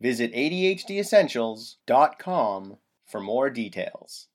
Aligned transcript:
Visit 0.00 0.32
ADHDessentials.com 0.34 2.76
for 3.06 3.20
more 3.20 3.50
details. 3.50 4.28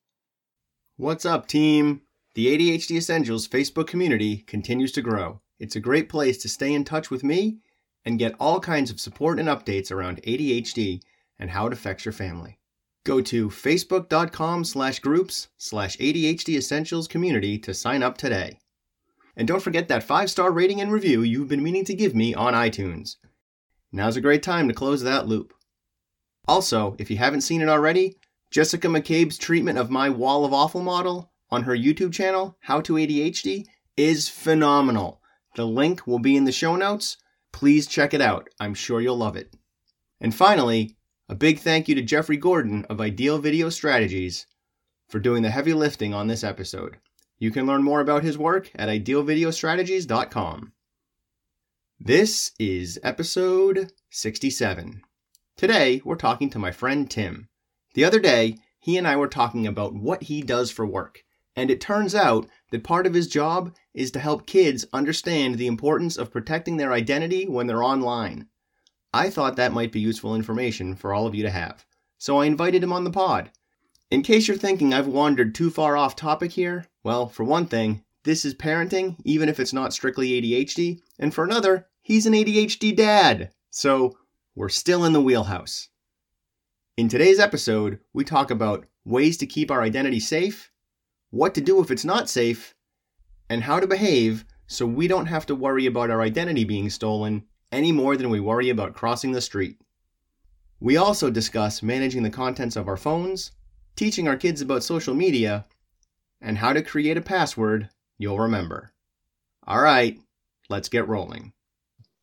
What's 0.98 1.26
up, 1.26 1.48
team? 1.48 2.02
The 2.34 2.48
ADHD 2.48 2.98
Essentials 2.98 3.48
Facebook 3.48 3.88
community 3.88 4.38
continues 4.48 4.92
to 4.94 5.02
grow. 5.02 5.42
It's 5.60 5.76
a 5.76 5.82
great 5.82 6.10
place 6.10 6.38
to 6.40 6.50
stay 6.50 6.74
in 6.74 6.84
touch 6.84 7.12
with 7.12 7.24
me 7.24 7.60
and 8.06 8.18
get 8.18 8.36
all 8.40 8.60
kinds 8.60 8.90
of 8.90 9.00
support 9.00 9.40
and 9.40 9.50
updates 9.50 9.92
around 9.92 10.22
ADHD 10.24 11.02
and 11.38 11.50
how 11.50 11.68
it 11.68 11.74
affects 11.74 12.06
your 12.06 12.14
family. 12.14 12.58
Go 13.04 13.22
to 13.22 13.50
facebook.com 13.50 14.64
slash 14.64 15.00
groups 15.00 15.50
slash 15.58 15.98
ADHD 15.98 16.58
Essentials 16.58 17.08
community 17.08 17.58
to 17.60 17.74
sign 17.74 18.04
up 18.04 18.18
today. 18.18 18.60
And 19.36 19.48
don't 19.48 19.64
forget 19.64 19.88
that 19.88 20.04
five 20.04 20.30
star 20.30 20.52
rating 20.52 20.82
and 20.82 20.92
review 20.92 21.22
you've 21.22 21.48
been 21.48 21.64
meaning 21.64 21.86
to 21.86 21.94
give 21.94 22.16
me 22.16 22.34
on 22.34 22.54
iTunes. 22.54 23.18
Now's 23.92 24.16
a 24.16 24.22
great 24.22 24.44
time 24.44 24.68
to 24.68 24.74
close 24.74 25.04
that 25.04 25.28
loop. 25.28 25.54
Also, 26.48 26.96
if 26.98 27.12
you 27.12 27.18
haven't 27.18 27.42
seen 27.42 27.62
it 27.62 27.70
already, 27.70 28.16
Jessica 28.50 28.88
McCabe's 28.88 29.38
treatment 29.38 29.78
of 29.78 29.90
my 29.90 30.10
wall 30.10 30.46
of 30.46 30.54
awful 30.54 30.82
model 30.82 31.32
on 31.50 31.64
her 31.64 31.76
YouTube 31.76 32.14
channel, 32.14 32.58
How 32.62 32.82
to 32.82 32.94
ADHD, 32.94 33.66
is 33.98 34.30
phenomenal. 34.30 35.22
The 35.56 35.68
link 35.68 36.08
will 36.08 36.20
be 36.20 36.36
in 36.36 36.46
the 36.46 36.52
show 36.52 36.76
notes. 36.76 37.18
Please 37.52 37.88
check 37.88 38.14
it 38.14 38.22
out. 38.22 38.48
I'm 38.60 38.74
sure 38.74 39.02
you'll 39.02 39.18
love 39.18 39.36
it. 39.36 39.56
And 40.22 40.34
finally, 40.34 40.96
a 41.28 41.36
big 41.36 41.60
thank 41.60 41.88
you 41.88 41.96
to 41.96 42.02
Jeffrey 42.02 42.38
Gordon 42.38 42.86
of 42.86 43.02
Ideal 43.02 43.40
Video 43.40 43.70
Strategies 43.70 44.48
for 45.10 45.20
doing 45.20 45.44
the 45.44 45.50
heavy 45.50 45.74
lifting 45.74 46.14
on 46.14 46.28
this 46.28 46.44
episode. 46.44 46.98
You 47.40 47.52
can 47.52 47.66
learn 47.66 47.84
more 47.84 48.00
about 48.00 48.24
his 48.24 48.38
work 48.38 48.72
at 48.76 48.88
idealvideostrategies.com. 48.88 50.74
This 52.04 52.54
is 52.58 53.00
episode 53.04 53.92
67. 54.10 55.04
Today, 55.56 56.02
we're 56.04 56.16
talking 56.16 56.50
to 56.50 56.58
my 56.58 56.72
friend 56.72 57.08
Tim. 57.08 57.48
The 57.94 58.06
other 58.06 58.20
day, 58.20 58.58
he 58.80 58.98
and 58.98 59.08
I 59.08 59.16
were 59.16 59.28
talking 59.28 59.68
about 59.68 59.94
what 59.94 60.24
he 60.24 60.42
does 60.42 60.72
for 60.72 60.84
work, 60.84 61.24
and 61.56 61.70
it 61.70 61.80
turns 61.80 62.16
out 62.16 62.50
that 62.72 62.84
part 62.84 63.06
of 63.06 63.14
his 63.14 63.28
job 63.28 63.76
is 63.94 64.10
to 64.12 64.20
help 64.20 64.48
kids 64.48 64.88
understand 64.92 65.60
the 65.60 65.68
importance 65.68 66.18
of 66.18 66.32
protecting 66.32 66.78
their 66.78 66.92
identity 66.92 67.48
when 67.48 67.68
they're 67.68 67.84
online. 67.84 68.48
I 69.14 69.30
thought 69.30 69.56
that 69.58 69.72
might 69.72 69.92
be 69.92 70.00
useful 70.00 70.34
information 70.34 70.96
for 70.96 71.14
all 71.14 71.28
of 71.28 71.36
you 71.36 71.44
to 71.44 71.52
have, 71.52 71.86
so 72.18 72.40
I 72.40 72.48
invited 72.48 72.82
him 72.82 72.92
on 72.92 73.04
the 73.04 73.12
pod. 73.12 73.52
In 74.10 74.24
case 74.24 74.48
you're 74.48 74.58
thinking 74.58 74.92
I've 74.92 75.06
wandered 75.06 75.54
too 75.54 75.70
far 75.70 75.96
off 75.96 76.16
topic 76.16 76.54
here, 76.54 76.88
well, 77.04 77.28
for 77.28 77.44
one 77.44 77.68
thing, 77.68 78.04
this 78.24 78.44
is 78.44 78.56
parenting, 78.56 79.18
even 79.24 79.50
if 79.50 79.60
it's 79.60 79.74
not 79.74 79.94
strictly 79.94 80.30
ADHD, 80.30 81.00
and 81.20 81.32
for 81.32 81.44
another, 81.44 81.88
he's 82.02 82.26
an 82.26 82.34
ADHD 82.34 82.96
dad. 82.96 83.52
So 83.70 84.18
we're 84.56 84.70
still 84.70 85.06
in 85.06 85.14
the 85.14 85.22
wheelhouse. 85.22 85.90
In 86.98 87.08
today's 87.08 87.40
episode, 87.40 88.00
we 88.14 88.24
talk 88.24 88.52
about 88.52 88.86
ways 89.06 89.38
to 89.38 89.46
keep 89.46 89.72
our 89.72 89.82
identity 89.82 90.20
safe, 90.20 90.72
what 91.30 91.56
to 91.56 91.62
do 91.62 91.82
if 91.82 91.90
it's 91.90 92.06
not 92.06 92.30
safe, 92.30 92.76
and 93.50 93.64
how 93.64 93.80
to 93.80 93.88
behave 93.88 94.46
so 94.68 94.86
we 94.86 95.08
don't 95.08 95.26
have 95.28 95.46
to 95.46 95.56
worry 95.56 95.86
about 95.86 96.10
our 96.10 96.22
identity 96.22 96.64
being 96.64 96.90
stolen 96.90 97.44
any 97.72 97.92
more 97.92 98.18
than 98.18 98.30
we 98.30 98.40
worry 98.40 98.70
about 98.70 98.94
crossing 98.94 99.32
the 99.32 99.42
street. 99.42 99.78
We 100.80 100.98
also 100.98 101.30
discuss 101.30 101.84
managing 101.84 102.24
the 102.24 102.30
contents 102.30 102.76
of 102.76 102.88
our 102.88 102.98
phones, 102.98 103.52
teaching 103.96 104.28
our 104.28 104.38
kids 104.38 104.62
about 104.62 104.84
social 104.84 105.14
media, 105.14 105.66
and 106.42 106.58
how 106.58 106.74
to 106.74 106.82
create 106.82 107.18
a 107.18 107.22
password 107.22 107.90
you'll 108.18 108.40
remember. 108.40 108.92
All 109.68 109.82
right, 109.82 110.20
let's 110.70 110.90
get 110.90 111.08
rolling. 111.08 111.54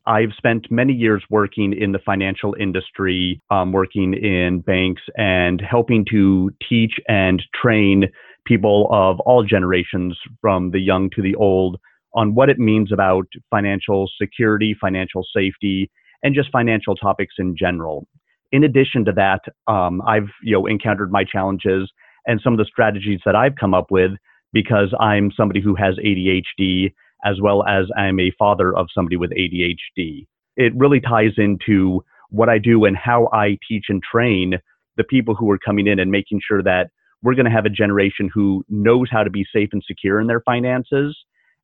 I've 0.09 0.33
spent 0.39 0.71
many 0.71 0.95
years 0.95 1.23
working 1.29 1.75
in 1.79 1.93
the 1.93 1.99
financial 1.99 2.57
industry, 2.59 3.43
um, 3.51 3.73
working 3.73 4.15
in 4.15 4.61
banks, 4.61 5.03
and 5.19 5.61
helping 5.61 6.07
to 6.11 6.51
teach 6.67 6.95
and 7.09 7.43
train 7.55 8.07
people 8.47 8.89
of 8.91 9.21
all 9.21 9.45
generations, 9.45 10.19
from 10.41 10.71
the 10.71 10.81
young 10.81 11.11
to 11.11 11.21
the 11.21 11.35
old, 11.35 11.79
on 12.15 12.35
what 12.35 12.49
it 12.49 12.59
means 12.59 12.91
about 12.91 13.27
financial 13.51 14.09
security, 14.21 14.75
financial 14.81 15.27
safety, 15.37 15.91
and 16.23 16.35
just 16.35 16.51
financial 16.51 16.97
topics 16.97 17.35
in 17.39 17.55
general. 17.55 18.09
In 18.51 18.65
addition 18.65 19.05
to 19.05 19.13
that, 19.13 19.43
um, 19.71 20.01
I've 20.07 20.31
you 20.43 20.55
know 20.55 20.65
encountered 20.65 21.13
my 21.13 21.23
challenges 21.23 21.93
and 22.27 22.41
some 22.43 22.55
of 22.55 22.59
the 22.59 22.65
strategies 22.65 23.21
that 23.27 23.37
I've 23.37 23.57
come 23.61 23.75
up 23.75 23.91
with 23.91 24.13
because 24.55 24.95
I'm 24.99 25.31
somebody 25.37 25.61
who 25.61 25.75
has 25.75 25.97
ADHD 25.97 26.95
as 27.25 27.41
well 27.41 27.65
as 27.67 27.87
I'm 27.97 28.21
a 28.21 28.33
father 28.39 28.77
of 28.77 28.89
somebody 28.95 29.17
with 29.17 29.31
ADHD. 29.31 30.27
It 30.57 30.75
really 30.77 31.01
ties 31.01 31.33
into 31.37 32.05
what 32.31 32.49
I 32.49 32.59
do 32.59 32.85
and 32.85 32.97
how 32.97 33.29
I 33.33 33.59
teach 33.69 33.87
and 33.89 34.03
train 34.03 34.59
the 34.97 35.05
people 35.05 35.35
who 35.35 35.51
are 35.51 35.59
coming 35.59 35.87
in 35.87 35.99
and 35.99 36.11
making 36.11 36.41
sure 36.47 36.63
that 36.63 36.91
we're 37.23 37.35
going 37.35 37.47
to 37.47 37.51
have 37.51 37.65
a 37.65 37.71
generation 37.71 38.31
who 38.33 38.65
knows 38.69 39.09
how 39.11 39.23
to 39.25 39.31
be 39.31 39.47
safe 39.53 39.71
and 39.73 39.83
secure 39.87 40.21
in 40.21 40.27
their 40.27 40.41
finances 40.41 41.17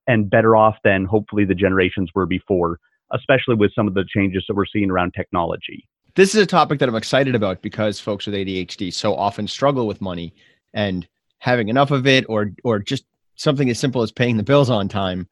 and 0.06 0.28
better 0.28 0.56
off 0.56 0.76
than 0.84 1.04
hopefully 1.04 1.44
the 1.44 1.54
generations 1.54 2.10
were 2.14 2.26
before, 2.26 2.78
especially 3.12 3.54
with 3.54 3.72
some 3.74 3.86
of 3.86 3.94
the 3.94 4.04
changes 4.04 4.44
that 4.48 4.54
we're 4.54 4.66
seeing 4.66 4.90
around 4.90 5.12
technology. 5.12 5.86
This 6.14 6.34
is 6.34 6.42
a 6.42 6.46
topic 6.46 6.78
that 6.78 6.88
I'm 6.88 6.94
excited 6.94 7.34
about 7.34 7.62
because 7.62 7.98
folks 7.98 8.26
with 8.26 8.34
ADHD 8.34 8.92
so 8.92 9.14
often 9.14 9.48
struggle 9.48 9.86
with 9.86 10.00
money 10.00 10.32
and 10.72 11.06
having 11.38 11.68
enough 11.68 11.90
of 11.90 12.06
it 12.06 12.24
or 12.28 12.52
or 12.62 12.78
just 12.78 13.04
something 13.36 13.68
as 13.68 13.78
simple 13.78 14.02
as 14.02 14.12
paying 14.12 14.36
the 14.36 14.42
bills 14.42 14.70
on 14.70 14.88
time 14.88 15.28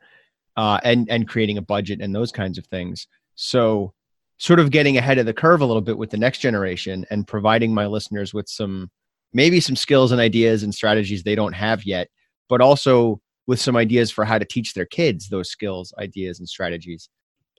uh, 0.56 0.78
and 0.84 1.08
and 1.10 1.28
creating 1.28 1.58
a 1.58 1.62
budget 1.62 2.00
and 2.00 2.14
those 2.14 2.32
kinds 2.32 2.58
of 2.58 2.66
things. 2.66 3.06
So, 3.34 3.94
sort 4.38 4.60
of 4.60 4.70
getting 4.70 4.96
ahead 4.96 5.18
of 5.18 5.26
the 5.26 5.34
curve 5.34 5.60
a 5.60 5.66
little 5.66 5.82
bit 5.82 5.98
with 5.98 6.10
the 6.10 6.16
next 6.16 6.38
generation 6.38 7.06
and 7.10 7.26
providing 7.26 7.72
my 7.74 7.86
listeners 7.86 8.34
with 8.34 8.48
some 8.48 8.90
maybe 9.32 9.60
some 9.60 9.76
skills 9.76 10.12
and 10.12 10.20
ideas 10.20 10.62
and 10.62 10.74
strategies 10.74 11.22
they 11.22 11.34
don't 11.34 11.54
have 11.54 11.84
yet, 11.84 12.08
but 12.48 12.60
also 12.60 13.20
with 13.46 13.60
some 13.60 13.76
ideas 13.76 14.10
for 14.10 14.24
how 14.24 14.38
to 14.38 14.44
teach 14.44 14.74
their 14.74 14.84
kids 14.84 15.28
those 15.28 15.48
skills, 15.48 15.92
ideas, 15.98 16.38
and 16.38 16.48
strategies. 16.48 17.08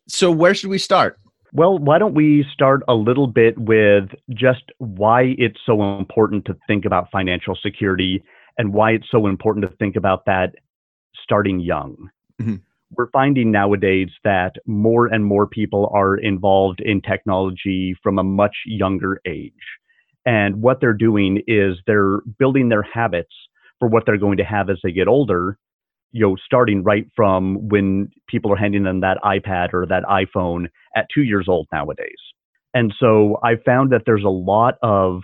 So, 0.08 0.32
where 0.32 0.54
should 0.54 0.70
we 0.70 0.78
start? 0.78 1.20
Well, 1.52 1.78
why 1.78 2.00
don't 2.00 2.16
we 2.16 2.46
start 2.52 2.82
a 2.88 2.96
little 2.96 3.28
bit 3.28 3.58
with 3.60 4.10
just 4.32 4.64
why 4.80 5.36
it's 5.38 5.60
so 5.66 5.98
important 6.00 6.46
to 6.46 6.58
think 6.66 6.86
about 6.86 7.12
financial 7.12 7.56
security 7.56 8.24
and 8.58 8.74
why 8.74 8.92
it's 8.92 9.06
so 9.12 9.28
important 9.28 9.70
to 9.70 9.76
think 9.78 9.96
about 9.96 10.26
that 10.26 10.56
starting 11.24 11.60
young. 11.60 12.10
Mm-hmm 12.42 12.56
we're 12.98 13.10
finding 13.12 13.52
nowadays 13.52 14.10
that 14.24 14.54
more 14.66 15.08
and 15.08 15.26
more 15.26 15.48
people 15.48 15.92
are 15.94 16.18
involved 16.18 16.82
in 16.82 17.02
technology 17.02 17.96
from 18.02 18.20
a 18.20 18.24
much 18.24 18.56
younger 18.66 19.20
age. 19.26 19.54
And 20.26 20.62
what 20.62 20.80
they're 20.80 20.94
doing 20.94 21.42
is 21.48 21.78
they're 21.86 22.22
building 22.40 22.70
their 22.70 22.84
habits 22.84 23.34
for 23.80 23.88
what 23.88 24.04
they're 24.06 24.18
going 24.18 24.38
to 24.38 24.44
have 24.46 24.70
as 24.70 24.80
they 24.84 24.92
get 24.92 25.08
older, 25.08 25.58
you 26.12 26.22
know, 26.22 26.38
starting 26.46 26.84
right 26.84 27.06
from 27.16 27.68
when 27.68 28.10
people 28.28 28.52
are 28.54 28.58
handing 28.58 28.84
them 28.84 29.02
that 29.02 29.18
iPad 29.24 29.74
or 29.74 29.86
that 29.88 30.04
iPhone 30.04 30.68
at 30.96 31.08
two 31.14 31.24
years 31.24 31.48
old 31.50 31.68
nowadays. 31.74 32.10
And 32.74 32.94
so 33.00 33.38
I 33.44 33.56
found 33.66 33.92
that 33.92 34.04
there's 34.06 34.24
a 34.24 34.30
lot 34.30 34.76
of 34.82 35.22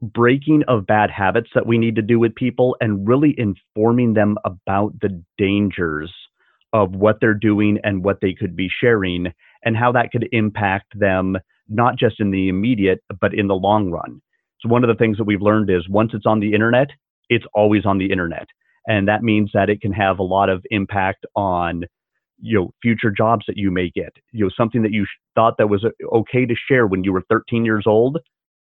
breaking 0.00 0.62
of 0.68 0.86
bad 0.86 1.10
habits 1.10 1.48
that 1.54 1.66
we 1.66 1.78
need 1.78 1.96
to 1.96 2.02
do 2.02 2.18
with 2.18 2.34
people 2.34 2.76
and 2.80 3.08
really 3.08 3.34
informing 3.36 4.14
them 4.14 4.36
about 4.44 4.92
the 5.00 5.22
dangers 5.36 6.12
of 6.72 6.94
what 6.94 7.16
they're 7.20 7.34
doing 7.34 7.78
and 7.82 8.04
what 8.04 8.18
they 8.20 8.34
could 8.34 8.54
be 8.54 8.68
sharing 8.80 9.32
and 9.64 9.76
how 9.76 9.92
that 9.92 10.10
could 10.10 10.28
impact 10.32 10.98
them 10.98 11.36
not 11.68 11.98
just 11.98 12.20
in 12.20 12.30
the 12.30 12.48
immediate 12.48 13.02
but 13.20 13.34
in 13.34 13.46
the 13.46 13.54
long 13.54 13.90
run. 13.90 14.20
So 14.60 14.68
one 14.68 14.82
of 14.82 14.88
the 14.88 14.98
things 14.98 15.18
that 15.18 15.24
we've 15.24 15.42
learned 15.42 15.70
is 15.70 15.88
once 15.88 16.12
it's 16.14 16.26
on 16.26 16.40
the 16.40 16.54
internet 16.54 16.88
it's 17.28 17.44
always 17.54 17.84
on 17.84 17.98
the 17.98 18.10
internet. 18.10 18.48
And 18.86 19.06
that 19.08 19.22
means 19.22 19.50
that 19.52 19.68
it 19.68 19.80
can 19.80 19.92
have 19.92 20.18
a 20.18 20.22
lot 20.22 20.48
of 20.48 20.64
impact 20.70 21.26
on 21.36 21.84
you 22.40 22.58
know 22.58 22.70
future 22.80 23.10
jobs 23.10 23.44
that 23.48 23.56
you 23.56 23.70
may 23.70 23.90
get. 23.90 24.12
You 24.32 24.46
know 24.46 24.50
something 24.56 24.82
that 24.82 24.92
you 24.92 25.06
thought 25.34 25.58
that 25.58 25.68
was 25.68 25.84
uh, 25.84 26.16
okay 26.16 26.46
to 26.46 26.54
share 26.68 26.86
when 26.86 27.04
you 27.04 27.12
were 27.12 27.24
13 27.28 27.64
years 27.64 27.84
old 27.86 28.18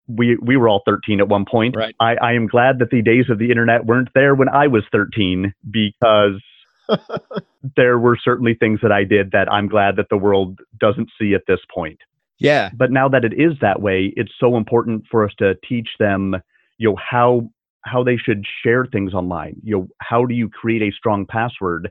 we 0.08 0.38
we 0.42 0.56
were 0.56 0.70
all 0.70 0.82
13 0.86 1.20
at 1.20 1.28
one 1.28 1.46
point. 1.50 1.76
Right. 1.76 1.94
I, 2.00 2.16
I 2.16 2.34
am 2.34 2.48
glad 2.48 2.80
that 2.80 2.90
the 2.92 3.02
days 3.02 3.26
of 3.30 3.40
the 3.40 3.50
internet 3.50 3.86
weren't 3.86 4.10
there 4.16 4.36
when 4.36 4.50
i 4.50 4.68
was 4.68 4.84
13 4.92 5.54
because 5.70 6.42
there 7.76 8.00
were 8.00 8.18
certainly 8.22 8.54
things 8.54 8.80
that 8.82 8.92
I 8.92 9.04
did 9.04 9.32
that 9.32 9.52
I'm 9.52 9.68
glad 9.68 9.96
that 9.98 10.10
the 10.10 10.18
world 10.18 10.60
doesn't 10.80 11.10
see 11.20 11.34
at 11.34 11.44
this 11.48 11.60
point. 11.74 12.00
Yeah. 12.40 12.70
But 12.76 12.92
now 12.92 13.10
that 13.10 13.26
it 13.26 13.34
is 13.34 13.54
that 13.62 13.82
way, 13.82 14.14
it's 14.16 14.32
so 14.40 14.58
important 14.58 15.06
for 15.10 15.26
us 15.26 15.32
to 15.40 15.56
teach 15.68 15.90
them, 16.00 16.36
you 16.78 16.90
know, 16.90 16.96
how 16.98 17.50
how 17.84 18.04
they 18.04 18.18
should 18.18 18.44
share 18.64 18.86
things 18.86 19.14
online. 19.14 19.56
You 19.64 19.78
know, 19.78 19.88
how 20.02 20.26
do 20.26 20.34
you 20.34 20.50
create 20.50 20.82
a 20.82 20.92
strong 20.92 21.26
password? 21.26 21.90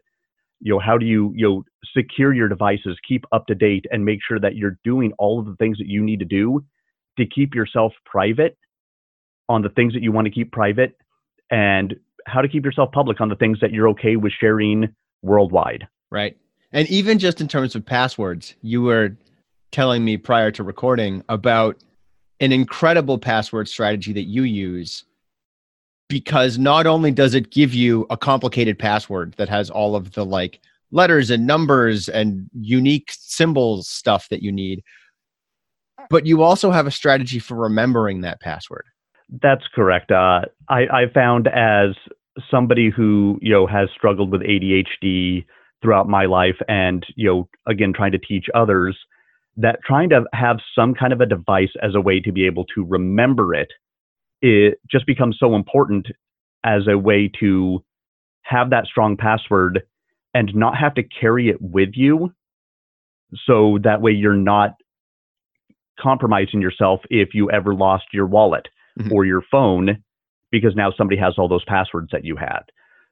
You 0.61 0.75
know, 0.75 0.79
how 0.79 0.99
do 0.99 1.07
you 1.07 1.33
you 1.35 1.49
know 1.49 1.65
secure 1.97 2.33
your 2.33 2.49
devices, 2.49 2.99
keep 3.07 3.25
up 3.33 3.47
to 3.47 3.55
date, 3.55 3.87
and 3.91 4.05
make 4.05 4.21
sure 4.27 4.39
that 4.39 4.57
you're 4.57 4.79
doing 4.85 5.13
all 5.19 5.41
of 5.41 5.47
the 5.47 5.57
things 5.57 5.79
that 5.79 5.89
you 5.89 6.03
need 6.03 6.21
to 6.21 6.25
do 6.25 6.65
to 7.19 7.27
keep 7.27 7.55
yourself 7.55 7.93
private 8.05 8.57
on 9.49 9.63
the 9.63 9.69
things 9.71 9.95
that 9.95 10.03
you 10.03 10.13
want 10.13 10.27
to 10.27 10.31
keep 10.31 10.53
private, 10.53 10.97
and 11.51 11.97
how 12.27 12.43
to 12.43 12.49
keep 12.49 12.65
yourself 12.65 12.91
public 12.93 13.21
on 13.21 13.29
the 13.29 13.37
things 13.37 13.59
that 13.61 13.73
you're 13.73 13.89
okay 13.89 14.17
with 14.17 14.33
sharing 14.39 14.95
worldwide. 15.23 15.87
Right. 16.11 16.37
And 16.73 16.89
even 16.89 17.19
just 17.19 17.41
in 17.41 17.49
terms 17.49 17.75
of 17.75 17.87
passwords, 17.87 18.55
you 18.63 18.83
were 18.83 19.17
telling 19.73 20.05
me 20.05 20.17
prior 20.17 20.51
to 20.53 20.63
recording 20.63 21.23
about 21.29 21.77
an 22.41 22.53
incredible 22.53 23.19
password 23.19 23.69
strategy 23.69 24.13
that 24.13 24.25
you 24.25 24.43
use 24.43 25.05
because 26.09 26.59
not 26.59 26.87
only 26.87 27.11
does 27.11 27.35
it 27.35 27.51
give 27.51 27.75
you 27.75 28.07
a 28.11 28.17
complicated 28.17 28.79
password 28.79 29.35
that 29.39 29.49
has 29.49 29.71
all 29.71 29.97
of 29.97 30.13
the 30.13 30.25
like 30.25 30.61
letters 30.93 31.31
and 31.31 31.47
numbers 31.47 32.09
and 32.09 32.49
unique 32.53 33.13
symbols 33.13 33.89
stuff 33.89 34.29
that 34.29 34.43
you 34.43 34.53
need, 34.53 34.83
but 36.11 36.27
you 36.27 36.43
also 36.43 36.71
have 36.71 36.87
a 36.87 36.91
strategy 36.91 37.39
for 37.39 37.57
remembering 37.57 38.21
that 38.21 38.41
password. 38.41 38.85
That's 39.43 39.65
correct. 39.75 40.13
Uh, 40.13 40.43
I, 40.69 40.83
I 40.93 41.05
found 41.13 41.49
as 41.49 41.97
somebody 42.51 42.91
who 42.91 43.39
you 43.41 43.53
know 43.53 43.67
has 43.67 43.89
struggled 43.95 44.31
with 44.31 44.43
ADHD 44.43 45.45
throughout 45.83 46.09
my 46.09 46.27
life, 46.27 46.57
and 46.69 47.05
you 47.15 47.29
know 47.29 47.49
again 47.67 47.93
trying 47.93 48.13
to 48.13 48.19
teach 48.19 48.47
others 48.55 48.97
that 49.57 49.79
trying 49.85 50.11
to 50.11 50.25
have 50.33 50.59
some 50.75 50.95
kind 50.95 51.13
of 51.13 51.21
a 51.21 51.27
device 51.27 51.73
as 51.83 51.95
a 51.95 52.01
way 52.01 52.21
to 52.21 52.33
be 52.33 52.47
able 52.47 52.65
to 52.75 52.85
remember 52.85 53.55
it, 53.55 53.69
it 54.43 54.79
just 54.91 55.07
becomes 55.07 55.37
so 55.41 55.55
important 55.55 56.09
as 56.65 56.83
a 56.89 56.99
way 56.99 57.31
to 57.41 57.83
have 58.43 58.71
that 58.71 58.87
strong 58.87 59.17
password 59.17 59.83
and 60.35 60.55
not 60.55 60.77
have 60.77 60.95
to 60.95 61.03
carry 61.03 61.49
it 61.49 61.57
with 61.61 61.91
you. 61.95 62.33
So 63.47 63.79
that 63.83 64.03
way 64.03 64.13
you're 64.13 64.35
not 64.35 64.75
compromising 65.99 66.61
yourself 66.61 67.01
if 67.09 67.31
you 67.33 67.51
ever 67.51 67.75
lost 67.75 68.05
your 68.13 68.27
wallet 68.27 68.69
mm-hmm. 68.99 69.13
or 69.13 69.25
your 69.25 69.43
phone 69.51 70.03
because 70.61 70.75
now 70.77 70.91
somebody 70.97 71.21
has 71.21 71.35
all 71.37 71.49
those 71.49 71.65
passwords 71.65 72.09
that 72.13 72.25
you 72.25 72.37
had. 72.37 72.63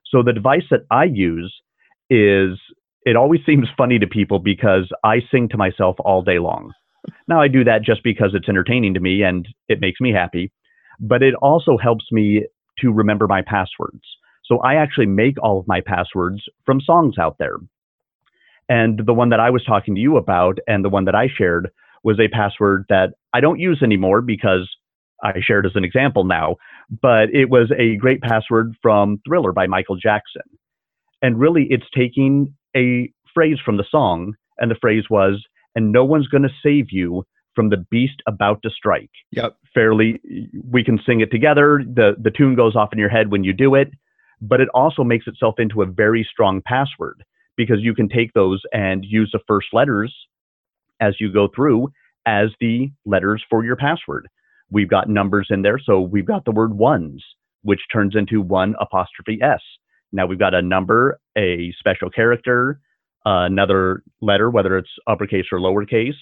So 0.07 0.23
the 0.23 0.33
device 0.33 0.65
that 0.71 0.87
I 0.91 1.05
use 1.05 1.55
is 2.09 2.59
it 3.03 3.17
always 3.17 3.41
seems 3.47 3.69
funny 3.77 3.99
to 3.99 4.07
people 4.07 4.39
because 4.39 4.91
I 5.05 5.21
sing 5.31 5.49
to 5.51 5.57
myself 5.57 5.97
all 5.99 6.23
day 6.23 6.39
long. 6.39 6.73
Now 7.29 7.41
I 7.41 7.49
do 7.49 7.65
that 7.65 7.83
just 7.83 8.03
because 8.03 8.31
it's 8.35 8.49
entertaining 8.49 8.95
to 8.95 9.01
me 9.01 9.23
and 9.23 9.47
it 9.69 9.81
makes 9.81 10.01
me 10.01 10.13
happy, 10.13 10.53
but 10.99 11.23
it 11.23 11.35
also 11.35 11.77
helps 11.77 12.07
me 12.11 12.47
to 12.79 12.91
remember 12.91 13.27
my 13.27 13.43
passwords. 13.43 14.03
So 14.47 14.59
I 14.61 14.77
actually 14.77 15.07
make 15.07 15.37
all 15.43 15.59
of 15.59 15.69
my 15.69 15.81
passwords 15.81 16.43
from 16.65 16.81
songs 16.81 17.19
out 17.19 17.37
there. 17.39 17.57
And 18.69 19.03
the 19.05 19.13
one 19.15 19.29
that 19.31 19.41
I 19.41 19.51
was 19.51 19.65
talking 19.65 19.95
to 19.95 20.01
you 20.01 20.17
about 20.17 20.59
and 20.67 20.85
the 20.85 20.89
one 20.89 21.05
that 21.05 21.15
I 21.15 21.29
shared 21.29 21.71
was 22.03 22.19
a 22.19 22.29
password 22.29 22.85
that 22.89 23.11
I 23.35 23.41
don't 23.41 23.61
use 23.61 23.83
anymore 23.83 24.23
because 24.23 24.69
I 25.23 25.41
shared 25.41 25.67
as 25.67 25.73
an 25.75 25.85
example 25.85 26.25
now, 26.25 26.57
but 26.91 27.31
it 27.33 27.51
was 27.51 27.71
a 27.77 27.97
great 27.97 28.21
password 28.21 28.75
from 28.83 29.21
Thriller 29.27 29.53
by 29.53 29.67
Michael 29.67 29.97
Jackson. 29.97 30.43
And 31.23 31.39
really, 31.39 31.67
it's 31.71 31.87
taking 31.97 32.55
a 32.77 33.11
phrase 33.33 33.59
from 33.65 33.77
the 33.77 33.85
song, 33.91 34.35
and 34.59 34.71
the 34.71 34.77
phrase 34.81 35.05
was, 35.11 35.43
and 35.75 35.93
no 35.93 36.05
one's 36.05 36.29
going 36.29 36.43
to 36.43 36.51
save 36.63 36.87
you 36.91 37.25
from 37.55 37.71
the 37.71 37.85
beast 37.91 38.21
about 38.27 38.61
to 38.63 38.71
strike. 38.71 39.11
Yep. 39.33 39.57
Fairly, 39.73 40.21
we 40.69 40.85
can 40.85 40.99
sing 41.07 41.21
it 41.21 41.31
together. 41.31 41.83
The, 41.85 42.15
the 42.21 42.31
tune 42.31 42.57
goes 42.57 42.77
off 42.77 42.93
in 42.93 42.99
your 42.99 43.09
head 43.09 43.31
when 43.31 43.45
you 43.45 43.53
do 43.53 43.75
it, 43.75 43.89
but 44.41 44.61
it 44.61 44.69
also 44.75 45.05
makes 45.05 45.27
itself 45.27 45.55
into 45.59 45.83
a 45.83 45.87
very 45.87 46.27
strong 46.31 46.63
password 46.67 47.25
because 47.57 47.79
you 47.81 47.95
can 47.95 48.09
take 48.09 48.33
those 48.33 48.61
and 48.73 49.05
use 49.05 49.31
the 49.33 49.41
first 49.47 49.69
letters 49.73 50.15
as 51.01 51.15
you 51.21 51.33
go 51.33 51.49
through 51.55 51.89
as 52.27 52.49
the 52.61 52.91
letters 53.05 53.45
for 53.49 53.65
your 53.65 53.77
password. 53.77 54.29
We've 54.71 54.89
got 54.89 55.09
numbers 55.09 55.49
in 55.51 55.63
there. 55.63 55.79
So 55.79 56.01
we've 56.01 56.27
got 56.27 56.45
the 56.45 56.53
word 56.53 56.75
ones, 56.75 57.23
which 57.63 57.81
turns 57.93 58.15
into 58.17 58.41
one 58.41 58.75
apostrophe 58.81 59.39
S. 59.43 59.61
Now 60.13 60.27
we've 60.27 60.39
got 60.39 60.55
a 60.55 60.63
number, 60.63 61.19
a 61.37 61.73
special 61.79 62.11
character, 62.11 62.81
uh, 63.27 63.45
another 63.47 64.03
letter, 64.21 64.51
whether 64.51 64.77
it's 64.77 64.91
uppercase 65.07 65.47
or 65.51 65.59
lowercase, 65.59 66.17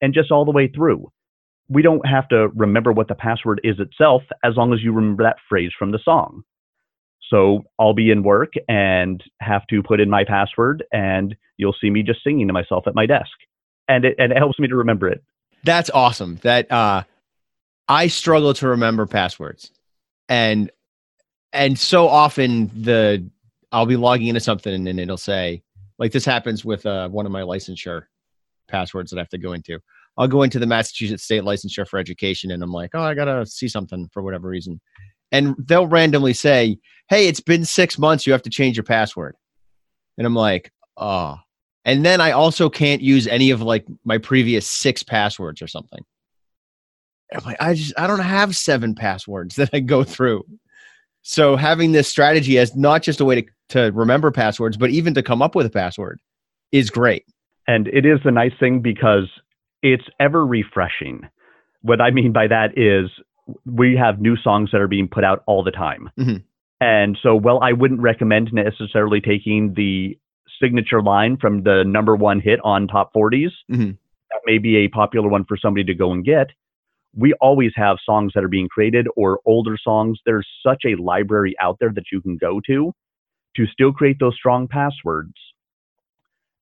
and 0.00 0.14
just 0.14 0.30
all 0.30 0.44
the 0.44 0.50
way 0.50 0.68
through. 0.68 1.10
We 1.68 1.82
don't 1.82 2.06
have 2.06 2.28
to 2.28 2.48
remember 2.54 2.92
what 2.92 3.08
the 3.08 3.14
password 3.14 3.60
is 3.64 3.76
itself 3.78 4.22
as 4.44 4.54
long 4.56 4.72
as 4.72 4.82
you 4.82 4.92
remember 4.92 5.24
that 5.24 5.36
phrase 5.48 5.72
from 5.78 5.92
the 5.92 5.98
song. 6.04 6.42
So 7.30 7.62
I'll 7.78 7.94
be 7.94 8.10
in 8.10 8.22
work 8.22 8.52
and 8.68 9.22
have 9.40 9.66
to 9.68 9.82
put 9.82 10.00
in 10.00 10.10
my 10.10 10.24
password, 10.24 10.84
and 10.92 11.34
you'll 11.56 11.74
see 11.80 11.90
me 11.90 12.02
just 12.02 12.22
singing 12.22 12.46
to 12.48 12.52
myself 12.52 12.84
at 12.86 12.94
my 12.94 13.06
desk, 13.06 13.32
and 13.88 14.04
it 14.04 14.16
and 14.18 14.30
it 14.30 14.38
helps 14.38 14.58
me 14.58 14.68
to 14.68 14.76
remember 14.76 15.08
it. 15.08 15.24
That's 15.64 15.90
awesome. 15.90 16.38
That 16.42 16.70
uh, 16.70 17.04
I 17.88 18.06
struggle 18.06 18.54
to 18.54 18.68
remember 18.68 19.06
passwords, 19.06 19.70
and 20.28 20.70
and 21.52 21.78
so 21.78 22.08
often 22.08 22.70
the 22.74 23.28
I'll 23.72 23.86
be 23.86 23.96
logging 23.96 24.28
into 24.28 24.40
something 24.40 24.86
and 24.86 25.00
it'll 25.00 25.16
say 25.16 25.62
like 25.98 26.12
this 26.12 26.24
happens 26.24 26.64
with 26.64 26.86
uh, 26.86 27.08
one 27.08 27.26
of 27.26 27.32
my 27.32 27.42
licensure 27.42 28.02
passwords 28.68 29.10
that 29.10 29.18
I 29.18 29.20
have 29.20 29.28
to 29.30 29.38
go 29.38 29.52
into. 29.52 29.78
I'll 30.16 30.28
go 30.28 30.42
into 30.42 30.58
the 30.58 30.66
Massachusetts 30.66 31.24
State 31.24 31.42
Licensure 31.42 31.86
for 31.86 31.98
Education 31.98 32.50
and 32.50 32.62
I'm 32.62 32.72
like, 32.72 32.90
oh, 32.94 33.02
I 33.02 33.14
gotta 33.14 33.44
see 33.46 33.68
something 33.68 34.08
for 34.12 34.22
whatever 34.22 34.48
reason, 34.48 34.80
and 35.32 35.54
they'll 35.58 35.86
randomly 35.86 36.32
say, 36.32 36.78
hey, 37.08 37.28
it's 37.28 37.40
been 37.40 37.64
six 37.64 37.98
months, 37.98 38.26
you 38.26 38.32
have 38.32 38.42
to 38.42 38.50
change 38.50 38.76
your 38.76 38.84
password, 38.84 39.36
and 40.18 40.26
I'm 40.26 40.34
like, 40.34 40.70
oh. 40.96 41.36
And 41.86 42.02
then 42.02 42.20
I 42.20 42.30
also 42.30 42.70
can't 42.70 43.02
use 43.02 43.26
any 43.26 43.50
of 43.50 43.60
like 43.60 43.84
my 44.04 44.16
previous 44.16 44.66
six 44.66 45.02
passwords 45.02 45.60
or 45.60 45.66
something. 45.66 46.02
I'm 47.32 47.44
like, 47.44 47.56
I 47.60 47.74
just 47.74 47.92
I 47.98 48.06
don't 48.06 48.20
have 48.20 48.56
seven 48.56 48.94
passwords 48.94 49.56
that 49.56 49.70
I 49.72 49.80
go 49.80 50.04
through. 50.04 50.44
So 51.22 51.56
having 51.56 51.92
this 51.92 52.06
strategy 52.06 52.58
as 52.58 52.76
not 52.76 53.02
just 53.02 53.20
a 53.20 53.24
way 53.24 53.40
to, 53.40 53.46
to 53.70 53.92
remember 53.92 54.30
passwords, 54.30 54.76
but 54.76 54.90
even 54.90 55.14
to 55.14 55.22
come 55.22 55.40
up 55.40 55.54
with 55.54 55.64
a 55.64 55.70
password 55.70 56.20
is 56.70 56.90
great. 56.90 57.24
And 57.66 57.88
it 57.88 58.04
is 58.04 58.20
a 58.24 58.30
nice 58.30 58.52
thing 58.60 58.80
because 58.80 59.30
it's 59.82 60.04
ever 60.20 60.44
refreshing. 60.44 61.22
What 61.80 62.02
I 62.02 62.10
mean 62.10 62.32
by 62.32 62.46
that 62.48 62.76
is 62.76 63.10
we 63.64 63.96
have 63.96 64.20
new 64.20 64.36
songs 64.36 64.70
that 64.72 64.82
are 64.82 64.88
being 64.88 65.08
put 65.08 65.24
out 65.24 65.42
all 65.46 65.64
the 65.64 65.70
time. 65.70 66.10
Mm-hmm. 66.18 66.36
And 66.80 67.18
so, 67.22 67.34
well, 67.34 67.58
I 67.62 67.72
wouldn't 67.72 68.00
recommend 68.00 68.52
necessarily 68.52 69.22
taking 69.22 69.72
the 69.74 70.18
signature 70.60 71.00
line 71.00 71.38
from 71.38 71.62
the 71.62 71.84
number 71.86 72.16
one 72.16 72.40
hit 72.40 72.60
on 72.64 72.86
top 72.86 73.14
40s. 73.14 73.50
Mm-hmm. 73.72 73.92
That 73.92 74.40
may 74.44 74.58
be 74.58 74.76
a 74.76 74.88
popular 74.88 75.28
one 75.28 75.46
for 75.46 75.56
somebody 75.56 75.84
to 75.84 75.94
go 75.94 76.12
and 76.12 76.22
get 76.22 76.48
we 77.16 77.32
always 77.40 77.72
have 77.76 77.98
songs 78.04 78.32
that 78.34 78.44
are 78.44 78.48
being 78.48 78.68
created 78.68 79.06
or 79.16 79.40
older 79.46 79.76
songs. 79.82 80.18
There's 80.26 80.46
such 80.66 80.82
a 80.86 81.00
library 81.00 81.54
out 81.60 81.76
there 81.80 81.92
that 81.94 82.04
you 82.12 82.20
can 82.20 82.36
go 82.36 82.60
to 82.66 82.92
to 83.56 83.66
still 83.66 83.92
create 83.92 84.18
those 84.18 84.34
strong 84.34 84.66
passwords 84.66 85.34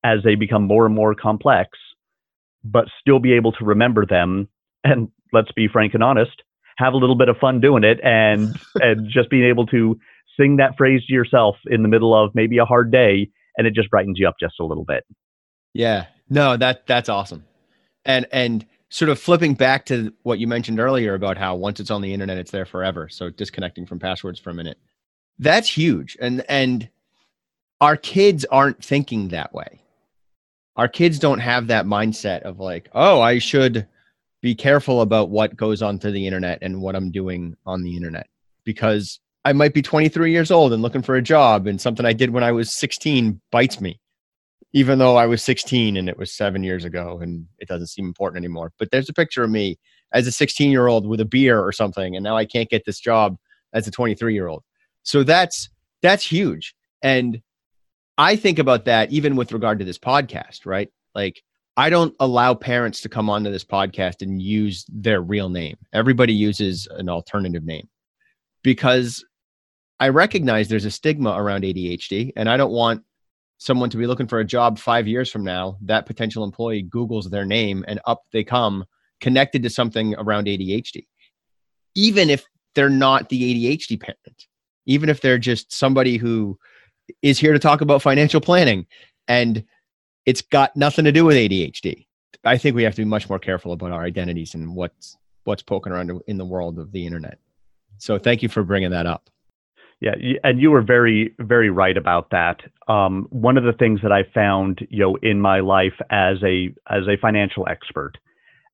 as 0.03 0.19
they 0.23 0.35
become 0.35 0.63
more 0.63 0.85
and 0.85 0.93
more 0.93 1.15
complex, 1.15 1.69
but 2.63 2.85
still 2.99 3.19
be 3.19 3.33
able 3.33 3.51
to 3.53 3.65
remember 3.65 4.05
them. 4.05 4.47
And 4.83 5.09
let's 5.31 5.51
be 5.53 5.67
frank 5.67 5.93
and 5.93 6.03
honest, 6.03 6.43
have 6.77 6.93
a 6.93 6.97
little 6.97 7.15
bit 7.15 7.29
of 7.29 7.37
fun 7.37 7.61
doing 7.61 7.83
it 7.83 7.99
and 8.03 8.55
and 8.75 9.09
just 9.09 9.29
being 9.29 9.45
able 9.45 9.65
to 9.67 9.97
sing 10.39 10.57
that 10.57 10.77
phrase 10.77 11.05
to 11.05 11.13
yourself 11.13 11.55
in 11.67 11.83
the 11.83 11.87
middle 11.87 12.13
of 12.13 12.31
maybe 12.35 12.57
a 12.57 12.65
hard 12.65 12.91
day 12.91 13.29
and 13.57 13.67
it 13.67 13.73
just 13.73 13.89
brightens 13.89 14.17
you 14.19 14.27
up 14.27 14.35
just 14.39 14.55
a 14.59 14.65
little 14.65 14.85
bit. 14.85 15.03
Yeah. 15.73 16.07
No, 16.29 16.57
that 16.57 16.85
that's 16.87 17.09
awesome. 17.09 17.45
And 18.05 18.27
and 18.31 18.65
sort 18.93 19.09
of 19.09 19.17
flipping 19.17 19.55
back 19.55 19.87
to 19.87 20.13
what 20.21 20.37
you 20.37 20.45
mentioned 20.45 20.79
earlier 20.79 21.15
about 21.15 21.35
how 21.35 21.55
once 21.55 21.79
it's 21.79 21.89
on 21.89 22.03
the 22.03 22.13
internet 22.13 22.37
it's 22.37 22.51
there 22.51 22.63
forever. 22.63 23.09
So 23.09 23.31
disconnecting 23.31 23.87
from 23.87 23.97
passwords 23.97 24.39
for 24.39 24.51
a 24.51 24.53
minute. 24.53 24.77
That's 25.39 25.67
huge. 25.67 26.15
And 26.21 26.45
and 26.47 26.87
our 27.81 27.97
kids 27.97 28.45
aren't 28.45 28.85
thinking 28.85 29.29
that 29.29 29.51
way. 29.51 29.81
Our 30.75 30.87
kids 30.87 31.17
don't 31.17 31.39
have 31.39 31.67
that 31.67 31.87
mindset 31.87 32.43
of 32.43 32.59
like 32.59 32.87
oh 32.93 33.19
i 33.19 33.39
should 33.39 33.87
be 34.41 34.53
careful 34.53 35.01
about 35.01 35.31
what 35.31 35.57
goes 35.57 35.81
onto 35.81 36.11
the 36.11 36.27
internet 36.27 36.59
and 36.61 36.81
what 36.81 36.95
i'm 36.95 37.09
doing 37.11 37.55
on 37.65 37.81
the 37.81 37.95
internet 37.95 38.27
because 38.63 39.19
i 39.45 39.53
might 39.53 39.73
be 39.73 39.81
23 39.83 40.31
years 40.31 40.49
old 40.49 40.73
and 40.73 40.81
looking 40.81 41.03
for 41.03 41.15
a 41.15 41.21
job 41.21 41.67
and 41.67 41.79
something 41.79 42.05
i 42.05 42.11
did 42.11 42.31
when 42.31 42.43
i 42.43 42.51
was 42.51 42.73
16 42.75 43.39
bites 43.51 43.79
me 43.79 43.99
even 44.73 44.97
though 44.97 45.15
I 45.15 45.27
was 45.27 45.43
16 45.43 45.95
and 45.97 46.09
it 46.09 46.17
was 46.17 46.31
seven 46.31 46.63
years 46.63 46.83
ago 46.83 47.19
and 47.21 47.45
it 47.59 47.67
doesn't 47.67 47.87
seem 47.87 48.05
important 48.05 48.43
anymore. 48.43 48.73
But 48.79 48.89
there's 48.91 49.09
a 49.09 49.13
picture 49.13 49.43
of 49.43 49.51
me 49.51 49.77
as 50.11 50.27
a 50.27 50.31
16 50.31 50.71
year 50.71 50.87
old 50.87 51.07
with 51.07 51.21
a 51.21 51.25
beer 51.25 51.59
or 51.59 51.71
something, 51.71 52.15
and 52.15 52.23
now 52.23 52.35
I 52.35 52.45
can't 52.45 52.69
get 52.69 52.85
this 52.85 52.99
job 52.99 53.37
as 53.73 53.87
a 53.87 53.91
23 53.91 54.33
year 54.33 54.47
old. 54.47 54.63
So 55.03 55.23
that's 55.23 55.69
that's 56.01 56.25
huge. 56.25 56.75
And 57.01 57.41
I 58.17 58.35
think 58.35 58.59
about 58.59 58.85
that 58.85 59.11
even 59.11 59.35
with 59.35 59.51
regard 59.51 59.79
to 59.79 59.85
this 59.85 59.97
podcast, 59.99 60.65
right? 60.65 60.89
Like 61.15 61.41
I 61.77 61.89
don't 61.89 62.15
allow 62.19 62.53
parents 62.53 63.01
to 63.01 63.09
come 63.09 63.29
onto 63.29 63.51
this 63.51 63.65
podcast 63.65 64.21
and 64.21 64.41
use 64.41 64.85
their 64.89 65.21
real 65.21 65.49
name. 65.49 65.77
Everybody 65.91 66.33
uses 66.33 66.87
an 66.91 67.09
alternative 67.09 67.63
name 67.63 67.89
because 68.63 69.23
I 69.99 70.09
recognize 70.09 70.67
there's 70.67 70.85
a 70.85 70.91
stigma 70.91 71.31
around 71.31 71.63
ADHD, 71.63 72.31
and 72.35 72.49
I 72.49 72.57
don't 72.57 72.71
want 72.71 73.03
someone 73.63 73.89
to 73.89 73.97
be 73.97 74.07
looking 74.07 74.27
for 74.27 74.39
a 74.39 74.45
job 74.45 74.77
five 74.77 75.07
years 75.07 75.31
from 75.31 75.43
now. 75.43 75.77
That 75.81 76.05
potential 76.05 76.43
employee 76.43 76.83
Googles 76.83 77.29
their 77.29 77.45
name 77.45 77.85
and 77.87 77.99
up 78.05 78.23
they 78.31 78.43
come 78.43 78.85
connected 79.21 79.63
to 79.63 79.69
something 79.69 80.15
around 80.15 80.47
ADHD, 80.47 81.07
even 81.95 82.29
if 82.29 82.45
they're 82.75 82.89
not 82.89 83.29
the 83.29 83.77
ADHD 83.77 83.99
parent, 83.99 84.47
even 84.85 85.09
if 85.09 85.21
they're 85.21 85.37
just 85.37 85.71
somebody 85.71 86.17
who 86.17 86.57
is 87.21 87.39
here 87.39 87.53
to 87.53 87.59
talk 87.59 87.81
about 87.81 88.01
financial 88.01 88.41
planning 88.41 88.85
and 89.27 89.63
it's 90.25 90.41
got 90.41 90.75
nothing 90.75 91.05
to 91.05 91.11
do 91.11 91.23
with 91.25 91.37
ADHD. 91.37 92.05
I 92.43 92.57
think 92.57 92.75
we 92.75 92.83
have 92.83 92.95
to 92.95 93.01
be 93.01 93.05
much 93.05 93.29
more 93.29 93.39
careful 93.39 93.71
about 93.71 93.91
our 93.91 94.03
identities 94.03 94.55
and 94.55 94.75
what's 94.75 95.15
what's 95.45 95.63
poking 95.63 95.93
around 95.93 96.11
in 96.27 96.37
the 96.37 96.45
world 96.45 96.79
of 96.79 96.91
the 96.91 97.05
internet. 97.05 97.37
So 97.97 98.17
thank 98.17 98.41
you 98.41 98.49
for 98.49 98.63
bringing 98.63 98.91
that 98.91 99.05
up. 99.05 99.29
Yeah, 100.03 100.15
and 100.43 100.59
you 100.59 100.69
were 100.69 100.81
very, 100.81 101.33
very 101.39 101.69
right 101.69 101.95
about 101.95 102.29
that. 102.31 102.57
Um, 102.89 103.25
one 103.29 103.57
of 103.57 103.63
the 103.63 103.71
things 103.71 104.01
that 104.03 104.11
I 104.11 104.23
found, 104.33 104.85
you 104.89 104.99
know, 104.99 105.15
in 105.21 105.39
my 105.39 105.61
life 105.61 105.93
as 106.09 106.37
a 106.43 106.73
as 106.89 107.07
a 107.07 107.17
financial 107.21 107.65
expert 107.69 108.13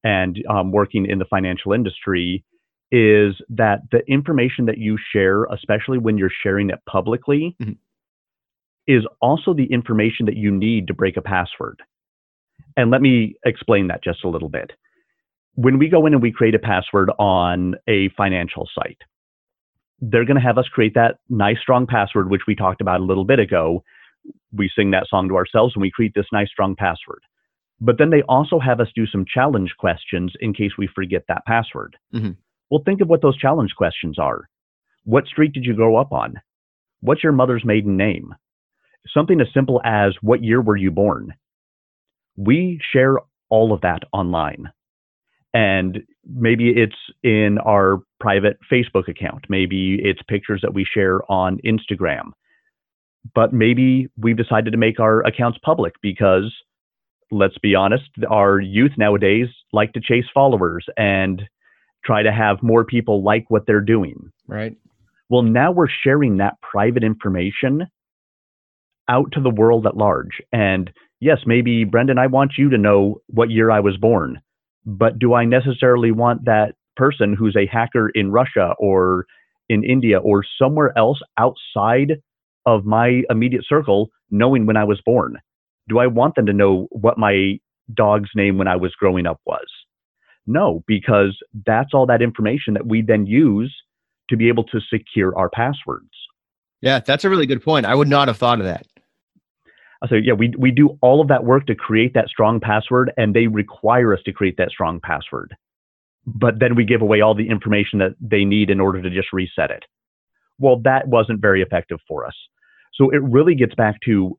and 0.03 0.37
um, 0.49 0.71
working 0.71 1.05
in 1.05 1.19
the 1.19 1.25
financial 1.25 1.71
industry, 1.71 2.43
is 2.91 3.35
that 3.49 3.81
the 3.91 3.99
information 4.07 4.65
that 4.65 4.79
you 4.79 4.97
share, 5.13 5.43
especially 5.45 5.99
when 5.99 6.17
you're 6.17 6.31
sharing 6.43 6.71
it 6.71 6.79
publicly, 6.89 7.55
mm-hmm 7.61 7.73
is 8.89 9.03
also 9.21 9.53
the 9.53 9.71
information 9.71 10.25
that 10.25 10.35
you 10.35 10.49
need 10.49 10.87
to 10.87 10.95
break 10.95 11.15
a 11.15 11.21
password. 11.21 11.79
And 12.75 12.89
let 12.89 13.01
me 13.01 13.35
explain 13.45 13.87
that 13.87 14.03
just 14.03 14.23
a 14.23 14.27
little 14.27 14.49
bit. 14.49 14.71
When 15.53 15.77
we 15.77 15.89
go 15.89 16.07
in 16.07 16.13
and 16.13 16.23
we 16.23 16.31
create 16.31 16.55
a 16.55 16.59
password 16.59 17.11
on 17.19 17.75
a 17.87 18.09
financial 18.17 18.67
site, 18.73 18.97
they're 20.01 20.25
going 20.25 20.39
to 20.39 20.45
have 20.45 20.57
us 20.57 20.67
create 20.71 20.93
that 20.95 21.19
nice, 21.29 21.59
strong 21.61 21.87
password, 21.87 22.29
which 22.29 22.43
we 22.47 22.55
talked 22.55 22.81
about 22.81 23.01
a 23.01 23.05
little 23.05 23.25
bit 23.25 23.39
ago. 23.39 23.83
We 24.53 24.69
sing 24.75 24.91
that 24.91 25.07
song 25.09 25.29
to 25.29 25.35
ourselves 25.35 25.73
and 25.75 25.81
we 25.81 25.91
create 25.91 26.13
this 26.15 26.27
nice, 26.31 26.49
strong 26.49 26.75
password. 26.75 27.21
But 27.81 27.97
then 27.97 28.09
they 28.09 28.21
also 28.23 28.59
have 28.59 28.79
us 28.79 28.89
do 28.95 29.07
some 29.07 29.25
challenge 29.31 29.75
questions 29.79 30.33
in 30.39 30.53
case 30.53 30.71
we 30.77 30.87
forget 30.93 31.23
that 31.27 31.45
password. 31.45 31.97
Mm-hmm. 32.13 32.31
Well, 32.69 32.83
think 32.85 33.01
of 33.01 33.07
what 33.07 33.21
those 33.21 33.37
challenge 33.37 33.71
questions 33.77 34.19
are. 34.19 34.49
What 35.05 35.27
street 35.27 35.53
did 35.53 35.65
you 35.65 35.73
grow 35.73 35.95
up 35.95 36.11
on? 36.11 36.35
What's 37.01 37.23
your 37.23 37.31
mother's 37.31 37.63
maiden 37.63 37.95
name? 37.95 38.35
something 39.13 39.39
as 39.41 39.47
simple 39.53 39.81
as 39.83 40.13
what 40.21 40.43
year 40.43 40.61
were 40.61 40.75
you 40.75 40.91
born? 40.91 41.33
We 42.35 42.79
share 42.93 43.17
all 43.49 43.73
of 43.73 43.81
that 43.81 44.03
online. 44.13 44.71
And 45.53 46.03
maybe 46.31 46.69
it's 46.69 46.95
in 47.23 47.57
our 47.59 47.99
private 48.19 48.57
Facebook 48.71 49.07
account. 49.07 49.45
Maybe 49.49 49.99
it's 50.03 50.21
pictures 50.27 50.61
that 50.61 50.73
we 50.73 50.85
share 50.85 51.19
on 51.31 51.59
Instagram. 51.65 52.31
But 53.33 53.51
maybe 53.51 54.07
we've 54.17 54.37
decided 54.37 54.71
to 54.71 54.77
make 54.77 54.99
our 54.99 55.21
accounts 55.21 55.59
public 55.63 55.93
because, 56.01 56.53
let's 57.31 57.57
be 57.57 57.75
honest, 57.75 58.09
our 58.29 58.59
youth 58.59 58.91
nowadays 58.97 59.47
like 59.73 59.93
to 59.93 60.01
chase 60.01 60.25
followers 60.33 60.85
and 60.97 61.41
try 62.05 62.23
to 62.23 62.31
have 62.31 62.63
more 62.63 62.85
people 62.85 63.23
like 63.23 63.45
what 63.49 63.65
they're 63.65 63.81
doing. 63.81 64.31
Right. 64.47 64.75
Well, 65.29 65.43
now 65.43 65.71
we're 65.71 65.89
sharing 66.03 66.37
that 66.37 66.55
private 66.61 67.03
information 67.03 67.87
out 69.09 69.31
to 69.33 69.41
the 69.41 69.49
world 69.49 69.85
at 69.85 69.97
large. 69.97 70.41
And 70.53 70.91
yes, 71.19 71.39
maybe 71.45 71.83
Brendan, 71.83 72.17
I 72.17 72.27
want 72.27 72.53
you 72.57 72.69
to 72.69 72.77
know 72.77 73.21
what 73.27 73.49
year 73.49 73.69
I 73.69 73.79
was 73.79 73.97
born, 73.97 74.39
but 74.85 75.19
do 75.19 75.33
I 75.33 75.45
necessarily 75.45 76.11
want 76.11 76.45
that 76.45 76.75
person 76.95 77.33
who's 77.33 77.55
a 77.55 77.65
hacker 77.65 78.09
in 78.09 78.31
Russia 78.31 78.73
or 78.79 79.25
in 79.69 79.83
India 79.83 80.19
or 80.19 80.43
somewhere 80.59 80.97
else 80.97 81.19
outside 81.37 82.17
of 82.65 82.85
my 82.85 83.21
immediate 83.29 83.65
circle 83.67 84.09
knowing 84.31 84.65
when 84.65 84.77
I 84.77 84.83
was 84.83 85.01
born? 85.05 85.37
Do 85.87 85.99
I 85.99 86.07
want 86.07 86.35
them 86.35 86.45
to 86.45 86.53
know 86.53 86.87
what 86.91 87.17
my 87.17 87.59
dog's 87.93 88.29
name 88.35 88.57
when 88.57 88.67
I 88.67 88.75
was 88.75 88.93
growing 88.99 89.25
up 89.25 89.39
was? 89.45 89.65
No, 90.45 90.83
because 90.87 91.37
that's 91.65 91.93
all 91.93 92.05
that 92.07 92.21
information 92.21 92.73
that 92.73 92.87
we 92.87 93.01
then 93.01 93.25
use 93.25 93.75
to 94.29 94.37
be 94.37 94.47
able 94.47 94.63
to 94.65 94.79
secure 94.81 95.37
our 95.37 95.49
passwords. 95.49 96.09
Yeah, 96.81 96.99
that's 96.99 97.25
a 97.25 97.29
really 97.29 97.45
good 97.45 97.63
point. 97.63 97.85
I 97.85 97.95
would 97.95 98.07
not 98.07 98.27
have 98.27 98.37
thought 98.37 98.59
of 98.59 98.65
that. 98.65 98.85
So 100.07 100.15
yeah, 100.15 100.33
we 100.33 100.53
we 100.57 100.71
do 100.71 100.97
all 101.01 101.19
of 101.19 101.27
that 101.27 101.43
work 101.43 101.65
to 101.67 101.75
create 101.75 102.13
that 102.13 102.29
strong 102.29 102.59
password, 102.59 103.11
and 103.17 103.33
they 103.33 103.47
require 103.47 104.13
us 104.13 104.21
to 104.25 104.31
create 104.31 104.55
that 104.57 104.69
strong 104.69 105.01
password. 105.01 105.55
But 106.25 106.59
then 106.59 106.75
we 106.75 106.85
give 106.85 107.01
away 107.01 107.21
all 107.21 107.35
the 107.35 107.49
information 107.49 107.99
that 107.99 108.15
they 108.21 108.45
need 108.45 108.69
in 108.69 108.79
order 108.79 109.01
to 109.01 109.09
just 109.09 109.33
reset 109.33 109.71
it. 109.71 109.83
Well, 110.57 110.79
that 110.83 111.07
wasn't 111.07 111.41
very 111.41 111.61
effective 111.61 111.99
for 112.07 112.25
us. 112.25 112.35
So 112.93 113.09
it 113.09 113.21
really 113.23 113.55
gets 113.55 113.75
back 113.75 113.99
to 114.05 114.37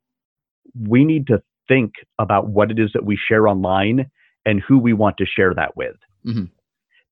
we 0.87 1.05
need 1.05 1.27
to 1.27 1.43
think 1.67 1.93
about 2.17 2.47
what 2.49 2.71
it 2.71 2.79
is 2.79 2.91
that 2.93 3.05
we 3.05 3.17
share 3.27 3.47
online 3.47 4.09
and 4.45 4.61
who 4.61 4.79
we 4.79 4.93
want 4.93 5.17
to 5.17 5.25
share 5.25 5.53
that 5.53 5.75
with. 5.77 5.95
Mm-hmm. 6.25 6.45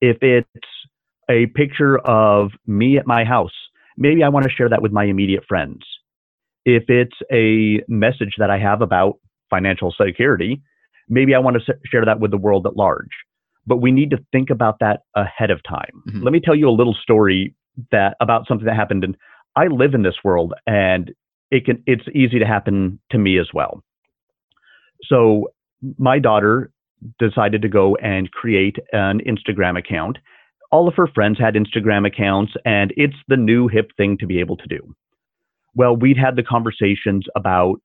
If 0.01 0.17
it's 0.21 0.47
a 1.29 1.47
picture 1.47 1.99
of 1.99 2.51
me 2.65 2.97
at 2.97 3.05
my 3.05 3.25
house, 3.25 3.53
maybe 3.97 4.23
I 4.23 4.29
want 4.29 4.45
to 4.45 4.51
share 4.51 4.69
that 4.69 4.81
with 4.81 4.91
my 4.91 5.03
immediate 5.03 5.45
friends 5.47 5.83
if 6.75 6.89
it's 6.89 7.15
a 7.31 7.83
message 7.87 8.35
that 8.37 8.49
I 8.49 8.59
have 8.59 8.81
about 8.81 9.19
financial 9.49 9.93
security, 9.99 10.61
maybe 11.07 11.33
I 11.33 11.39
want 11.39 11.57
to 11.57 11.73
share 11.85 12.05
that 12.05 12.19
with 12.19 12.31
the 12.31 12.37
world 12.37 12.65
at 12.67 12.77
large. 12.77 13.09
But 13.65 13.77
we 13.77 13.91
need 13.91 14.11
to 14.11 14.17
think 14.31 14.49
about 14.49 14.79
that 14.79 15.01
ahead 15.15 15.51
of 15.51 15.61
time. 15.67 16.03
Mm-hmm. 16.07 16.23
Let 16.23 16.33
me 16.33 16.39
tell 16.39 16.55
you 16.55 16.69
a 16.69 16.71
little 16.71 16.95
story 16.95 17.55
that 17.91 18.15
about 18.19 18.47
something 18.47 18.65
that 18.65 18.75
happened 18.75 19.03
and 19.03 19.15
I 19.55 19.67
live 19.67 19.93
in 19.93 20.03
this 20.03 20.15
world 20.23 20.53
and 20.67 21.11
it 21.51 21.65
can 21.65 21.83
it's 21.85 22.03
easy 22.13 22.39
to 22.39 22.45
happen 22.45 22.99
to 23.11 23.17
me 23.17 23.39
as 23.39 23.47
well. 23.53 23.83
So 25.03 25.49
my 25.97 26.19
daughter 26.19 26.71
decided 27.19 27.61
to 27.61 27.69
go 27.69 27.95
and 27.97 28.31
create 28.31 28.77
an 28.91 29.21
Instagram 29.21 29.77
account. 29.77 30.17
All 30.71 30.87
of 30.87 30.95
her 30.95 31.07
friends 31.07 31.39
had 31.39 31.55
Instagram 31.55 32.05
accounts 32.05 32.53
and 32.65 32.93
it's 32.97 33.15
the 33.27 33.37
new 33.37 33.67
hip 33.67 33.91
thing 33.97 34.17
to 34.19 34.27
be 34.27 34.39
able 34.39 34.57
to 34.57 34.67
do 34.67 34.95
well, 35.75 35.95
we'd 35.95 36.17
had 36.17 36.35
the 36.35 36.43
conversations 36.43 37.25
about 37.35 37.81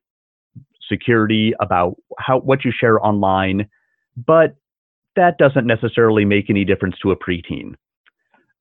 security, 0.89 1.53
about 1.61 1.97
how 2.19 2.41
what 2.41 2.65
you 2.65 2.73
share 2.73 3.05
online, 3.05 3.69
but 4.17 4.55
that 5.17 5.39
doesn't 5.39 5.67
necessarily 5.67 6.25
make 6.25 6.51
any 6.51 6.65
difference 6.65 6.97
to 7.03 7.11
a 7.11 7.17
preteen. 7.17 7.75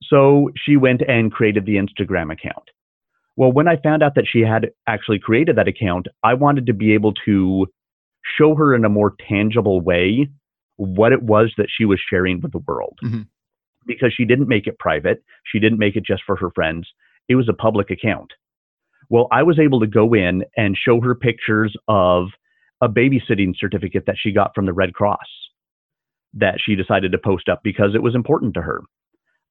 So 0.04 0.50
she 0.56 0.78
went 0.78 1.02
and 1.08 1.32
created 1.32 1.66
the 1.66 1.76
Instagram 1.76 2.32
account. 2.32 2.70
Well, 3.36 3.52
when 3.52 3.68
I 3.68 3.78
found 3.78 4.04
out 4.04 4.16
that 4.16 4.28
she 4.32 4.42
had 4.42 4.70
actually 4.88 5.20
created 5.20 5.56
that 5.56 5.68
account, 5.68 6.08
I 6.24 6.36
wanted 6.36 6.68
to 6.68 6.74
be 6.74 6.94
able 6.94 7.14
to 7.26 7.68
show 8.38 8.56
her 8.56 8.76
in 8.76 8.86
a 8.86 8.90
more 8.90 9.16
tangible 9.28 9.82
way 9.82 10.30
what 10.78 11.12
it 11.12 11.24
was 11.24 11.54
that 11.58 11.68
she 11.76 11.86
was 11.86 12.00
sharing 12.10 12.42
with 12.42 12.52
the 12.52 12.60
world. 12.60 12.98
Mm-hmm. 13.04 13.22
Because 13.86 14.14
she 14.16 14.24
didn't 14.24 14.48
make 14.48 14.68
it 14.68 14.80
private, 14.80 15.24
she 15.52 15.60
didn't 15.60 15.80
make 15.80 15.96
it 15.96 16.06
just 16.06 16.24
for 16.26 16.36
her 16.36 16.52
friends. 16.52 16.88
It 17.28 17.36
was 17.36 17.50
a 17.50 17.54
public 17.54 17.90
account. 17.90 18.32
Well, 19.14 19.28
I 19.32 19.44
was 19.44 19.60
able 19.60 19.80
to 19.82 19.86
go 19.86 20.16
in 20.16 20.44
and 20.58 20.76
show 20.76 21.00
her 21.02 21.14
pictures 21.14 21.76
of 21.88 22.30
a 22.82 22.90
babysitting 22.90 23.54
certificate 23.56 24.06
that 24.08 24.16
she 24.18 24.32
got 24.32 24.56
from 24.56 24.66
the 24.66 24.74
Red 24.74 24.96
Cross 24.96 25.28
that 26.34 26.56
she 26.58 26.76
decided 26.76 27.12
to 27.12 27.20
post 27.20 27.48
up 27.48 27.62
because 27.64 27.94
it 27.94 28.02
was 28.02 28.16
important 28.16 28.56
to 28.56 28.64
her. 28.64 28.82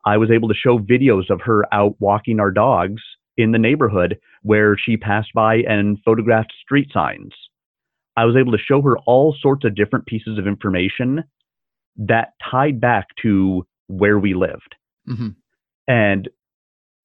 I 0.05 0.17
was 0.17 0.33
able 0.33 0.49
to 0.49 0.55
show 0.55 0.81
videos 0.81 1.31
of 1.31 1.43
her 1.43 1.73
out 1.73 1.95
walking 2.01 2.41
our 2.41 2.51
dogs 2.51 3.01
in 3.37 3.53
the 3.53 3.59
neighborhood 3.59 4.19
where 4.43 4.77
she 4.77 4.97
passed 4.97 5.31
by 5.33 5.59
and 5.59 5.97
photographed 6.05 6.53
street 6.61 6.89
signs. 6.93 7.31
I 8.17 8.25
was 8.25 8.35
able 8.35 8.51
to 8.51 8.59
show 8.59 8.83
her 8.83 8.99
all 9.07 9.33
sorts 9.41 9.65
of 9.65 9.77
different 9.77 10.07
pieces 10.07 10.39
of 10.41 10.49
information 10.49 11.23
that 11.99 12.33
tied 12.51 12.81
back 12.81 13.07
to 13.23 13.65
where 13.87 14.19
we 14.19 14.35
lived. 14.35 14.75
Mm-hmm. 15.09 15.29
And 15.87 16.29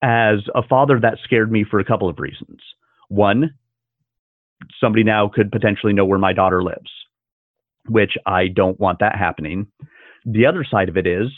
as 0.02 0.38
a 0.54 0.62
father, 0.62 1.00
that 1.00 1.18
scared 1.24 1.50
me 1.50 1.64
for 1.68 1.80
a 1.80 1.84
couple 1.84 2.08
of 2.08 2.18
reasons. 2.18 2.60
One, 3.08 3.54
somebody 4.80 5.04
now 5.04 5.28
could 5.28 5.50
potentially 5.50 5.92
know 5.92 6.04
where 6.04 6.18
my 6.18 6.32
daughter 6.32 6.62
lives, 6.62 6.90
which 7.88 8.16
I 8.26 8.48
don't 8.48 8.78
want 8.78 9.00
that 9.00 9.16
happening. 9.16 9.66
The 10.24 10.46
other 10.46 10.64
side 10.64 10.88
of 10.88 10.96
it 10.96 11.06
is 11.06 11.28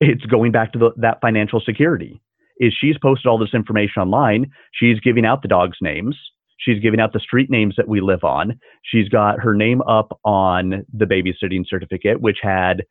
it's 0.00 0.24
going 0.26 0.52
back 0.52 0.72
to 0.72 0.78
the, 0.78 0.90
that 0.96 1.20
financial 1.20 1.60
security. 1.60 2.20
Is 2.58 2.72
she's 2.78 2.96
posted 3.02 3.26
all 3.26 3.38
this 3.38 3.54
information 3.54 4.02
online? 4.02 4.50
She's 4.72 5.00
giving 5.00 5.24
out 5.24 5.42
the 5.42 5.48
dogs' 5.48 5.78
names. 5.80 6.16
She's 6.58 6.80
giving 6.80 7.00
out 7.00 7.12
the 7.12 7.20
street 7.20 7.50
names 7.50 7.74
that 7.76 7.88
we 7.88 8.00
live 8.00 8.22
on. 8.22 8.60
She's 8.84 9.08
got 9.08 9.40
her 9.40 9.54
name 9.54 9.82
up 9.82 10.18
on 10.24 10.86
the 10.92 11.06
babysitting 11.06 11.66
certificate, 11.66 12.20
which 12.20 12.38
had, 12.40 12.84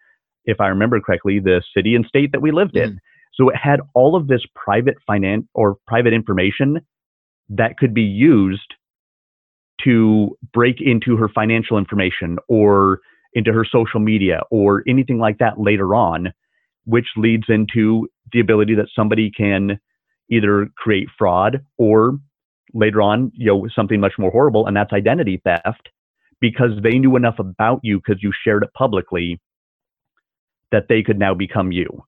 if 0.46 0.60
I 0.60 0.68
remember 0.68 1.00
correctly, 1.00 1.40
the 1.40 1.62
city 1.76 1.96
and 1.96 2.06
state 2.06 2.34
that 2.34 2.42
we 2.42 2.52
lived 2.52 2.74
mm. 2.74 2.84
So 3.34 3.50
it 3.50 3.56
had 3.56 3.80
all 3.94 4.16
of 4.16 4.28
this 4.28 4.42
private 4.56 4.98
finance 5.08 5.46
or 5.54 5.78
private 5.88 6.14
information 6.14 6.82
that 7.50 7.78
could 7.78 7.94
be 7.94 8.02
used 8.02 8.74
to 9.84 10.38
break 10.54 10.76
into 10.80 11.18
her 11.18 11.28
financial 11.28 11.78
information 11.78 12.38
or 12.48 13.00
into 13.34 13.52
her 13.52 13.66
social 13.66 14.00
media 14.00 14.42
or 14.52 14.84
anything 14.88 15.18
like 15.18 15.38
that 15.40 15.60
later 15.60 15.96
on, 15.96 16.34
which 16.86 17.08
leads 17.18 17.46
into 17.50 18.08
the 18.32 18.40
ability 18.40 18.76
that 18.76 18.88
somebody 18.96 19.32
can 19.32 19.80
either 20.30 20.68
create 20.78 21.08
fraud 21.18 21.62
or 21.78 22.18
later 22.74 23.02
on, 23.02 23.32
you 23.36 23.48
know, 23.48 23.68
something 23.76 24.00
much 24.00 24.14
more 24.18 24.32
horrible, 24.32 24.68
and 24.68 24.76
that's 24.76 24.94
identity 24.94 25.42
theft 25.44 25.90
because 26.40 26.72
they 26.84 26.98
knew 26.98 27.16
enough 27.16 27.40
about 27.40 27.80
you 27.84 28.00
because 28.00 28.22
you 28.24 28.32
shared 28.44 28.64
it 28.64 28.74
publicly 28.74 29.40
that 30.72 30.86
they 30.88 31.04
could 31.04 31.20
now 31.20 31.34
become 31.34 31.72
you. 31.72 32.04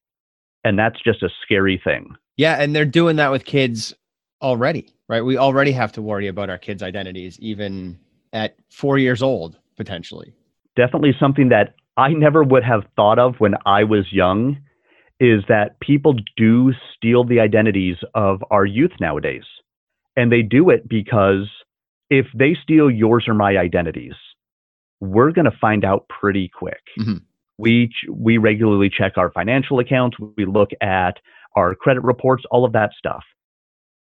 And 0.63 0.77
that's 0.79 1.01
just 1.03 1.23
a 1.23 1.29
scary 1.41 1.81
thing. 1.83 2.15
Yeah. 2.37 2.61
And 2.61 2.75
they're 2.75 2.85
doing 2.85 3.17
that 3.17 3.31
with 3.31 3.45
kids 3.45 3.93
already, 4.41 4.89
right? 5.07 5.21
We 5.21 5.37
already 5.37 5.71
have 5.71 5.91
to 5.93 6.01
worry 6.01 6.27
about 6.27 6.49
our 6.49 6.57
kids' 6.57 6.83
identities, 6.83 7.39
even 7.39 7.99
at 8.31 8.55
four 8.69 8.97
years 8.97 9.21
old, 9.21 9.57
potentially. 9.77 10.33
Definitely 10.75 11.15
something 11.19 11.49
that 11.49 11.75
I 11.97 12.09
never 12.09 12.43
would 12.43 12.63
have 12.63 12.83
thought 12.95 13.19
of 13.19 13.35
when 13.39 13.53
I 13.65 13.83
was 13.83 14.11
young 14.11 14.57
is 15.19 15.43
that 15.47 15.79
people 15.79 16.15
do 16.35 16.73
steal 16.95 17.23
the 17.23 17.39
identities 17.39 17.97
of 18.15 18.43
our 18.49 18.65
youth 18.65 18.91
nowadays. 18.99 19.43
And 20.15 20.31
they 20.31 20.41
do 20.41 20.69
it 20.69 20.87
because 20.89 21.49
if 22.09 22.25
they 22.35 22.55
steal 22.61 22.89
yours 22.89 23.25
or 23.27 23.33
my 23.33 23.57
identities, 23.57 24.13
we're 24.99 25.31
going 25.31 25.45
to 25.45 25.57
find 25.59 25.85
out 25.85 26.07
pretty 26.07 26.49
quick. 26.49 26.81
Mm-hmm. 26.99 27.17
We 27.57 27.91
we 28.09 28.37
regularly 28.37 28.89
check 28.89 29.13
our 29.17 29.31
financial 29.31 29.79
accounts, 29.79 30.17
we 30.37 30.45
look 30.45 30.69
at 30.81 31.17
our 31.55 31.75
credit 31.75 32.03
reports, 32.03 32.43
all 32.49 32.65
of 32.65 32.73
that 32.73 32.91
stuff. 32.97 33.23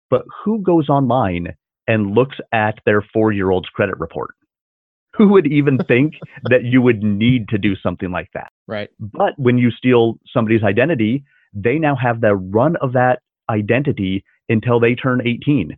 But 0.10 0.24
who 0.44 0.62
goes 0.62 0.90
online 0.90 1.56
and 1.88 2.16
looks 2.16 2.38
at 2.52 2.80
their 2.86 3.06
4-year-old's 3.16 3.70
credit 3.70 4.00
report? 4.00 4.32
Who 5.18 5.30
would 5.30 5.48
even 5.48 5.78
think 5.88 6.16
that 6.50 6.64
you 6.64 6.82
would 6.82 7.04
need 7.04 7.50
to 7.50 7.58
do 7.58 7.76
something 7.76 8.12
like 8.12 8.30
that? 8.34 8.52
Right. 8.68 8.90
But 9.00 9.34
when 9.38 9.58
you 9.58 9.72
steal 9.72 10.20
somebody's 10.34 10.64
identity, 10.64 11.24
they 11.54 11.78
now 11.78 11.96
have 11.96 12.22
the 12.22 12.36
run 12.36 12.76
of 12.82 12.94
that 12.94 13.20
identity 13.50 14.24
until 14.50 14.80
they 14.80 14.96
turn 14.96 15.22
18 15.26 15.78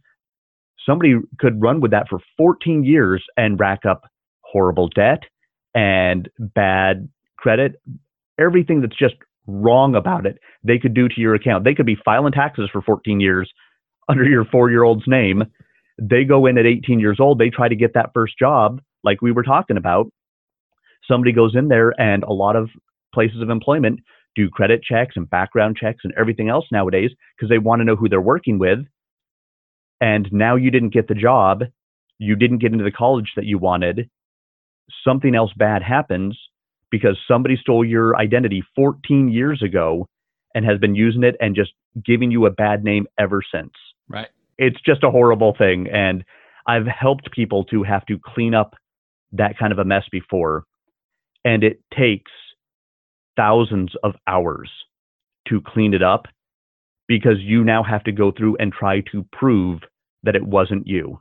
somebody 0.87 1.15
could 1.39 1.61
run 1.61 1.81
with 1.81 1.91
that 1.91 2.07
for 2.09 2.19
14 2.37 2.83
years 2.83 3.23
and 3.35 3.59
rack 3.59 3.85
up 3.85 4.03
horrible 4.41 4.87
debt 4.87 5.23
and 5.75 6.29
bad 6.39 7.09
credit, 7.47 7.81
everything 8.37 8.81
that's 8.81 8.97
just 8.97 9.15
wrong 9.47 9.95
about 9.95 10.25
it, 10.25 10.37
they 10.65 10.77
could 10.77 10.93
do 10.93 11.07
to 11.07 11.21
your 11.21 11.33
account. 11.33 11.63
They 11.63 11.73
could 11.73 11.85
be 11.85 11.97
filing 12.03 12.33
taxes 12.33 12.69
for 12.71 12.81
14 12.81 13.21
years 13.21 13.49
under 14.09 14.25
your 14.25 14.43
four 14.43 14.69
year 14.69 14.83
old's 14.83 15.07
name. 15.07 15.43
They 15.97 16.25
go 16.25 16.45
in 16.45 16.57
at 16.57 16.65
18 16.65 16.99
years 16.99 17.17
old, 17.19 17.39
they 17.39 17.49
try 17.49 17.69
to 17.69 17.75
get 17.75 17.93
that 17.93 18.11
first 18.13 18.37
job, 18.37 18.81
like 19.03 19.21
we 19.21 19.31
were 19.31 19.43
talking 19.43 19.77
about. 19.77 20.11
Somebody 21.09 21.31
goes 21.31 21.55
in 21.55 21.69
there, 21.69 21.99
and 21.99 22.23
a 22.23 22.33
lot 22.33 22.57
of 22.57 22.69
places 23.13 23.41
of 23.41 23.49
employment 23.49 24.01
do 24.35 24.49
credit 24.49 24.83
checks 24.83 25.15
and 25.15 25.29
background 25.29 25.77
checks 25.77 26.01
and 26.03 26.13
everything 26.19 26.49
else 26.49 26.65
nowadays 26.71 27.11
because 27.35 27.49
they 27.49 27.57
want 27.57 27.79
to 27.79 27.85
know 27.85 27.95
who 27.95 28.09
they're 28.09 28.21
working 28.21 28.59
with 28.59 28.79
and 30.01 30.27
now 30.31 30.55
you 30.55 30.69
didn't 30.69 30.93
get 30.93 31.07
the 31.07 31.15
job, 31.15 31.63
you 32.19 32.35
didn't 32.35 32.59
get 32.59 32.71
into 32.71 32.83
the 32.83 32.91
college 32.91 33.31
that 33.35 33.45
you 33.45 33.57
wanted, 33.57 34.09
something 35.03 35.33
else 35.33 35.51
bad 35.57 35.81
happens 35.81 36.37
because 36.91 37.17
somebody 37.27 37.57
stole 37.57 37.85
your 37.85 38.15
identity 38.17 38.63
14 38.75 39.29
years 39.29 39.61
ago 39.61 40.07
and 40.55 40.65
has 40.65 40.79
been 40.79 40.95
using 40.95 41.23
it 41.23 41.35
and 41.39 41.55
just 41.55 41.71
giving 42.05 42.31
you 42.31 42.45
a 42.45 42.51
bad 42.51 42.83
name 42.83 43.05
ever 43.19 43.41
since. 43.53 43.71
Right. 44.09 44.27
It's 44.57 44.79
just 44.85 45.03
a 45.03 45.11
horrible 45.11 45.55
thing. 45.57 45.87
And 45.91 46.23
I've 46.65 46.87
helped 46.87 47.31
people 47.31 47.63
to 47.65 47.83
have 47.83 48.05
to 48.07 48.19
clean 48.23 48.53
up 48.53 48.75
that 49.33 49.57
kind 49.57 49.71
of 49.71 49.79
a 49.79 49.85
mess 49.85 50.03
before. 50.11 50.63
And 51.45 51.63
it 51.63 51.81
takes 51.95 52.31
thousands 53.35 53.93
of 54.03 54.15
hours 54.27 54.69
to 55.47 55.61
clean 55.61 55.93
it 55.93 56.03
up 56.03 56.27
because 57.07 57.37
you 57.39 57.63
now 57.63 57.83
have 57.83 58.03
to 58.03 58.11
go 58.11 58.31
through 58.31 58.57
and 58.57 58.73
try 58.73 59.01
to 59.11 59.25
prove 59.31 59.81
that 60.23 60.35
it 60.35 60.45
wasn't 60.45 60.87
you. 60.87 61.19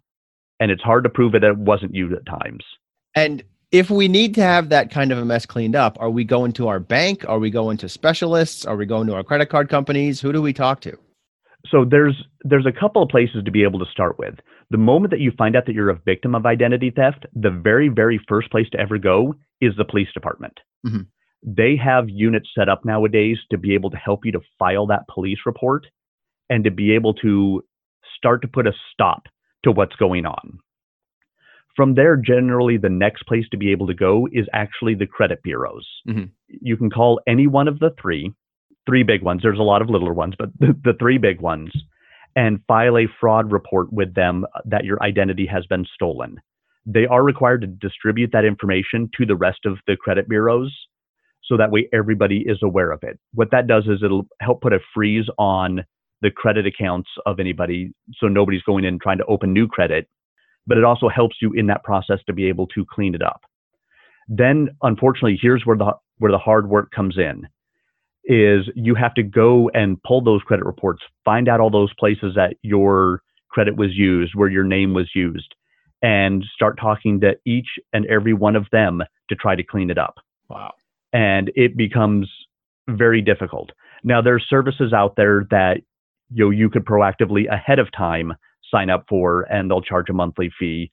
And 0.59 0.71
it's 0.71 0.83
hard 0.83 1.05
to 1.05 1.11
prove 1.11 1.33
that 1.33 1.45
it 1.45 1.59
wasn't 1.59 1.95
you 1.95 2.15
at 2.17 2.27
times. 2.27 2.65
And 3.15 3.45
if 3.73 3.91
we 3.91 4.09
need 4.09 4.35
to 4.37 4.43
have 4.43 4.69
that 4.69 4.91
kind 4.91 5.13
of 5.13 5.19
a 5.19 5.25
mess 5.25 5.47
cleaned 5.47 5.77
up, 5.77 5.97
are 6.01 6.11
we 6.11 6.25
going 6.25 6.53
to 6.53 6.69
our 6.69 6.81
bank? 6.81 7.25
Are 7.29 7.39
we 7.39 7.51
going 7.51 7.77
to 7.79 7.89
specialists? 7.89 8.65
Are 8.65 8.77
we 8.77 8.87
going 8.87 9.07
to 9.09 9.15
our 9.15 9.25
credit 9.25 9.47
card 9.47 9.69
companies? 9.69 10.21
Who 10.21 10.33
do 10.33 10.41
we 10.41 10.53
talk 10.53 10.81
to? 10.83 10.97
So 11.71 11.85
there's 11.85 12.15
there's 12.43 12.67
a 12.67 12.81
couple 12.81 13.03
of 13.03 13.09
places 13.09 13.43
to 13.45 13.51
be 13.51 13.65
able 13.65 13.81
to 13.81 13.91
start 13.91 14.19
with. 14.19 14.35
The 14.71 14.79
moment 14.79 15.11
that 15.11 15.21
you 15.21 15.33
find 15.37 15.57
out 15.57 15.67
that 15.67 15.75
you're 15.75 15.91
a 15.91 16.01
victim 16.05 16.35
of 16.35 16.47
identity 16.47 16.93
theft, 16.95 17.27
the 17.35 17.51
very 17.51 17.89
very 17.89 18.21
first 18.29 18.51
place 18.51 18.69
to 18.71 18.79
ever 18.79 18.99
go 18.99 19.35
is 19.61 19.73
the 19.77 19.85
police 19.85 20.09
department. 20.15 20.59
Mm-hmm 20.87 21.03
they 21.47 21.77
have 21.77 22.09
units 22.09 22.49
set 22.59 22.69
up 22.69 22.85
nowadays 22.85 23.39
to 23.51 23.57
be 23.57 23.75
able 23.75 23.91
to 23.91 23.97
help 23.97 24.25
you 24.25 24.33
to 24.33 24.41
file 24.59 24.87
that 24.87 25.07
police 25.09 25.39
report 25.47 25.87
and 26.51 26.65
to 26.65 26.71
be 26.71 26.93
able 26.93 27.15
to 27.15 27.63
start 28.17 28.43
to 28.43 28.49
put 28.49 28.67
a 28.67 28.73
stop 28.93 29.23
to 29.63 29.71
what's 29.71 29.95
going 29.97 30.27
on. 30.27 30.59
From 31.77 31.95
there, 31.95 32.17
generally, 32.17 32.79
the 32.79 32.89
next 32.89 33.25
place 33.27 33.45
to 33.51 33.59
be 33.59 33.71
able 33.71 33.87
to 33.87 33.95
go 33.95 34.27
is 34.33 34.47
actually 34.55 34.95
the 34.95 35.07
credit 35.07 35.43
bureaus. 35.43 35.87
Mm-hmm. 36.09 36.25
You 36.49 36.77
can 36.77 36.91
call 36.91 37.21
any 37.27 37.47
one 37.47 37.69
of 37.69 37.79
the 37.79 37.91
three, 38.01 38.33
three 38.87 39.03
big 39.03 39.23
ones. 39.23 39.43
There's 39.43 39.59
a 39.59 39.63
lot 39.63 39.83
of 39.83 39.91
littler 39.91 40.15
ones, 40.15 40.35
but 40.39 40.49
the, 40.59 40.75
the 40.83 40.95
three 40.99 41.19
big 41.19 41.41
ones, 41.41 41.71
and 42.35 42.61
file 42.67 42.97
a 42.97 43.07
fraud 43.21 43.53
report 43.53 43.93
with 43.93 44.15
them 44.15 44.47
that 44.65 44.85
your 44.85 45.03
identity 45.03 45.47
has 45.47 45.67
been 45.67 45.87
stolen. 45.95 46.37
They 46.87 47.07
are 47.07 47.23
required 47.23 47.63
to 47.63 47.67
distribute 47.67 48.31
that 48.33 48.45
information 48.45 49.11
to 49.19 49.27
the 49.27 49.37
rest 49.37 49.61
of 49.67 49.79
the 49.87 49.97
credit 49.97 50.29
bureaus 50.29 50.73
so 51.45 51.57
that 51.57 51.71
way 51.71 51.89
everybody 51.93 52.45
is 52.47 52.59
aware 52.63 52.91
of 52.91 53.01
it. 53.03 53.19
What 53.35 53.51
that 53.53 53.67
does 53.67 53.85
is 53.85 54.03
it'll 54.05 54.27
help 54.41 54.63
put 54.63 54.73
a 54.73 54.81
freeze 54.95 55.27
on 55.39 55.85
the 56.23 56.31
credit 56.31 56.67
accounts 56.67 57.09
of 57.27 57.39
anybody 57.39 57.93
so 58.19 58.27
nobody's 58.27 58.63
going 58.63 58.85
in 58.85 58.99
trying 58.99 59.19
to 59.19 59.25
open 59.27 59.53
new 59.53 59.69
credit, 59.69 60.09
but 60.67 60.79
it 60.79 60.85
also 60.85 61.09
helps 61.09 61.37
you 61.41 61.53
in 61.53 61.67
that 61.67 61.85
process 61.85 62.19
to 62.27 62.33
be 62.33 62.47
able 62.47 62.67
to 62.69 62.85
clean 62.91 63.15
it 63.15 63.23
up. 63.23 63.43
Then 64.29 64.69
unfortunately, 64.83 65.39
here's 65.41 65.65
where 65.65 65.77
the 65.77 65.93
where 66.19 66.33
the 66.33 66.39
hard 66.39 66.69
work 66.69 66.91
comes 66.91 67.19
in 67.19 67.47
is 68.25 68.69
you 68.75 68.95
have 68.95 69.15
to 69.15 69.23
go 69.23 69.71
and 69.75 70.03
pull 70.03 70.21
those 70.21 70.43
credit 70.43 70.65
reports, 70.65 71.03
find 71.25 71.49
out 71.49 71.61
all 71.61 71.71
those 71.71 71.93
places 71.99 72.33
that 72.35 72.57
your 72.63 73.23
credit 73.51 73.77
was 73.77 73.95
used, 73.95 74.35
where 74.35 74.49
your 74.49 74.65
name 74.65 74.95
was 74.95 75.11
used, 75.15 75.55
and 76.03 76.45
start 76.55 76.79
talking 76.81 77.21
to 77.21 77.37
each 77.47 77.69
and 77.93 78.05
every 78.07 78.33
one 78.35 78.57
of 78.57 78.67
them 78.73 79.03
to 79.29 79.37
try 79.37 79.55
to 79.55 79.63
clean 79.63 79.91
it 79.91 79.99
up. 79.99 80.17
Wow 80.49 80.73
and 81.17 81.51
it 81.55 81.77
becomes 81.77 82.31
very 82.89 83.23
difficult. 83.23 83.71
Now 84.05 84.21
there's 84.21 84.45
services 84.49 84.93
out 84.93 85.17
there 85.17 85.47
that 85.51 85.79
you 86.31 86.45
know, 86.45 86.51
you 86.51 86.69
could 86.69 86.85
proactively 86.85 87.51
ahead 87.51 87.79
of 87.79 87.91
time 87.93 88.35
sign 88.71 88.91
up 88.91 89.05
for 89.09 89.43
and 89.43 89.71
they'll 89.71 89.83
charge 89.83 90.11
a 90.11 90.13
monthly 90.13 90.51
fee 90.59 90.91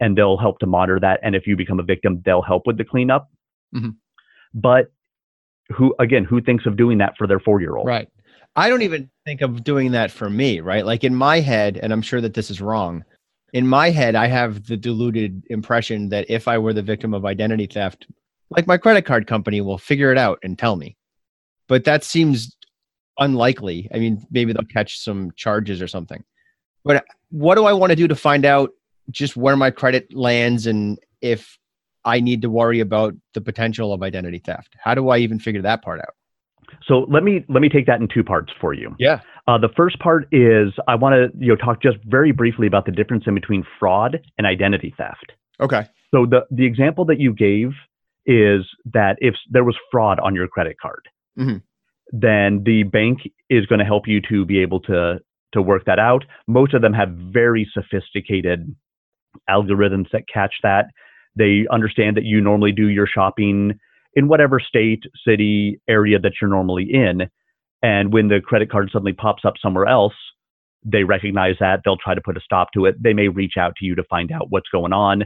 and 0.00 0.16
they'll 0.16 0.36
help 0.36 0.58
to 0.58 0.66
monitor 0.66 1.00
that 1.00 1.20
and 1.22 1.34
if 1.34 1.46
you 1.46 1.56
become 1.56 1.80
a 1.80 1.82
victim 1.82 2.22
they'll 2.24 2.42
help 2.42 2.66
with 2.66 2.76
the 2.76 2.84
cleanup. 2.84 3.28
Mm-hmm. 3.74 3.90
But 4.54 4.92
who 5.70 5.94
again 5.98 6.24
who 6.24 6.40
thinks 6.40 6.66
of 6.66 6.76
doing 6.76 6.98
that 6.98 7.16
for 7.16 7.26
their 7.26 7.40
4-year-old? 7.40 7.86
Right. 7.86 8.08
I 8.54 8.68
don't 8.68 8.82
even 8.82 9.10
think 9.26 9.42
of 9.42 9.64
doing 9.64 9.92
that 9.92 10.10
for 10.10 10.30
me, 10.30 10.60
right? 10.60 10.86
Like 10.86 11.04
in 11.04 11.14
my 11.14 11.40
head 11.40 11.78
and 11.82 11.92
I'm 11.92 12.02
sure 12.02 12.20
that 12.20 12.34
this 12.34 12.50
is 12.50 12.60
wrong. 12.60 13.04
In 13.52 13.66
my 13.66 13.90
head 13.90 14.14
I 14.14 14.26
have 14.26 14.66
the 14.66 14.76
deluded 14.76 15.42
impression 15.50 16.08
that 16.10 16.26
if 16.28 16.48
I 16.48 16.58
were 16.58 16.72
the 16.72 16.82
victim 16.82 17.14
of 17.14 17.24
identity 17.24 17.66
theft 17.66 18.06
like 18.50 18.66
my 18.66 18.76
credit 18.76 19.02
card 19.02 19.26
company 19.26 19.60
will 19.60 19.78
figure 19.78 20.12
it 20.12 20.18
out 20.18 20.38
and 20.42 20.58
tell 20.58 20.76
me. 20.76 20.96
But 21.68 21.84
that 21.84 22.04
seems 22.04 22.56
unlikely. 23.18 23.88
I 23.92 23.98
mean, 23.98 24.24
maybe 24.30 24.52
they'll 24.52 24.62
catch 24.66 25.00
some 25.00 25.32
charges 25.36 25.82
or 25.82 25.88
something. 25.88 26.22
But 26.84 27.04
what 27.30 27.56
do 27.56 27.64
I 27.64 27.72
want 27.72 27.90
to 27.90 27.96
do 27.96 28.08
to 28.08 28.16
find 28.16 28.44
out 28.44 28.70
just 29.10 29.36
where 29.36 29.56
my 29.56 29.70
credit 29.70 30.14
lands 30.14 30.66
and 30.66 30.98
if 31.20 31.58
I 32.04 32.20
need 32.20 32.42
to 32.42 32.50
worry 32.50 32.80
about 32.80 33.14
the 33.34 33.40
potential 33.40 33.92
of 33.92 34.02
identity 34.02 34.38
theft? 34.38 34.74
How 34.82 34.94
do 34.94 35.08
I 35.08 35.18
even 35.18 35.38
figure 35.38 35.62
that 35.62 35.82
part 35.82 36.00
out? 36.00 36.14
So 36.86 37.06
let 37.08 37.22
me 37.22 37.44
let 37.48 37.60
me 37.60 37.68
take 37.68 37.86
that 37.86 38.00
in 38.00 38.08
two 38.08 38.24
parts 38.24 38.52
for 38.60 38.74
you. 38.74 38.94
Yeah. 38.98 39.20
Uh, 39.46 39.58
the 39.58 39.68
first 39.76 39.98
part 40.00 40.26
is 40.32 40.72
I 40.88 40.96
want 40.96 41.14
to 41.14 41.38
you 41.38 41.48
know 41.48 41.56
talk 41.56 41.80
just 41.80 41.98
very 42.04 42.32
briefly 42.32 42.66
about 42.66 42.86
the 42.86 42.92
difference 42.92 43.24
in 43.26 43.34
between 43.34 43.64
fraud 43.78 44.20
and 44.38 44.46
identity 44.46 44.94
theft. 44.96 45.32
Okay. 45.60 45.86
So 46.12 46.26
the 46.26 46.40
the 46.50 46.64
example 46.64 47.04
that 47.06 47.20
you 47.20 47.32
gave 47.32 47.70
is 48.26 48.62
that 48.92 49.16
if 49.20 49.34
there 49.50 49.64
was 49.64 49.76
fraud 49.90 50.18
on 50.18 50.34
your 50.34 50.48
credit 50.48 50.76
card, 50.80 51.08
mm-hmm. 51.38 51.58
then 52.10 52.62
the 52.64 52.82
bank 52.82 53.20
is 53.48 53.66
going 53.66 53.78
to 53.78 53.84
help 53.84 54.08
you 54.08 54.20
to 54.28 54.44
be 54.44 54.60
able 54.60 54.80
to 54.80 55.20
to 55.52 55.62
work 55.62 55.84
that 55.86 55.98
out. 55.98 56.24
Most 56.46 56.74
of 56.74 56.82
them 56.82 56.92
have 56.92 57.10
very 57.10 57.70
sophisticated 57.72 58.74
algorithms 59.48 60.10
that 60.12 60.28
catch 60.32 60.54
that. 60.62 60.86
They 61.36 61.66
understand 61.70 62.16
that 62.16 62.24
you 62.24 62.40
normally 62.40 62.72
do 62.72 62.88
your 62.88 63.06
shopping 63.06 63.78
in 64.14 64.28
whatever 64.28 64.58
state, 64.60 65.04
city, 65.26 65.80
area 65.88 66.18
that 66.18 66.32
you're 66.40 66.50
normally 66.50 66.88
in. 66.90 67.28
And 67.82 68.12
when 68.12 68.28
the 68.28 68.40
credit 68.40 68.70
card 68.70 68.90
suddenly 68.90 69.12
pops 69.12 69.44
up 69.44 69.54
somewhere 69.60 69.86
else, 69.86 70.14
they 70.82 71.04
recognize 71.04 71.56
that. 71.60 71.80
They'll 71.84 71.98
try 71.98 72.14
to 72.14 72.20
put 72.20 72.36
a 72.36 72.40
stop 72.40 72.68
to 72.74 72.86
it. 72.86 73.02
They 73.02 73.12
may 73.12 73.28
reach 73.28 73.54
out 73.58 73.74
to 73.76 73.84
you 73.84 73.94
to 73.94 74.04
find 74.04 74.32
out 74.32 74.50
what's 74.50 74.68
going 74.70 74.92
on, 74.92 75.24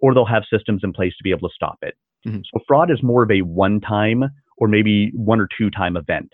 or 0.00 0.14
they'll 0.14 0.24
have 0.24 0.44
systems 0.50 0.80
in 0.82 0.92
place 0.92 1.12
to 1.18 1.22
be 1.22 1.30
able 1.30 1.48
to 1.48 1.54
stop 1.54 1.78
it 1.82 1.94
Mm-hmm. 2.26 2.40
So 2.52 2.62
fraud 2.66 2.90
is 2.90 3.02
more 3.02 3.22
of 3.22 3.30
a 3.30 3.42
one 3.42 3.80
time 3.80 4.24
or 4.58 4.68
maybe 4.68 5.10
one 5.14 5.40
or 5.40 5.48
two 5.56 5.70
time 5.70 5.96
event. 5.96 6.32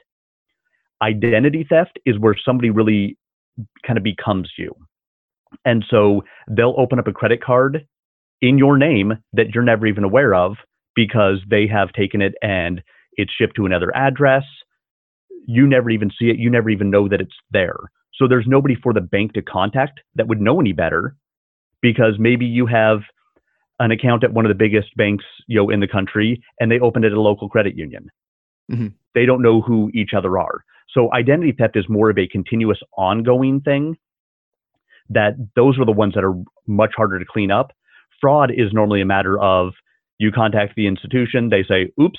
Identity 1.02 1.66
theft 1.68 1.98
is 2.06 2.18
where 2.18 2.36
somebody 2.42 2.70
really 2.70 3.16
kind 3.86 3.96
of 3.96 4.02
becomes 4.02 4.50
you. 4.58 4.74
And 5.64 5.84
so 5.88 6.22
they'll 6.48 6.74
open 6.78 6.98
up 6.98 7.06
a 7.06 7.12
credit 7.12 7.42
card 7.42 7.86
in 8.42 8.58
your 8.58 8.76
name 8.76 9.14
that 9.32 9.54
you're 9.54 9.64
never 9.64 9.86
even 9.86 10.04
aware 10.04 10.34
of 10.34 10.56
because 10.94 11.38
they 11.48 11.66
have 11.66 11.92
taken 11.92 12.20
it 12.20 12.34
and 12.42 12.82
it's 13.12 13.32
shipped 13.32 13.56
to 13.56 13.66
another 13.66 13.94
address. 13.96 14.44
You 15.46 15.66
never 15.66 15.90
even 15.90 16.10
see 16.10 16.26
it. 16.26 16.38
You 16.38 16.50
never 16.50 16.70
even 16.70 16.90
know 16.90 17.08
that 17.08 17.20
it's 17.20 17.36
there. 17.50 17.76
So 18.14 18.26
there's 18.26 18.46
nobody 18.46 18.74
for 18.74 18.92
the 18.92 19.00
bank 19.00 19.34
to 19.34 19.42
contact 19.42 20.00
that 20.14 20.28
would 20.28 20.40
know 20.40 20.60
any 20.60 20.72
better 20.72 21.16
because 21.82 22.14
maybe 22.18 22.46
you 22.46 22.66
have 22.66 23.00
an 23.78 23.90
account 23.90 24.24
at 24.24 24.32
one 24.32 24.46
of 24.46 24.48
the 24.48 24.54
biggest 24.54 24.96
banks 24.96 25.24
you 25.46 25.56
know 25.56 25.68
in 25.68 25.80
the 25.80 25.88
country 25.88 26.42
and 26.58 26.70
they 26.70 26.80
opened 26.80 27.04
it 27.04 27.12
at 27.12 27.18
a 27.18 27.20
local 27.20 27.48
credit 27.48 27.76
union. 27.76 28.08
Mm-hmm. 28.72 28.88
They 29.14 29.26
don't 29.26 29.42
know 29.42 29.60
who 29.60 29.90
each 29.94 30.10
other 30.16 30.38
are. 30.38 30.64
So 30.88 31.12
identity 31.12 31.52
theft 31.52 31.76
is 31.76 31.84
more 31.88 32.10
of 32.10 32.18
a 32.18 32.26
continuous 32.26 32.78
ongoing 32.96 33.60
thing 33.60 33.96
that 35.10 35.34
those 35.54 35.78
are 35.78 35.84
the 35.84 35.92
ones 35.92 36.14
that 36.14 36.24
are 36.24 36.34
much 36.66 36.92
harder 36.96 37.18
to 37.18 37.24
clean 37.24 37.50
up. 37.50 37.72
Fraud 38.20 38.50
is 38.50 38.72
normally 38.72 39.00
a 39.00 39.06
matter 39.06 39.38
of 39.38 39.72
you 40.18 40.32
contact 40.32 40.74
the 40.76 40.86
institution, 40.86 41.50
they 41.50 41.62
say, 41.62 41.92
oops, 42.00 42.18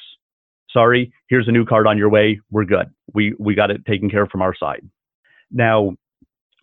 sorry, 0.71 1.11
here's 1.29 1.47
a 1.47 1.51
new 1.51 1.65
card 1.65 1.87
on 1.87 1.97
your 1.97 2.09
way, 2.09 2.39
we're 2.51 2.65
good. 2.65 2.87
We, 3.13 3.33
we 3.39 3.55
got 3.55 3.71
it 3.71 3.85
taken 3.85 4.09
care 4.09 4.23
of 4.23 4.29
from 4.29 4.41
our 4.41 4.55
side. 4.55 4.87
Now, 5.51 5.95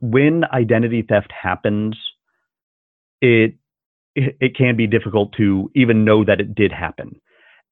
when 0.00 0.44
identity 0.52 1.02
theft 1.02 1.32
happens, 1.32 1.96
it, 3.20 3.54
it, 4.14 4.56
can 4.56 4.76
be 4.76 4.86
difficult 4.86 5.32
to 5.38 5.70
even 5.74 6.04
know 6.04 6.24
that 6.24 6.40
it 6.40 6.54
did 6.54 6.70
happen. 6.70 7.20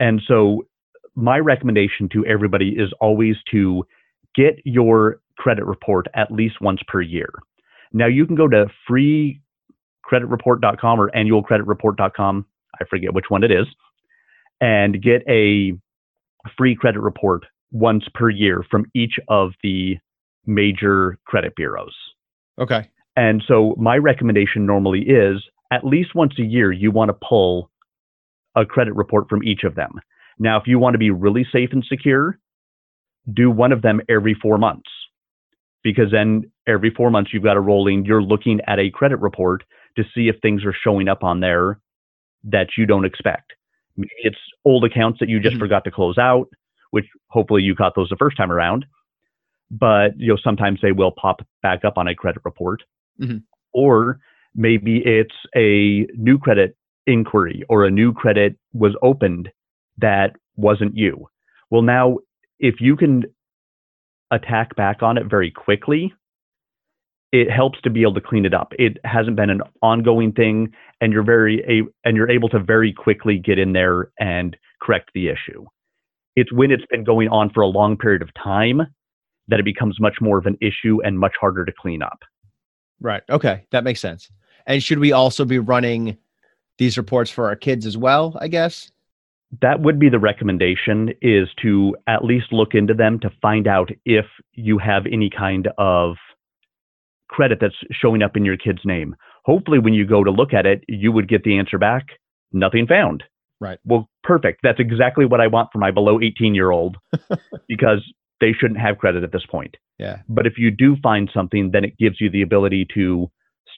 And 0.00 0.20
so 0.26 0.66
my 1.14 1.38
recommendation 1.38 2.08
to 2.14 2.26
everybody 2.26 2.70
is 2.70 2.92
always 3.00 3.36
to 3.52 3.84
get 4.34 4.60
your 4.64 5.20
credit 5.38 5.64
report 5.64 6.08
at 6.14 6.30
least 6.30 6.60
once 6.60 6.80
per 6.86 7.00
year. 7.00 7.30
Now 7.92 8.06
you 8.06 8.26
can 8.26 8.36
go 8.36 8.48
to 8.48 8.66
freecreditreport.com 8.88 11.00
or 11.00 11.10
annualcreditreport.com. 11.10 12.46
I 12.80 12.84
forget 12.88 13.12
which 13.12 13.26
one 13.28 13.44
it 13.44 13.50
is, 13.50 13.66
and 14.60 15.02
get 15.02 15.22
a 15.28 15.72
free 16.56 16.74
credit 16.74 17.00
report 17.00 17.44
once 17.70 18.04
per 18.14 18.30
year 18.30 18.64
from 18.70 18.86
each 18.94 19.18
of 19.28 19.52
the 19.62 19.98
major 20.46 21.18
credit 21.26 21.54
bureaus. 21.56 21.94
Okay. 22.58 22.88
And 23.16 23.42
so 23.46 23.74
my 23.78 23.96
recommendation 23.96 24.66
normally 24.66 25.02
is 25.02 25.42
at 25.70 25.84
least 25.84 26.14
once 26.14 26.34
a 26.38 26.42
year, 26.42 26.72
you 26.72 26.90
want 26.90 27.10
to 27.10 27.26
pull 27.26 27.70
a 28.56 28.64
credit 28.64 28.94
report 28.94 29.28
from 29.28 29.42
each 29.42 29.64
of 29.64 29.74
them. 29.74 30.00
Now, 30.38 30.58
if 30.58 30.66
you 30.66 30.78
want 30.78 30.94
to 30.94 30.98
be 30.98 31.10
really 31.10 31.46
safe 31.50 31.70
and 31.72 31.84
secure, 31.88 32.38
do 33.32 33.50
one 33.50 33.72
of 33.72 33.82
them 33.82 34.00
every 34.08 34.35
four 34.35 34.58
months 34.58 34.88
because 35.82 36.11
then 36.11 36.50
every 36.66 36.90
four 36.90 37.11
months 37.11 37.32
you've 37.32 37.42
got 37.42 37.56
a 37.56 37.61
rolling, 37.61 38.04
you're 38.04 38.22
looking 38.22 38.61
at 38.66 38.78
a 38.78 38.90
credit 38.90 39.16
report 39.16 39.64
to 39.96 40.04
see 40.14 40.28
if 40.28 40.37
things 40.40 40.64
are 40.64 40.74
showing 40.85 41.08
up 41.08 41.22
on 41.22 41.40
there 41.40 41.80
that 42.44 42.68
you 42.76 42.87
don't 42.87 43.04
expect. 43.04 43.52
Maybe 43.96 44.11
it's 44.18 44.38
old 44.64 44.85
accounts 44.85 45.18
that 45.20 45.28
you 45.28 45.38
just 45.40 45.54
mm-hmm. 45.54 45.61
forgot 45.61 45.85
to 45.85 45.90
close 45.90 46.18
out, 46.18 46.48
which 46.90 47.06
hopefully 47.28 47.62
you 47.62 47.74
caught 47.74 47.94
those 47.94 48.08
the 48.08 48.16
first 48.16 48.37
time 48.37 48.50
around. 48.50 48.87
But 49.70 50.18
you 50.18 50.28
know, 50.28 50.38
sometimes 50.42 50.80
they 50.82 50.92
will 50.92 51.12
pop 51.12 51.40
back 51.62 51.85
up 51.85 51.98
on 51.98 52.08
a 52.08 52.14
credit 52.14 52.42
report. 52.44 52.82
Mm-hmm. 53.20 53.38
Or 53.72 54.18
maybe 54.54 55.02
it's 55.04 55.35
a 55.56 56.06
new 56.16 56.38
credit 56.38 56.76
inquiry 57.06 57.64
or 57.68 57.85
a 57.85 57.90
new 57.90 58.12
credit 58.12 58.56
was 58.72 58.94
opened 59.02 59.50
that 59.98 60.37
wasn't 60.56 60.96
you. 60.96 61.26
Well, 61.70 61.82
now 61.82 62.18
if 62.62 62.81
you 62.81 62.96
can 62.96 63.25
attack 64.31 64.75
back 64.77 65.03
on 65.03 65.18
it 65.18 65.27
very 65.27 65.51
quickly, 65.51 66.14
it 67.33 67.51
helps 67.51 67.81
to 67.83 67.90
be 67.90 68.03
able 68.03 68.14
to 68.14 68.20
clean 68.20 68.46
it 68.46 68.55
up. 68.55 68.72
It 68.79 68.98
hasn't 69.05 69.37
been 69.37 69.51
an 69.51 69.62
ongoing 69.83 70.33
thing, 70.33 70.72
and 71.01 71.12
you're 71.12 71.25
very 71.25 71.61
a, 71.68 72.09
and 72.09 72.16
you're 72.16 72.31
able 72.31 72.48
to 72.51 72.61
very 72.61 72.92
quickly 72.92 73.37
get 73.38 73.59
in 73.59 73.72
there 73.72 74.11
and 74.18 74.57
correct 74.81 75.11
the 75.14 75.29
issue. 75.29 75.66
It's 76.37 76.53
when 76.53 76.70
it's 76.70 76.87
been 76.87 77.05
going 77.05 77.29
on 77.29 77.51
for 77.51 77.62
a 77.62 77.66
long 77.66 77.98
period 77.98 78.22
of 78.22 78.31
time 78.35 78.83
that 79.48 79.59
it 79.59 79.64
becomes 79.64 80.01
much 80.01 80.16
more 80.20 80.38
of 80.38 80.46
an 80.46 80.57
issue 80.61 81.03
and 81.03 81.18
much 81.18 81.35
harder 81.38 81.64
to 81.64 81.72
clean 81.72 82.03
up. 82.03 82.20
Right. 83.01 83.22
Okay, 83.29 83.66
that 83.72 83.85
makes 83.85 84.01
sense. 84.01 84.31
And 84.66 84.83
should 84.83 85.01
we 85.01 85.12
also 85.12 85.44
be 85.44 85.59
running 85.59 86.16
these 86.79 86.96
reports 86.96 87.31
for 87.31 87.48
our 87.48 87.57
kids 87.57 87.85
as 87.85 87.98
well? 87.98 88.37
I 88.40 88.48
guess 88.48 88.92
that 89.60 89.80
would 89.80 89.98
be 89.98 90.08
the 90.08 90.18
recommendation 90.18 91.10
is 91.20 91.48
to 91.62 91.96
at 92.06 92.24
least 92.24 92.52
look 92.52 92.74
into 92.74 92.94
them 92.94 93.20
to 93.20 93.30
find 93.42 93.66
out 93.66 93.90
if 94.04 94.24
you 94.54 94.78
have 94.78 95.04
any 95.06 95.28
kind 95.28 95.68
of 95.78 96.16
credit 97.28 97.58
that's 97.60 97.74
showing 97.90 98.22
up 98.22 98.36
in 98.36 98.44
your 98.44 98.56
kid's 98.56 98.84
name. 98.84 99.14
Hopefully, 99.44 99.78
when 99.78 99.94
you 99.94 100.06
go 100.06 100.24
to 100.24 100.30
look 100.30 100.54
at 100.54 100.66
it, 100.66 100.84
you 100.88 101.12
would 101.12 101.28
get 101.28 101.44
the 101.44 101.58
answer 101.58 101.78
back 101.78 102.06
nothing 102.52 102.86
found. 102.86 103.24
Right. 103.60 103.78
Well, 103.84 104.08
perfect. 104.22 104.60
That's 104.62 104.80
exactly 104.80 105.24
what 105.24 105.40
I 105.40 105.46
want 105.46 105.70
for 105.72 105.78
my 105.78 105.90
below 105.90 106.20
18 106.20 106.54
year 106.54 106.70
old 106.70 106.96
because 107.68 108.02
they 108.40 108.52
shouldn't 108.52 108.80
have 108.80 108.98
credit 108.98 109.22
at 109.22 109.32
this 109.32 109.46
point. 109.48 109.76
Yeah. 109.98 110.18
But 110.28 110.46
if 110.46 110.54
you 110.58 110.70
do 110.70 110.96
find 111.02 111.30
something, 111.32 111.70
then 111.72 111.84
it 111.84 111.96
gives 111.96 112.20
you 112.20 112.28
the 112.28 112.42
ability 112.42 112.88
to 112.94 113.30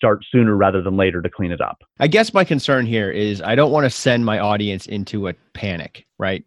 start 0.04 0.22
sooner 0.30 0.54
rather 0.54 0.82
than 0.82 0.98
later 0.98 1.22
to 1.22 1.30
clean 1.30 1.50
it 1.50 1.62
up. 1.62 1.82
I 1.98 2.08
guess 2.08 2.34
my 2.34 2.44
concern 2.44 2.84
here 2.84 3.10
is 3.10 3.40
I 3.40 3.54
don't 3.54 3.72
want 3.72 3.84
to 3.84 3.90
send 3.90 4.26
my 4.26 4.38
audience 4.38 4.84
into 4.84 5.28
a 5.28 5.34
panic, 5.54 6.04
right? 6.18 6.44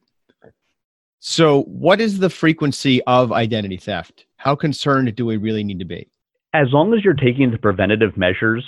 So, 1.20 1.64
what 1.64 2.00
is 2.00 2.20
the 2.20 2.30
frequency 2.30 3.02
of 3.06 3.32
identity 3.32 3.78
theft? 3.78 4.26
How 4.36 4.56
concerned 4.56 5.16
do 5.16 5.26
we 5.26 5.38
really 5.38 5.64
need 5.64 5.80
to 5.80 5.86
be? 5.86 6.08
As 6.54 6.68
long 6.72 6.94
as 6.94 7.04
you're 7.04 7.16
taking 7.16 7.50
the 7.50 7.58
preventative 7.58 8.16
measures, 8.16 8.64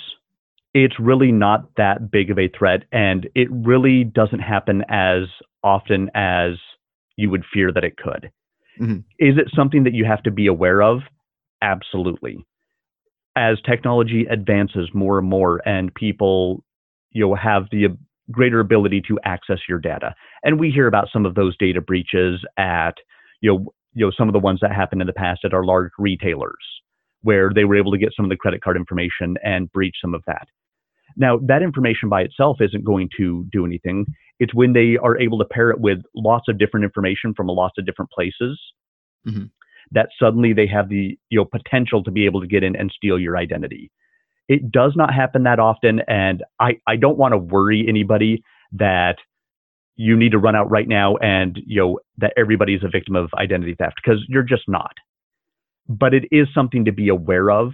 it's 0.74 0.98
really 0.98 1.30
not 1.30 1.76
that 1.76 2.10
big 2.10 2.32
of 2.32 2.38
a 2.40 2.48
threat 2.48 2.82
and 2.90 3.28
it 3.36 3.48
really 3.52 4.02
doesn't 4.02 4.40
happen 4.40 4.82
as 4.88 5.22
often 5.62 6.10
as 6.14 6.54
you 7.14 7.30
would 7.30 7.44
fear 7.54 7.72
that 7.72 7.84
it 7.84 7.96
could. 7.96 8.32
Mm-hmm. 8.80 8.98
Is 9.20 9.38
it 9.38 9.52
something 9.54 9.84
that 9.84 9.94
you 9.94 10.04
have 10.04 10.24
to 10.24 10.32
be 10.32 10.48
aware 10.48 10.82
of? 10.82 11.02
Absolutely 11.62 12.44
as 13.36 13.58
technology 13.64 14.26
advances 14.30 14.88
more 14.92 15.18
and 15.18 15.28
more 15.28 15.60
and 15.66 15.94
people 15.94 16.64
you 17.12 17.26
know 17.26 17.34
have 17.34 17.64
the 17.70 17.86
greater 18.30 18.60
ability 18.60 19.02
to 19.08 19.18
access 19.24 19.58
your 19.68 19.78
data. 19.78 20.14
And 20.44 20.60
we 20.60 20.70
hear 20.70 20.86
about 20.86 21.08
some 21.12 21.26
of 21.26 21.34
those 21.34 21.56
data 21.56 21.80
breaches 21.80 22.44
at 22.56 22.94
you 23.40 23.52
know 23.52 23.74
you 23.94 24.06
know 24.06 24.12
some 24.16 24.28
of 24.28 24.32
the 24.32 24.38
ones 24.38 24.60
that 24.62 24.72
happened 24.72 25.00
in 25.00 25.06
the 25.06 25.12
past 25.12 25.40
at 25.44 25.54
our 25.54 25.64
large 25.64 25.90
retailers 25.98 26.64
where 27.22 27.50
they 27.54 27.64
were 27.64 27.76
able 27.76 27.92
to 27.92 27.98
get 27.98 28.12
some 28.16 28.24
of 28.24 28.30
the 28.30 28.36
credit 28.36 28.62
card 28.62 28.76
information 28.76 29.36
and 29.44 29.70
breach 29.72 29.96
some 30.00 30.14
of 30.14 30.22
that. 30.26 30.48
Now 31.16 31.38
that 31.46 31.62
information 31.62 32.08
by 32.08 32.22
itself 32.22 32.58
isn't 32.60 32.84
going 32.84 33.10
to 33.16 33.46
do 33.52 33.66
anything. 33.66 34.06
It's 34.38 34.54
when 34.54 34.72
they 34.72 34.96
are 34.96 35.18
able 35.18 35.38
to 35.38 35.44
pair 35.44 35.70
it 35.70 35.80
with 35.80 35.98
lots 36.14 36.48
of 36.48 36.58
different 36.58 36.84
information 36.84 37.34
from 37.34 37.48
lots 37.48 37.76
of 37.78 37.86
different 37.86 38.10
places 38.10 38.58
mm-hmm 39.26 39.44
that 39.92 40.08
suddenly 40.18 40.52
they 40.52 40.66
have 40.66 40.88
the 40.88 41.18
you 41.30 41.38
know 41.38 41.44
potential 41.44 42.02
to 42.04 42.10
be 42.10 42.24
able 42.24 42.40
to 42.40 42.46
get 42.46 42.62
in 42.62 42.76
and 42.76 42.92
steal 42.94 43.18
your 43.18 43.36
identity. 43.36 43.90
It 44.48 44.70
does 44.70 44.94
not 44.96 45.14
happen 45.14 45.44
that 45.44 45.60
often, 45.60 46.00
and 46.08 46.42
I, 46.58 46.78
I 46.86 46.96
don't 46.96 47.18
want 47.18 47.32
to 47.32 47.38
worry 47.38 47.84
anybody 47.88 48.42
that 48.72 49.16
you 49.96 50.16
need 50.16 50.32
to 50.32 50.38
run 50.38 50.56
out 50.56 50.70
right 50.70 50.88
now 50.88 51.16
and 51.18 51.60
you 51.66 51.80
know 51.80 52.00
that 52.18 52.32
everybody's 52.36 52.82
a 52.82 52.88
victim 52.88 53.16
of 53.16 53.30
identity 53.38 53.74
theft 53.74 53.96
because 54.02 54.24
you're 54.28 54.42
just 54.42 54.64
not. 54.66 54.94
But 55.88 56.14
it 56.14 56.24
is 56.30 56.48
something 56.54 56.84
to 56.84 56.92
be 56.92 57.08
aware 57.08 57.50
of. 57.50 57.72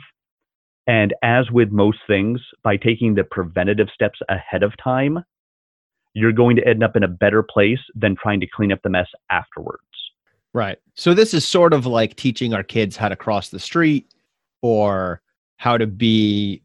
And 0.87 1.15
as 1.23 1.51
with 1.51 1.71
most 1.71 1.99
things, 2.07 2.41
by 2.63 2.77
taking 2.77 3.15
the 3.15 3.25
preventative 3.25 3.89
steps 3.93 4.21
ahead 4.29 4.63
of 4.63 4.73
time, 4.83 5.25
you're 6.15 6.33
going 6.33 6.57
to 6.57 6.67
end 6.67 6.83
up 6.83 6.97
in 6.97 7.03
a 7.03 7.09
better 7.09 7.43
place 7.43 7.81
than 7.95 8.17
trying 8.21 8.41
to 8.41 8.47
clean 8.47 8.73
up 8.73 8.81
the 8.83 8.91
mess 8.91 9.09
afterwards. 9.31 9.83
Right. 10.57 10.79
So 10.95 11.13
this 11.13 11.35
is 11.35 11.47
sort 11.47 11.75
of 11.75 11.85
like 11.85 12.17
teaching 12.17 12.55
our 12.55 12.63
kids 12.63 12.97
how 12.97 13.11
to 13.11 13.15
cross 13.15 13.51
the 13.51 13.59
street 13.59 14.15
or 14.63 15.21
how 15.59 15.77
to 15.77 15.87
be 15.87 16.63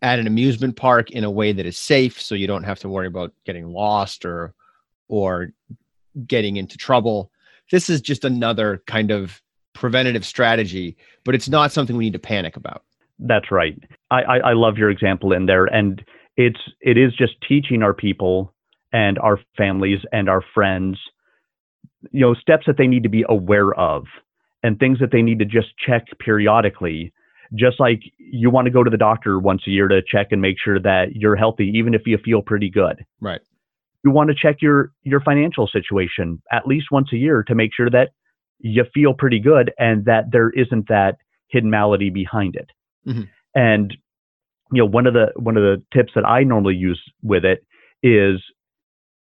at 0.00 0.20
an 0.20 0.28
amusement 0.28 0.76
park 0.76 1.10
in 1.10 1.24
a 1.24 1.30
way 1.30 1.50
that 1.50 1.66
is 1.66 1.76
safe 1.76 2.20
so 2.20 2.36
you 2.36 2.46
don't 2.46 2.62
have 2.62 2.78
to 2.78 2.88
worry 2.88 3.08
about 3.08 3.32
getting 3.44 3.66
lost 3.66 4.24
or 4.24 4.54
or 5.08 5.50
getting 6.24 6.56
into 6.56 6.78
trouble. 6.78 7.32
This 7.72 7.90
is 7.90 8.00
just 8.00 8.24
another 8.24 8.80
kind 8.86 9.10
of 9.10 9.42
preventative 9.72 10.24
strategy, 10.24 10.96
but 11.24 11.34
it's 11.34 11.48
not 11.48 11.72
something 11.72 11.96
we 11.96 12.04
need 12.04 12.12
to 12.12 12.20
panic 12.20 12.56
about. 12.56 12.84
That's 13.18 13.50
right. 13.50 13.76
I, 14.12 14.22
I, 14.22 14.36
I 14.36 14.52
love 14.52 14.78
your 14.78 14.88
example 14.88 15.32
in 15.32 15.46
there. 15.46 15.64
And 15.64 16.00
it's 16.36 16.60
it 16.80 16.96
is 16.96 17.12
just 17.16 17.32
teaching 17.48 17.82
our 17.82 17.92
people 17.92 18.54
and 18.92 19.18
our 19.18 19.40
families 19.56 19.98
and 20.12 20.28
our 20.28 20.44
friends 20.54 20.96
you 22.10 22.20
know 22.20 22.34
steps 22.34 22.66
that 22.66 22.76
they 22.76 22.86
need 22.86 23.02
to 23.02 23.08
be 23.08 23.24
aware 23.28 23.72
of 23.74 24.04
and 24.62 24.78
things 24.78 24.98
that 25.00 25.10
they 25.12 25.22
need 25.22 25.38
to 25.38 25.44
just 25.44 25.68
check 25.78 26.06
periodically 26.18 27.12
just 27.54 27.78
like 27.78 28.00
you 28.16 28.48
want 28.48 28.64
to 28.64 28.70
go 28.70 28.82
to 28.82 28.90
the 28.90 28.96
doctor 28.96 29.38
once 29.38 29.62
a 29.66 29.70
year 29.70 29.86
to 29.86 30.00
check 30.06 30.28
and 30.30 30.40
make 30.40 30.56
sure 30.62 30.80
that 30.80 31.14
you're 31.14 31.36
healthy 31.36 31.70
even 31.74 31.94
if 31.94 32.02
you 32.06 32.18
feel 32.24 32.42
pretty 32.42 32.70
good 32.70 33.04
right 33.20 33.40
you 34.04 34.10
want 34.10 34.28
to 34.28 34.34
check 34.34 34.56
your 34.60 34.90
your 35.02 35.20
financial 35.20 35.68
situation 35.68 36.42
at 36.50 36.66
least 36.66 36.86
once 36.90 37.08
a 37.12 37.16
year 37.16 37.42
to 37.42 37.54
make 37.54 37.70
sure 37.74 37.90
that 37.90 38.10
you 38.62 38.84
feel 38.94 39.12
pretty 39.12 39.40
good 39.40 39.72
and 39.78 40.04
that 40.04 40.30
there 40.30 40.50
isn't 40.50 40.88
that 40.88 41.16
hidden 41.48 41.70
malady 41.70 42.10
behind 42.10 42.56
it. 42.56 42.70
Mm-hmm. 43.06 43.22
And 43.54 43.96
you 44.72 44.82
know, 44.82 44.86
one 44.86 45.06
of 45.06 45.12
the 45.12 45.32
one 45.36 45.56
of 45.56 45.62
the 45.62 45.82
tips 45.92 46.12
that 46.14 46.26
I 46.26 46.44
normally 46.44 46.76
use 46.76 47.00
with 47.22 47.44
it 47.44 47.64
is 48.02 48.40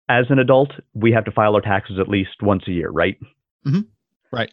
as 0.09 0.25
an 0.29 0.39
adult, 0.39 0.71
we 0.93 1.11
have 1.11 1.23
to 1.25 1.31
file 1.31 1.55
our 1.55 1.61
taxes 1.61 1.97
at 1.99 2.09
least 2.09 2.41
once 2.41 2.63
a 2.67 2.71
year, 2.71 2.89
right? 2.89 3.17
Mm-hmm. 3.65 3.81
Right. 4.31 4.51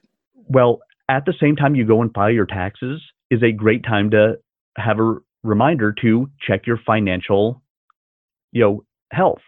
Well, 0.48 0.80
at 1.08 1.24
the 1.24 1.34
same 1.40 1.56
time 1.56 1.74
you 1.74 1.86
go 1.86 2.02
and 2.02 2.12
file 2.12 2.30
your 2.30 2.46
taxes 2.46 3.02
is 3.30 3.42
a 3.42 3.52
great 3.52 3.82
time 3.82 4.10
to 4.10 4.38
have 4.76 5.00
a 5.00 5.16
reminder 5.42 5.92
to 6.02 6.30
check 6.46 6.66
your 6.66 6.78
financial, 6.86 7.62
you 8.52 8.62
know, 8.62 8.84
health. 9.12 9.40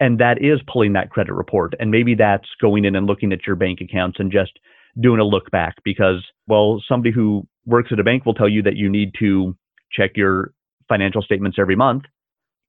And 0.00 0.18
that 0.18 0.42
is 0.42 0.60
pulling 0.70 0.92
that 0.94 1.10
credit 1.10 1.32
report. 1.32 1.74
And 1.78 1.90
maybe 1.90 2.14
that's 2.14 2.48
going 2.60 2.84
in 2.84 2.96
and 2.96 3.06
looking 3.06 3.32
at 3.32 3.46
your 3.46 3.56
bank 3.56 3.80
accounts 3.80 4.18
and 4.18 4.30
just 4.30 4.52
doing 5.00 5.20
a 5.20 5.24
look 5.24 5.50
back 5.50 5.76
because, 5.84 6.24
well, 6.46 6.82
somebody 6.86 7.12
who 7.12 7.46
works 7.64 7.90
at 7.92 8.00
a 8.00 8.04
bank 8.04 8.26
will 8.26 8.34
tell 8.34 8.48
you 8.48 8.62
that 8.62 8.76
you 8.76 8.88
need 8.88 9.12
to 9.20 9.56
check 9.90 10.10
your 10.16 10.52
financial 10.88 11.22
statements 11.22 11.58
every 11.58 11.76
month. 11.76 12.04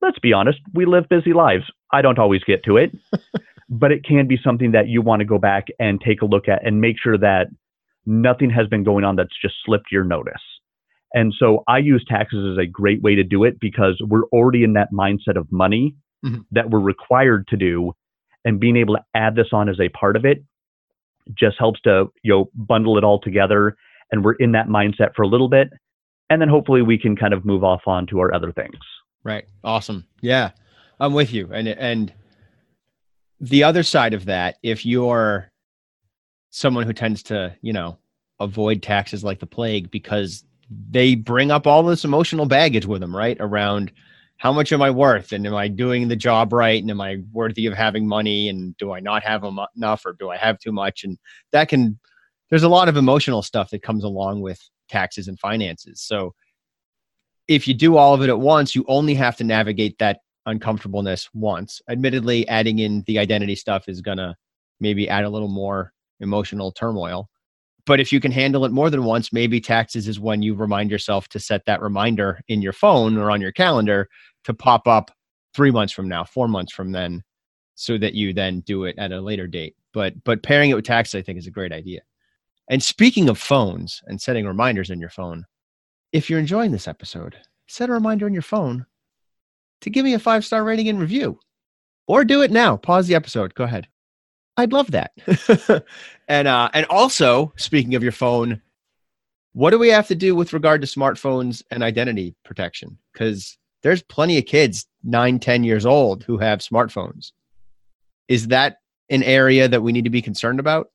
Let's 0.06 0.20
be 0.20 0.34
honest, 0.34 0.60
we 0.72 0.86
live 0.86 1.10
busy 1.10 1.34
lives. 1.34 1.64
I 1.92 2.04
don't 2.04 2.20
always 2.20 2.44
get 2.44 2.64
to 2.66 2.78
it, 2.78 2.96
but 3.70 3.92
it 3.92 4.06
can 4.06 4.28
be 4.28 4.38
something 4.44 4.72
that 4.74 4.88
you 4.88 5.02
want 5.02 5.22
to 5.22 5.26
go 5.26 5.40
back 5.40 5.66
and 5.80 6.00
take 6.00 6.22
a 6.22 6.26
look 6.26 6.48
at 6.48 6.64
and 6.64 6.80
make 6.80 6.98
sure 7.02 7.18
that 7.18 7.48
nothing 8.06 8.52
has 8.52 8.68
been 8.68 8.84
going 8.84 9.04
on 9.04 9.16
that's 9.16 9.34
just 9.42 9.56
slipped 9.66 9.92
your 9.92 10.04
notice. 10.04 10.44
And 11.16 11.34
so 11.36 11.64
I 11.68 11.80
use 11.80 12.06
taxes 12.08 12.52
as 12.52 12.64
a 12.64 12.68
great 12.68 13.02
way 13.02 13.16
to 13.16 13.24
do 13.24 13.46
it 13.46 13.60
because 13.60 14.00
we're 14.08 14.26
already 14.26 14.64
in 14.64 14.74
that 14.74 14.92
mindset 14.94 15.38
of 15.38 15.52
money 15.52 15.96
mm-hmm. 16.24 16.42
that 16.52 16.70
we're 16.70 16.80
required 16.80 17.48
to 17.48 17.58
do. 17.58 17.94
And 18.44 18.60
being 18.60 18.78
able 18.78 18.94
to 18.98 19.04
add 19.16 19.36
this 19.36 19.48
on 19.54 19.70
as 19.70 19.80
a 19.80 19.90
part 19.90 20.16
of 20.16 20.24
it 20.24 20.44
just 21.36 21.58
helps 21.58 21.82
to, 21.82 22.12
you 22.22 22.32
know, 22.32 22.52
bundle 22.54 23.00
it 23.00 23.04
all 23.04 23.20
together. 23.20 23.76
And 24.12 24.24
we're 24.24 24.34
in 24.34 24.52
that 24.52 24.68
mindset 24.68 25.16
for 25.16 25.24
a 25.24 25.28
little 25.28 25.50
bit. 25.50 25.70
And 26.30 26.40
then 26.40 26.50
hopefully 26.50 26.84
we 26.84 27.00
can 27.00 27.16
kind 27.16 27.34
of 27.34 27.44
move 27.44 27.64
off 27.64 27.82
on 27.88 28.06
to 28.08 28.20
our 28.20 28.32
other 28.32 28.52
things. 28.52 28.78
Right. 29.26 29.46
Awesome. 29.64 30.06
Yeah. 30.22 30.52
I'm 31.00 31.14
with 31.14 31.34
you. 31.34 31.50
And 31.52 31.68
and 31.68 32.14
the 33.42 33.64
other 33.64 33.84
side 33.84 34.14
of 34.14 34.26
that, 34.26 34.58
if 34.64 34.86
you're 34.86 35.50
someone 36.52 36.86
who 36.86 36.94
tends 36.94 37.24
to, 37.24 37.56
you 37.62 37.74
know, 37.74 37.98
avoid 38.40 38.82
taxes 38.82 39.24
like 39.24 39.40
the 39.40 39.48
plague 39.48 39.92
because 39.92 40.46
they 40.90 41.16
bring 41.16 41.52
up 41.52 41.68
all 41.68 41.84
this 41.84 42.06
emotional 42.06 42.46
baggage 42.46 42.86
with 42.86 43.02
them, 43.02 43.16
right? 43.16 43.38
Around 43.40 43.92
how 44.38 44.54
much 44.54 44.72
am 44.72 44.82
I 44.82 44.92
worth 44.92 45.32
and 45.32 45.46
am 45.48 45.56
I 45.56 45.68
doing 45.70 46.08
the 46.08 46.16
job 46.16 46.54
right 46.54 46.82
and 46.82 46.92
am 46.92 47.02
I 47.02 47.18
worthy 47.34 47.66
of 47.66 47.74
having 47.74 48.08
money 48.08 48.50
and 48.50 48.78
do 48.78 48.92
I 48.92 49.00
not 49.00 49.24
have 49.24 49.44
enough 49.76 50.06
or 50.06 50.14
do 50.14 50.30
I 50.30 50.38
have 50.38 50.60
too 50.60 50.72
much 50.72 51.04
and 51.04 51.18
that 51.52 51.70
can 51.70 52.00
there's 52.50 52.64
a 52.64 52.70
lot 52.70 52.90
of 52.90 52.98
emotional 52.98 53.42
stuff 53.42 53.70
that 53.72 53.82
comes 53.82 54.04
along 54.04 54.42
with 54.42 54.60
taxes 54.90 55.28
and 55.28 55.40
finances. 55.40 56.02
So 56.02 56.34
if 57.48 57.68
you 57.68 57.74
do 57.74 57.98
all 57.98 58.14
of 58.14 58.22
it 58.22 58.30
at 58.30 58.40
once, 58.40 58.76
you 58.76 58.86
only 58.88 59.14
have 59.16 59.36
to 59.38 59.44
navigate 59.44 59.98
that 60.00 60.20
uncomfortableness 60.46 61.30
once. 61.34 61.82
Admittedly, 61.90 62.48
adding 62.48 62.80
in 62.80 63.04
the 63.08 63.20
identity 63.20 63.56
stuff 63.56 63.88
is 63.88 64.02
going 64.02 64.18
to 64.18 64.36
maybe 64.80 65.10
add 65.10 65.24
a 65.24 65.30
little 65.30 65.48
more 65.48 65.94
emotional 66.20 66.72
turmoil. 66.72 67.30
But 67.86 68.00
if 68.00 68.12
you 68.12 68.20
can 68.20 68.32
handle 68.32 68.66
it 68.66 68.72
more 68.72 68.90
than 68.90 69.04
once, 69.04 69.32
maybe 69.32 69.62
taxes 69.62 70.08
is 70.08 70.20
when 70.20 70.42
you 70.42 70.56
remind 70.56 70.90
yourself 70.90 71.28
to 71.30 71.40
set 71.40 71.66
that 71.66 71.82
reminder 71.82 72.42
in 72.48 72.62
your 72.62 72.74
phone 72.74 73.18
or 73.18 73.30
on 73.30 73.42
your 73.42 73.52
calendar 73.52 74.10
to 74.46 74.54
pop 74.54 74.88
up 74.88 75.12
three 75.54 75.72
months 75.72 75.94
from 75.94 76.08
now, 76.08 76.24
four 76.24 76.48
months 76.48 76.74
from 76.74 76.92
then, 76.92 77.24
so 77.76 77.98
that 77.98 78.16
you 78.16 78.34
then 78.34 78.62
do 78.62 78.86
it 78.86 78.98
at 78.98 79.12
a 79.12 79.22
later 79.22 79.46
date. 79.46 79.76
But 79.94 80.24
but 80.24 80.42
pairing 80.42 80.72
it 80.72 80.76
with 80.76 80.86
taxes, 80.86 81.16
I 81.16 81.22
think, 81.22 81.38
is 81.38 81.48
a 81.48 81.52
great 81.52 81.72
idea. 81.72 82.02
And 82.70 82.82
speaking 82.82 83.30
of 83.30 83.38
phones 83.38 84.02
and 84.08 84.20
setting 84.20 84.48
reminders 84.48 84.90
in 84.90 85.00
your 85.00 85.10
phone, 85.10 85.46
if 86.16 86.30
you're 86.30 86.40
enjoying 86.40 86.72
this 86.72 86.88
episode, 86.88 87.36
set 87.68 87.90
a 87.90 87.92
reminder 87.92 88.26
on 88.26 88.32
your 88.32 88.42
phone 88.42 88.86
to 89.82 89.90
give 89.90 90.06
me 90.06 90.14
a 90.14 90.20
five 90.20 90.46
star 90.46 90.64
rating 90.64 90.88
and 90.88 90.98
review. 90.98 91.38
Or 92.08 92.24
do 92.24 92.42
it 92.42 92.52
now. 92.52 92.78
Pause 92.78 93.08
the 93.08 93.16
episode. 93.16 93.54
Go 93.54 93.66
ahead. 93.66 93.90
I'd 94.56 94.72
love 94.72 94.92
that. 94.92 95.12
and 96.30 96.48
uh, 96.48 96.70
and 96.74 96.86
also, 96.86 97.52
speaking 97.58 97.96
of 97.96 98.04
your 98.04 98.14
phone, 98.14 98.62
what 99.52 99.72
do 99.72 99.80
we 99.80 99.90
have 99.90 100.08
to 100.08 100.16
do 100.16 100.36
with 100.36 100.54
regard 100.54 100.80
to 100.82 100.88
smartphones 100.88 101.62
and 101.70 101.84
identity 101.84 102.34
protection? 102.46 102.98
Because 103.12 103.58
there's 103.84 104.02
plenty 104.02 104.38
of 104.38 104.46
kids 104.46 104.88
nine, 105.04 105.38
10 105.38 105.66
years 105.66 105.86
old 105.86 106.24
who 106.24 106.38
have 106.38 106.60
smartphones. 106.60 107.34
Is 108.30 108.48
that 108.48 108.78
an 109.10 109.22
area 109.22 109.68
that 109.68 109.84
we 109.84 109.92
need 109.92 110.06
to 110.06 110.10
be 110.10 110.22
concerned 110.22 110.62
about? 110.62 110.92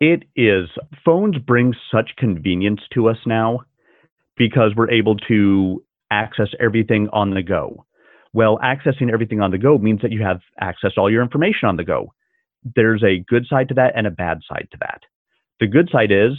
It 0.00 0.24
is. 0.36 0.68
Phones 1.02 1.38
bring 1.38 1.74
such 1.90 2.10
convenience 2.16 2.82
to 2.92 3.08
us 3.08 3.18
now 3.24 3.60
because 4.40 4.72
we're 4.74 4.90
able 4.90 5.16
to 5.28 5.84
access 6.10 6.48
everything 6.58 7.08
on 7.12 7.34
the 7.34 7.42
go. 7.42 7.84
Well, 8.32 8.58
accessing 8.64 9.12
everything 9.12 9.40
on 9.40 9.50
the 9.50 9.58
go 9.58 9.76
means 9.76 10.00
that 10.00 10.12
you 10.12 10.22
have 10.22 10.40
access 10.60 10.94
to 10.94 11.00
all 11.00 11.10
your 11.10 11.22
information 11.22 11.68
on 11.68 11.76
the 11.76 11.84
go 11.84 12.12
there's 12.76 13.02
a 13.02 13.24
good 13.28 13.46
side 13.48 13.68
to 13.68 13.74
that 13.74 13.92
and 13.96 14.06
a 14.06 14.10
bad 14.10 14.40
side 14.48 14.68
to 14.72 14.78
that. 14.80 15.02
The 15.60 15.66
good 15.66 15.88
side 15.90 16.10
is 16.10 16.32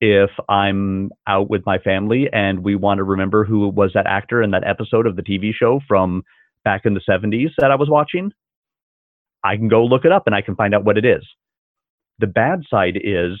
if 0.00 0.30
I'm 0.48 1.10
out 1.26 1.50
with 1.50 1.66
my 1.66 1.78
family 1.78 2.28
and 2.32 2.62
we 2.62 2.76
want 2.76 2.98
to 2.98 3.04
remember 3.04 3.44
who 3.44 3.68
was 3.68 3.92
that 3.94 4.06
actor 4.06 4.42
in 4.42 4.52
that 4.52 4.66
episode 4.66 5.06
of 5.06 5.16
the 5.16 5.22
TV 5.22 5.52
show 5.52 5.80
from 5.88 6.22
back 6.64 6.82
in 6.84 6.94
the 6.94 7.00
70s 7.08 7.50
that 7.58 7.70
I 7.70 7.76
was 7.76 7.88
watching, 7.90 8.32
I 9.42 9.56
can 9.56 9.68
go 9.68 9.84
look 9.84 10.04
it 10.04 10.12
up 10.12 10.24
and 10.26 10.34
I 10.34 10.42
can 10.42 10.56
find 10.56 10.74
out 10.74 10.84
what 10.84 10.98
it 10.98 11.04
is. 11.04 11.24
The 12.18 12.26
bad 12.26 12.62
side 12.68 12.98
is 13.02 13.32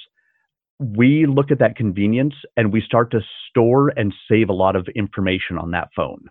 we 0.78 1.26
look 1.26 1.50
at 1.50 1.58
that 1.58 1.76
convenience 1.76 2.34
and 2.56 2.72
we 2.72 2.80
start 2.80 3.10
to 3.10 3.20
store 3.48 3.88
and 3.88 4.14
save 4.30 4.48
a 4.48 4.54
lot 4.54 4.76
of 4.76 4.86
information 4.94 5.58
on 5.58 5.72
that 5.72 5.88
phone. 5.94 6.26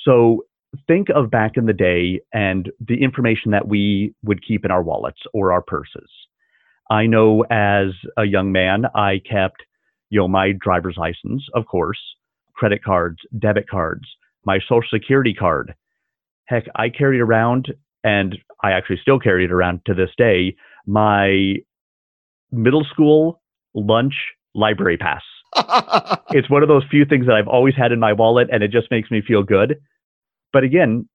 So 0.00 0.44
think 0.86 1.08
of 1.14 1.30
back 1.30 1.52
in 1.56 1.66
the 1.66 1.72
day 1.72 2.20
and 2.32 2.70
the 2.80 3.02
information 3.02 3.52
that 3.52 3.68
we 3.68 4.14
would 4.24 4.44
keep 4.46 4.64
in 4.64 4.70
our 4.70 4.82
wallets 4.82 5.20
or 5.32 5.52
our 5.52 5.62
purses. 5.62 6.10
I 6.90 7.06
know 7.06 7.42
as 7.50 7.88
a 8.16 8.24
young 8.24 8.52
man, 8.52 8.84
I 8.94 9.20
kept, 9.30 9.62
you 10.10 10.20
know, 10.20 10.28
my 10.28 10.52
driver's 10.52 10.96
license, 10.96 11.44
of 11.54 11.66
course, 11.66 11.98
credit 12.54 12.82
cards, 12.84 13.18
debit 13.38 13.68
cards, 13.68 14.04
my 14.44 14.58
social 14.60 14.88
security 14.92 15.34
card. 15.34 15.74
Heck, 16.46 16.64
I 16.76 16.90
carried 16.90 17.20
around, 17.20 17.72
and 18.02 18.36
I 18.62 18.72
actually 18.72 18.98
still 19.00 19.18
carry 19.18 19.44
it 19.44 19.52
around 19.52 19.80
to 19.86 19.94
this 19.94 20.10
day, 20.18 20.56
my 20.86 21.54
middle 22.54 22.84
school 22.84 23.42
lunch 23.74 24.14
library 24.54 24.96
pass. 24.96 25.22
it's 26.30 26.50
one 26.50 26.62
of 26.62 26.68
those 26.68 26.84
few 26.90 27.04
things 27.04 27.26
that 27.26 27.34
I've 27.34 27.48
always 27.48 27.74
had 27.76 27.92
in 27.92 28.00
my 28.00 28.12
wallet, 28.12 28.48
and 28.50 28.62
it 28.62 28.70
just 28.70 28.90
makes 28.90 29.10
me 29.10 29.22
feel 29.26 29.42
good. 29.42 29.76
But 30.52 30.64
again, 30.64 31.08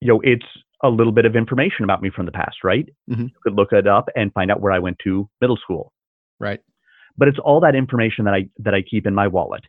you 0.00 0.08
know, 0.08 0.20
it's 0.22 0.46
a 0.82 0.88
little 0.88 1.12
bit 1.12 1.24
of 1.24 1.34
information 1.34 1.84
about 1.84 2.02
me 2.02 2.10
from 2.10 2.26
the 2.26 2.32
past, 2.32 2.58
right? 2.62 2.88
Mm-hmm. 3.10 3.22
You 3.22 3.30
could 3.42 3.54
look 3.54 3.72
it 3.72 3.86
up 3.86 4.08
and 4.14 4.32
find 4.32 4.50
out 4.50 4.60
where 4.60 4.72
I 4.72 4.78
went 4.78 4.98
to 5.04 5.28
middle 5.40 5.56
school. 5.56 5.92
Right. 6.38 6.60
But 7.16 7.28
it's 7.28 7.38
all 7.38 7.60
that 7.60 7.74
information 7.74 8.24
that 8.26 8.34
I 8.34 8.48
that 8.58 8.74
I 8.74 8.82
keep 8.82 9.06
in 9.06 9.14
my 9.14 9.26
wallet. 9.26 9.64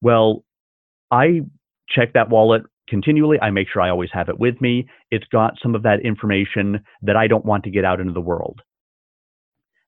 Well, 0.00 0.44
I 1.10 1.42
check 1.88 2.14
that 2.14 2.30
wallet 2.30 2.62
continually. 2.88 3.38
I 3.40 3.50
make 3.50 3.68
sure 3.70 3.82
I 3.82 3.90
always 3.90 4.10
have 4.12 4.28
it 4.28 4.38
with 4.38 4.60
me. 4.60 4.88
It's 5.10 5.26
got 5.30 5.54
some 5.62 5.74
of 5.74 5.82
that 5.82 6.00
information 6.00 6.80
that 7.02 7.16
I 7.16 7.26
don't 7.26 7.44
want 7.44 7.64
to 7.64 7.70
get 7.70 7.84
out 7.84 8.00
into 8.00 8.12
the 8.12 8.20
world. 8.20 8.62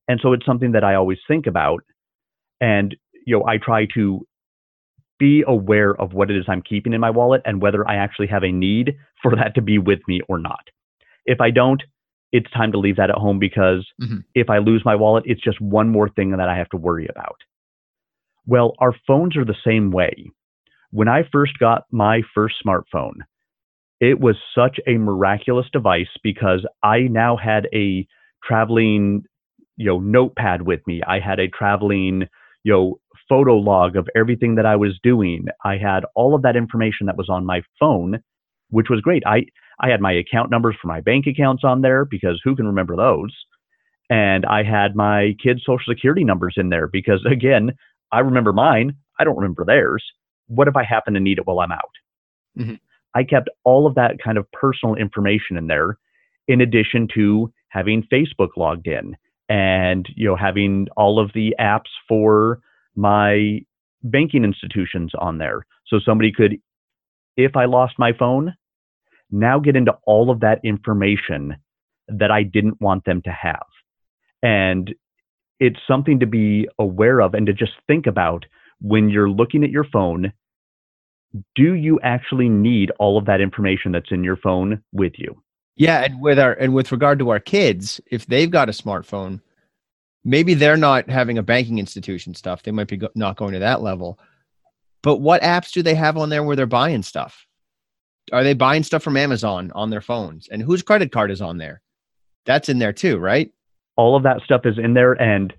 And 0.08 0.18
so 0.22 0.32
it's 0.32 0.46
something 0.46 0.72
that 0.72 0.84
I 0.84 0.94
always 0.94 1.18
think 1.28 1.46
about. 1.46 1.84
And 2.60 2.96
you 3.26 3.38
know, 3.38 3.46
I 3.46 3.58
try 3.58 3.86
to 3.94 4.26
be 5.18 5.44
aware 5.46 5.94
of 6.00 6.12
what 6.12 6.30
it 6.30 6.36
is 6.36 6.44
I'm 6.48 6.62
keeping 6.62 6.92
in 6.92 7.00
my 7.00 7.10
wallet 7.10 7.42
and 7.44 7.60
whether 7.60 7.86
I 7.88 7.96
actually 7.96 8.28
have 8.28 8.42
a 8.42 8.52
need 8.52 8.96
for 9.22 9.34
that 9.36 9.54
to 9.56 9.62
be 9.62 9.78
with 9.78 10.00
me 10.08 10.20
or 10.28 10.38
not. 10.38 10.68
If 11.26 11.40
I 11.40 11.50
don't, 11.50 11.82
it's 12.32 12.50
time 12.50 12.72
to 12.72 12.78
leave 12.78 12.96
that 12.96 13.10
at 13.10 13.16
home 13.16 13.38
because 13.38 13.86
mm-hmm. 14.00 14.18
if 14.34 14.50
I 14.50 14.58
lose 14.58 14.82
my 14.84 14.94
wallet, 14.94 15.24
it's 15.26 15.42
just 15.42 15.60
one 15.60 15.88
more 15.88 16.08
thing 16.08 16.30
that 16.30 16.48
I 16.48 16.56
have 16.56 16.68
to 16.70 16.76
worry 16.76 17.06
about. 17.08 17.36
Well, 18.46 18.74
our 18.78 18.94
phones 19.06 19.36
are 19.36 19.44
the 19.44 19.56
same 19.66 19.90
way. 19.90 20.30
When 20.90 21.08
I 21.08 21.22
first 21.30 21.58
got 21.58 21.84
my 21.90 22.22
first 22.34 22.56
smartphone, 22.64 23.16
it 24.00 24.20
was 24.20 24.36
such 24.54 24.78
a 24.86 24.92
miraculous 24.92 25.66
device 25.72 26.08
because 26.22 26.64
I 26.82 27.00
now 27.00 27.36
had 27.36 27.68
a 27.74 28.06
traveling, 28.42 29.24
you 29.78 29.86
know, 29.86 30.00
notepad 30.00 30.62
with 30.62 30.86
me. 30.86 31.00
I 31.06 31.20
had 31.20 31.38
a 31.38 31.48
traveling, 31.48 32.24
you 32.64 32.72
know, 32.72 33.00
photo 33.28 33.54
log 33.54 33.96
of 33.96 34.08
everything 34.16 34.56
that 34.56 34.66
I 34.66 34.76
was 34.76 34.98
doing. 35.02 35.46
I 35.64 35.76
had 35.76 36.04
all 36.14 36.34
of 36.34 36.42
that 36.42 36.56
information 36.56 37.06
that 37.06 37.16
was 37.16 37.28
on 37.28 37.46
my 37.46 37.62
phone, 37.78 38.18
which 38.70 38.88
was 38.90 39.00
great. 39.00 39.22
I, 39.24 39.46
I 39.80 39.88
had 39.88 40.00
my 40.00 40.12
account 40.12 40.50
numbers 40.50 40.76
for 40.80 40.88
my 40.88 41.00
bank 41.00 41.26
accounts 41.26 41.62
on 41.64 41.82
there 41.82 42.04
because 42.04 42.40
who 42.42 42.56
can 42.56 42.66
remember 42.66 42.96
those? 42.96 43.34
And 44.10 44.44
I 44.46 44.64
had 44.64 44.96
my 44.96 45.34
kids' 45.42 45.62
social 45.64 45.92
security 45.92 46.24
numbers 46.24 46.54
in 46.56 46.70
there 46.70 46.88
because, 46.88 47.24
again, 47.30 47.72
I 48.10 48.20
remember 48.20 48.52
mine. 48.52 48.96
I 49.20 49.24
don't 49.24 49.36
remember 49.36 49.64
theirs. 49.64 50.04
What 50.48 50.66
if 50.66 50.76
I 50.76 50.82
happen 50.82 51.14
to 51.14 51.20
need 51.20 51.38
it 51.38 51.46
while 51.46 51.60
I'm 51.60 51.72
out? 51.72 51.94
Mm-hmm. 52.58 52.74
I 53.14 53.22
kept 53.22 53.48
all 53.64 53.86
of 53.86 53.94
that 53.94 54.16
kind 54.22 54.38
of 54.38 54.50
personal 54.50 54.96
information 54.96 55.56
in 55.56 55.68
there. 55.68 55.98
in 56.48 56.60
addition 56.60 57.06
to 57.14 57.52
having 57.68 58.02
Facebook 58.10 58.56
logged 58.56 58.86
in 58.86 59.14
and 59.48 60.06
you 60.14 60.26
know 60.26 60.36
having 60.36 60.88
all 60.96 61.18
of 61.18 61.32
the 61.34 61.54
apps 61.58 61.90
for 62.08 62.60
my 62.94 63.60
banking 64.02 64.44
institutions 64.44 65.12
on 65.18 65.38
there. 65.38 65.66
So 65.86 65.98
somebody 66.04 66.32
could, 66.32 66.58
if 67.36 67.56
I 67.56 67.64
lost 67.64 67.94
my 67.98 68.12
phone, 68.12 68.54
now 69.30 69.58
get 69.58 69.76
into 69.76 69.92
all 70.04 70.30
of 70.30 70.40
that 70.40 70.60
information 70.64 71.56
that 72.08 72.30
I 72.30 72.42
didn't 72.42 72.80
want 72.80 73.04
them 73.04 73.22
to 73.22 73.30
have. 73.30 73.66
And 74.42 74.94
it's 75.60 75.78
something 75.86 76.20
to 76.20 76.26
be 76.26 76.68
aware 76.78 77.20
of 77.20 77.34
and 77.34 77.46
to 77.46 77.52
just 77.52 77.72
think 77.86 78.06
about 78.06 78.46
when 78.80 79.10
you're 79.10 79.30
looking 79.30 79.64
at 79.64 79.70
your 79.70 79.84
phone. 79.84 80.32
Do 81.54 81.74
you 81.74 82.00
actually 82.02 82.48
need 82.48 82.90
all 82.98 83.18
of 83.18 83.26
that 83.26 83.40
information 83.40 83.92
that's 83.92 84.10
in 84.10 84.24
your 84.24 84.36
phone 84.36 84.82
with 84.92 85.12
you? 85.18 85.42
Yeah, 85.78 86.02
and 86.02 86.20
with 86.20 86.38
our 86.38 86.52
and 86.54 86.74
with 86.74 86.90
regard 86.90 87.20
to 87.20 87.30
our 87.30 87.38
kids, 87.38 88.00
if 88.10 88.26
they've 88.26 88.50
got 88.50 88.68
a 88.68 88.72
smartphone, 88.72 89.40
maybe 90.24 90.54
they're 90.54 90.76
not 90.76 91.08
having 91.08 91.38
a 91.38 91.42
banking 91.42 91.78
institution 91.78 92.34
stuff. 92.34 92.64
They 92.64 92.72
might 92.72 92.88
be 92.88 92.96
go- 92.96 93.10
not 93.14 93.36
going 93.36 93.52
to 93.52 93.60
that 93.60 93.80
level. 93.80 94.18
But 95.02 95.18
what 95.18 95.42
apps 95.42 95.72
do 95.72 95.82
they 95.82 95.94
have 95.94 96.16
on 96.16 96.28
there 96.28 96.42
where 96.42 96.56
they're 96.56 96.66
buying 96.66 97.04
stuff? 97.04 97.46
Are 98.32 98.42
they 98.42 98.54
buying 98.54 98.82
stuff 98.82 99.04
from 99.04 99.16
Amazon 99.16 99.70
on 99.74 99.90
their 99.90 100.00
phones? 100.00 100.48
And 100.48 100.60
whose 100.60 100.82
credit 100.82 101.12
card 101.12 101.30
is 101.30 101.40
on 101.40 101.58
there? 101.58 101.80
That's 102.44 102.68
in 102.68 102.80
there 102.80 102.92
too, 102.92 103.18
right? 103.18 103.50
All 103.96 104.16
of 104.16 104.24
that 104.24 104.40
stuff 104.44 104.62
is 104.64 104.78
in 104.78 104.94
there. 104.94 105.12
And 105.12 105.54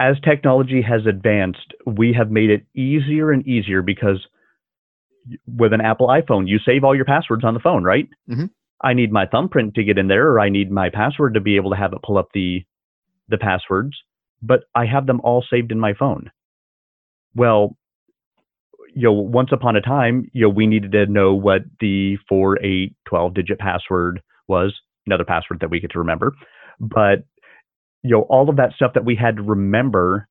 as 0.00 0.16
technology 0.24 0.82
has 0.82 1.06
advanced, 1.06 1.72
we 1.86 2.12
have 2.12 2.30
made 2.30 2.50
it 2.50 2.66
easier 2.74 3.30
and 3.30 3.46
easier 3.46 3.80
because 3.80 4.26
with 5.46 5.72
an 5.72 5.80
Apple 5.80 6.08
iPhone, 6.08 6.48
you 6.48 6.58
save 6.58 6.82
all 6.82 6.96
your 6.96 7.04
passwords 7.04 7.44
on 7.44 7.54
the 7.54 7.60
phone, 7.60 7.84
right? 7.84 8.08
Mm-hmm. 8.28 8.46
I 8.82 8.94
need 8.94 9.12
my 9.12 9.26
thumbprint 9.26 9.74
to 9.74 9.84
get 9.84 9.98
in 9.98 10.08
there, 10.08 10.28
or 10.30 10.40
I 10.40 10.48
need 10.48 10.70
my 10.70 10.90
password 10.90 11.34
to 11.34 11.40
be 11.40 11.56
able 11.56 11.70
to 11.70 11.76
have 11.76 11.92
it 11.92 12.02
pull 12.02 12.18
up 12.18 12.28
the 12.32 12.64
the 13.28 13.38
passwords, 13.38 13.96
but 14.42 14.64
I 14.74 14.86
have 14.86 15.06
them 15.06 15.20
all 15.22 15.44
saved 15.48 15.72
in 15.72 15.80
my 15.80 15.94
phone. 15.94 16.30
Well, 17.34 17.76
you 18.94 19.02
know, 19.02 19.12
once 19.12 19.50
upon 19.52 19.76
a 19.76 19.80
time, 19.80 20.28
you 20.32 20.42
know, 20.42 20.48
we 20.48 20.66
needed 20.66 20.92
to 20.92 21.06
know 21.06 21.32
what 21.32 21.62
the 21.78 22.18
4, 22.28 22.58
8, 22.62 22.94
12 23.08 23.34
digit 23.34 23.58
password 23.58 24.20
was, 24.48 24.74
another 25.06 25.24
password 25.24 25.60
that 25.60 25.70
we 25.70 25.80
get 25.80 25.92
to 25.92 26.00
remember. 26.00 26.34
But, 26.80 27.24
you 28.02 28.10
know, 28.10 28.22
all 28.22 28.48
of 28.48 28.56
that 28.56 28.72
stuff 28.74 28.92
that 28.94 29.04
we 29.04 29.14
had 29.14 29.36
to 29.36 29.42
remember 29.42 30.26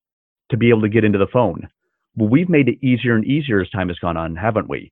to 0.51 0.57
be 0.57 0.69
able 0.69 0.81
to 0.81 0.89
get 0.89 1.05
into 1.05 1.19
the 1.19 1.27
phone. 1.31 1.69
Well, 2.15 2.29
we've 2.29 2.49
made 2.49 2.67
it 2.67 2.83
easier 2.85 3.15
and 3.15 3.25
easier 3.25 3.61
as 3.61 3.69
time 3.69 3.87
has 3.87 3.99
gone 3.99 4.17
on, 4.17 4.35
haven't 4.35 4.67
we? 4.67 4.91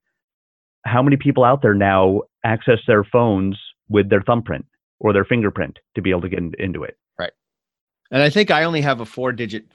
How 0.88 1.02
many 1.02 1.17
people 1.17 1.43
out 1.43 1.62
there 1.62 1.73
now 1.73 2.21
access 2.43 2.80
their 2.88 3.04
phones 3.04 3.58
with 3.89 4.10
their 4.10 4.21
thumbprint 4.21 4.65
or 5.00 5.13
their 5.13 5.26
fingerprint 5.26 5.80
to 5.95 6.02
be 6.02 6.10
able 6.10 6.21
to 6.21 6.30
get 6.30 6.39
in, 6.39 6.54
into 6.60 6.84
it? 6.84 6.97
Right. 7.19 7.34
And 8.12 8.21
I 8.21 8.30
think 8.30 8.52
I 8.52 8.63
only 8.63 8.82
have 8.82 9.02
a 9.02 9.06
four 9.06 9.32
digit 9.32 9.65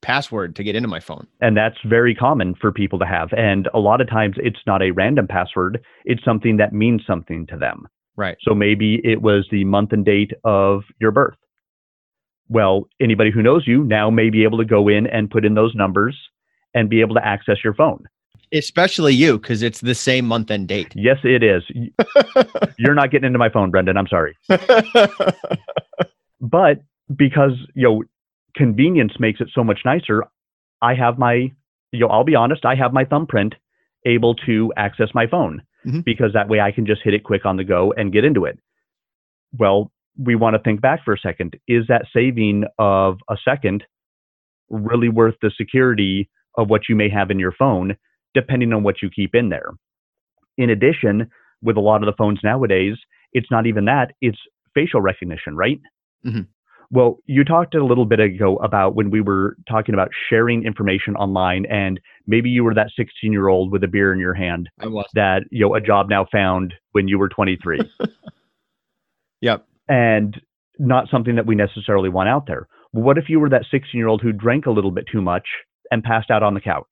password 0.00 0.56
to 0.56 0.62
get 0.62 0.76
into 0.76 0.88
my 0.88 1.00
phone. 1.00 1.26
And 1.40 1.56
that's 1.56 1.76
very 1.84 2.14
common 2.14 2.54
for 2.54 2.72
people 2.72 2.98
to 2.98 3.06
have. 3.06 3.32
And 3.32 3.68
a 3.74 3.78
lot 3.78 4.00
of 4.00 4.08
times 4.08 4.36
it's 4.38 4.60
not 4.66 4.82
a 4.82 4.90
random 4.90 5.26
password, 5.26 5.84
it's 6.04 6.24
something 6.24 6.56
that 6.58 6.72
means 6.72 7.02
something 7.06 7.46
to 7.48 7.56
them. 7.56 7.86
Right. 8.16 8.36
So 8.42 8.54
maybe 8.54 9.00
it 9.04 9.22
was 9.22 9.46
the 9.50 9.64
month 9.64 9.92
and 9.92 10.04
date 10.04 10.32
of 10.44 10.82
your 11.00 11.10
birth. 11.10 11.36
Well, 12.48 12.88
anybody 13.00 13.30
who 13.30 13.42
knows 13.42 13.64
you 13.66 13.84
now 13.84 14.10
may 14.10 14.30
be 14.30 14.44
able 14.44 14.58
to 14.58 14.64
go 14.64 14.88
in 14.88 15.06
and 15.06 15.30
put 15.30 15.44
in 15.44 15.54
those 15.54 15.74
numbers 15.74 16.16
and 16.74 16.88
be 16.88 17.00
able 17.00 17.14
to 17.14 17.26
access 17.26 17.56
your 17.62 17.74
phone. 17.74 18.04
Especially 18.52 19.14
you, 19.14 19.38
because 19.38 19.62
it's 19.62 19.80
the 19.80 19.94
same 19.94 20.26
month 20.26 20.50
and 20.50 20.66
date. 20.66 20.92
Yes, 20.94 21.18
it 21.24 21.42
is. 21.42 21.62
You're 22.78 22.94
not 22.94 23.10
getting 23.10 23.26
into 23.26 23.38
my 23.38 23.48
phone, 23.48 23.70
Brendan. 23.70 23.96
I'm 23.96 24.06
sorry. 24.06 24.36
but 26.40 26.82
because 27.14 27.52
you 27.74 27.88
know 27.88 28.02
convenience 28.56 29.12
makes 29.18 29.40
it 29.40 29.48
so 29.54 29.62
much 29.64 29.80
nicer. 29.84 30.24
I 30.82 30.94
have 30.94 31.18
my 31.18 31.50
you 31.92 32.00
know 32.00 32.08
I'll 32.08 32.24
be 32.24 32.34
honest, 32.34 32.64
I 32.64 32.74
have 32.74 32.92
my 32.92 33.04
thumbprint 33.04 33.54
able 34.06 34.34
to 34.34 34.72
access 34.76 35.08
my 35.14 35.26
phone 35.26 35.62
mm-hmm. 35.86 36.00
because 36.00 36.32
that 36.34 36.48
way 36.48 36.60
I 36.60 36.72
can 36.72 36.86
just 36.86 37.02
hit 37.02 37.14
it 37.14 37.24
quick 37.24 37.44
on 37.44 37.56
the 37.56 37.64
go 37.64 37.92
and 37.96 38.12
get 38.12 38.24
into 38.24 38.44
it. 38.44 38.58
Well, 39.58 39.90
we 40.18 40.34
want 40.34 40.54
to 40.54 40.62
think 40.62 40.80
back 40.80 41.04
for 41.04 41.14
a 41.14 41.18
second. 41.18 41.56
Is 41.66 41.86
that 41.88 42.06
saving 42.12 42.64
of 42.78 43.18
a 43.28 43.36
second 43.44 43.84
really 44.68 45.08
worth 45.08 45.34
the 45.40 45.50
security 45.56 46.28
of 46.56 46.68
what 46.68 46.82
you 46.88 46.96
may 46.96 47.08
have 47.08 47.30
in 47.30 47.38
your 47.38 47.52
phone, 47.52 47.96
depending 48.38 48.72
on 48.72 48.82
what 48.82 49.02
you 49.02 49.10
keep 49.10 49.34
in 49.34 49.48
there? 49.48 49.70
In 50.56 50.70
addition, 50.70 51.30
with 51.62 51.76
a 51.76 51.80
lot 51.80 52.02
of 52.02 52.06
the 52.06 52.16
phones 52.16 52.40
nowadays, 52.44 52.94
it's 53.32 53.50
not 53.50 53.66
even 53.66 53.84
that, 53.86 54.12
it's 54.20 54.38
facial 54.74 55.00
recognition, 55.00 55.56
right? 55.56 55.80
Mm-hmm. 56.24 56.42
Well, 56.90 57.18
you 57.26 57.44
talked 57.44 57.74
a 57.74 57.84
little 57.84 58.06
bit 58.06 58.18
ago 58.18 58.56
about 58.56 58.94
when 58.94 59.10
we 59.10 59.20
were 59.20 59.56
talking 59.68 59.94
about 59.94 60.08
sharing 60.30 60.64
information 60.64 61.16
online, 61.16 61.66
and 61.66 62.00
maybe 62.26 62.48
you 62.48 62.64
were 62.64 62.74
that 62.74 62.90
16 62.96 63.30
year 63.30 63.48
old 63.48 63.70
with 63.70 63.84
a 63.84 63.88
beer 63.88 64.12
in 64.12 64.18
your 64.18 64.34
hand. 64.34 64.70
That, 65.14 65.42
you 65.50 65.66
know, 65.66 65.74
a 65.74 65.80
job 65.80 66.08
now 66.08 66.26
found 66.32 66.72
when 66.92 67.06
you 67.06 67.18
were 67.18 67.28
23. 67.28 67.80
yep. 69.42 69.66
And 69.88 70.40
not 70.78 71.08
something 71.10 71.36
that 71.36 71.46
we 71.46 71.54
necessarily 71.54 72.08
want 72.08 72.28
out 72.28 72.46
there. 72.46 72.68
What 72.92 73.18
if 73.18 73.24
you 73.28 73.38
were 73.38 73.50
that 73.50 73.66
16 73.70 73.90
year 73.92 74.08
old 74.08 74.22
who 74.22 74.32
drank 74.32 74.64
a 74.64 74.70
little 74.70 74.90
bit 74.90 75.04
too 75.10 75.20
much 75.20 75.46
and 75.90 76.02
passed 76.02 76.30
out 76.30 76.42
on 76.42 76.54
the 76.54 76.60
couch? 76.60 76.86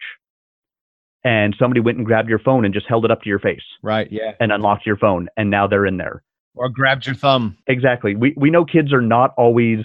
And 1.25 1.57
somebody 1.59 1.81
went 1.81 1.99
and 1.99 2.07
grabbed 2.07 2.29
your 2.29 2.39
phone 2.39 2.65
and 2.65 2.73
just 2.73 2.87
held 2.89 3.05
it 3.05 3.11
up 3.11 3.23
to 3.23 3.29
your 3.29 3.41
face. 3.41 3.65
Right. 3.83 4.07
Yeah. 4.11 4.33
And 4.39 4.53
unlocked 4.53 4.87
your 4.87 4.97
phone, 4.97 5.29
and 5.37 5.51
now 5.51 5.67
they're 5.67 5.87
in 5.87 5.97
there 5.97 6.23
or 6.57 6.69
grabbed 6.69 7.07
your 7.07 7.15
thumb. 7.15 7.57
Exactly. 7.69 8.17
We 8.17 8.35
we 8.37 8.51
know 8.51 8.65
kids 8.65 8.93
are 8.93 9.03
not 9.03 9.33
always 9.37 9.81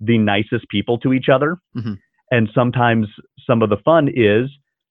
the 0.00 0.18
nicest 0.18 0.68
people 0.68 0.98
to 0.98 1.12
each 1.12 1.28
other, 1.32 1.56
mm-hmm. 1.76 1.94
and 2.30 2.50
sometimes 2.54 3.06
some 3.46 3.62
of 3.62 3.70
the 3.70 3.78
fun 3.84 4.08
is 4.14 4.50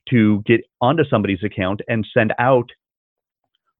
to 0.09 0.41
get 0.45 0.61
onto 0.81 1.03
somebody's 1.09 1.43
account 1.43 1.81
and 1.87 2.07
send 2.13 2.33
out 2.39 2.71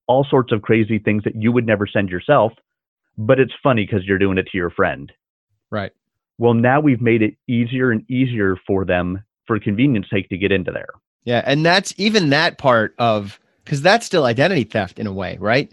all 0.08 0.26
sorts 0.30 0.52
of 0.52 0.62
crazy 0.62 1.00
things 1.00 1.24
that 1.24 1.34
you 1.36 1.52
would 1.52 1.65
never 1.65 1.88
send 1.88 2.10
yourself, 2.10 2.54
but 3.17 3.39
it's 3.39 3.54
funny 3.63 3.86
because 3.86 4.06
you're 4.06 4.17
doing 4.17 4.38
it 4.38 4.48
to 4.52 4.58
your 4.58 4.70
friend. 4.70 5.12
Right. 5.72 5.91
Well, 6.38 6.54
now 6.54 6.80
we've 6.80 7.02
made 7.02 7.22
it 7.22 7.36
easier 7.48 7.91
and 7.91 8.10
easier 8.10 8.58
for 8.67 8.86
them, 8.86 9.24
for 9.48 9.60
convenience 9.60 10.08
sake, 10.12 10.30
to 10.30 10.38
get 10.38 10.52
into 10.52 10.72
there. 10.72 10.89
Yeah, 11.28 11.44
and 11.46 11.66
that's 11.66 11.94
even 11.98 12.30
that 12.30 12.58
part 12.58 12.96
of 13.00 13.38
because 13.66 13.82
that's 13.82 14.06
still 14.06 14.24
identity 14.24 14.63
theft 14.63 14.98
in 14.98 15.08
a 15.08 15.12
way, 15.13 15.38
right? 15.42 15.72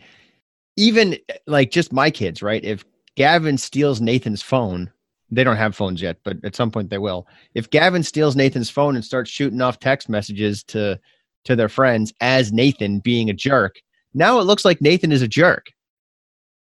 even 0.77 1.17
like 1.47 1.71
just 1.71 1.93
my 1.93 2.11
kids, 2.11 2.43
right? 2.43 2.65
If 2.65 2.85
Gavin 3.17 3.59
steals 3.59 4.01
Nathan's 4.01 4.43
phone, 4.43 4.91
they 5.31 5.45
don't 5.45 5.57
have 5.57 5.77
phones 5.77 6.03
yet, 6.03 6.19
but 6.25 6.37
at 6.45 6.57
some 6.57 6.71
point 6.71 6.91
they 6.91 6.99
will. 6.99 7.27
If 7.55 7.71
Gavin 7.71 8.03
steals 8.03 8.37
Nathan's 8.37 8.71
phone 8.71 8.97
and 8.97 9.05
starts 9.05 9.31
shooting 9.31 9.61
off 9.61 9.79
text 9.79 10.09
messages 10.09 10.63
to 10.65 10.99
to 11.45 11.55
their 11.55 11.69
friends 11.69 12.13
as 12.21 12.53
Nathan 12.53 13.01
being 13.01 13.29
a 13.29 13.35
jerk, 13.35 13.77
now 14.15 14.39
it 14.39 14.45
looks 14.45 14.65
like 14.65 14.81
Nathan 14.81 15.13
is 15.13 15.23
a 15.23 15.29
jerk. 15.29 15.67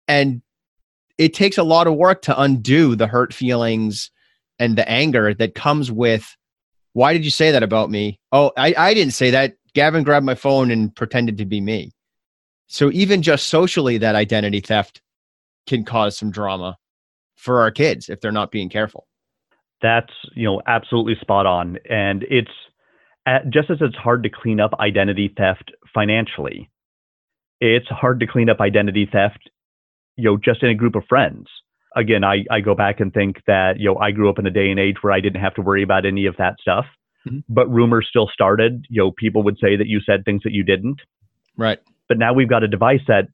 And 0.08 0.42
it 1.18 1.34
takes 1.34 1.58
a 1.58 1.64
lot 1.64 1.88
of 1.88 1.96
work 1.96 2.24
to 2.24 2.42
undo 2.42 2.96
the 2.96 3.08
hurt 3.08 3.34
feelings 3.34 4.10
and 4.60 4.78
the 4.78 4.90
anger 4.90 5.34
that 5.36 5.56
comes 5.56 5.92
with 5.92 6.36
why 6.94 7.14
did 7.14 7.24
you 7.24 7.32
say 7.32 7.52
that 7.52 7.64
about 7.64 7.90
me? 7.90 8.20
Oh, 8.32 8.52
I, 8.58 8.74
I 8.78 8.94
didn't 8.94 9.14
say 9.14 9.32
that. 9.32 9.56
Gavin 9.74 10.04
grabbed 10.04 10.26
my 10.26 10.36
phone 10.36 10.72
and 10.72 10.94
pretended 10.94 11.38
to 11.38 11.46
be 11.46 11.62
me. 11.62 11.92
So 12.68 12.92
even 12.92 13.22
just 13.22 13.48
socially, 13.48 13.98
that 13.98 14.16
identity 14.16 14.60
theft 14.60 15.02
can 15.68 15.86
cause 15.86 16.18
some 16.18 16.32
drama 16.32 16.78
for 17.36 17.62
our 17.62 17.72
kids 17.72 18.10
if 18.10 18.22
they're 18.22 18.32
not 18.32 18.52
being 18.52 18.70
careful. 18.70 19.08
That's 19.82 20.12
you 20.36 20.44
know 20.44 20.62
absolutely 20.68 21.16
spot 21.22 21.46
on, 21.46 21.80
and 21.90 22.24
it's 22.30 22.52
uh, 23.26 23.40
just 23.50 23.70
as 23.70 23.78
it's 23.82 23.96
hard 23.96 24.24
to 24.24 24.30
clean 24.30 24.60
up 24.60 24.74
identity 24.80 25.34
theft 25.36 25.72
financially, 25.94 26.70
it's 27.60 27.88
hard 27.88 28.20
to 28.20 28.28
clean 28.28 28.50
up 28.50 28.60
identity 28.60 29.10
theft, 29.12 29.50
you 30.18 30.26
know, 30.26 30.38
just 30.38 30.62
in 30.64 30.70
a 30.70 30.76
group 30.76 30.96
of 30.96 31.04
friends. 31.10 31.48
Again, 31.96 32.24
I, 32.24 32.46
I 32.50 32.62
go 32.62 32.74
back 32.74 33.00
and 33.00 33.14
think 33.14 33.38
that, 33.48 33.74
you 33.80 33.90
know, 33.90 33.98
I 33.98 34.12
grew 34.12 34.30
up 34.30 34.40
in 34.40 34.46
a 34.46 34.52
day 34.52 34.70
and 34.70 34.80
age 34.80 34.98
where 35.02 35.14
I 35.14 35.20
didn't 35.20 35.42
have 35.42 35.56
to 35.56 35.62
worry 35.62 35.84
about 35.84 36.06
any 36.06 36.26
of 36.26 36.38
that 36.38 36.56
stuff. 36.62 36.86
Mm-hmm. 37.28 37.40
But 37.50 37.70
rumors 37.70 38.08
still 38.10 38.30
started. 38.34 38.86
You 38.90 39.04
know, 39.04 39.12
people 39.12 39.44
would 39.44 39.58
say 39.62 39.76
that 39.76 39.88
you 39.88 40.00
said 40.06 40.24
things 40.24 40.42
that 40.44 40.54
you 40.54 40.64
didn't. 40.64 41.02
Right. 41.58 41.80
But 42.08 42.18
now 42.18 42.34
we've 42.34 42.50
got 42.50 42.64
a 42.64 42.68
device 42.68 43.02
that 43.08 43.28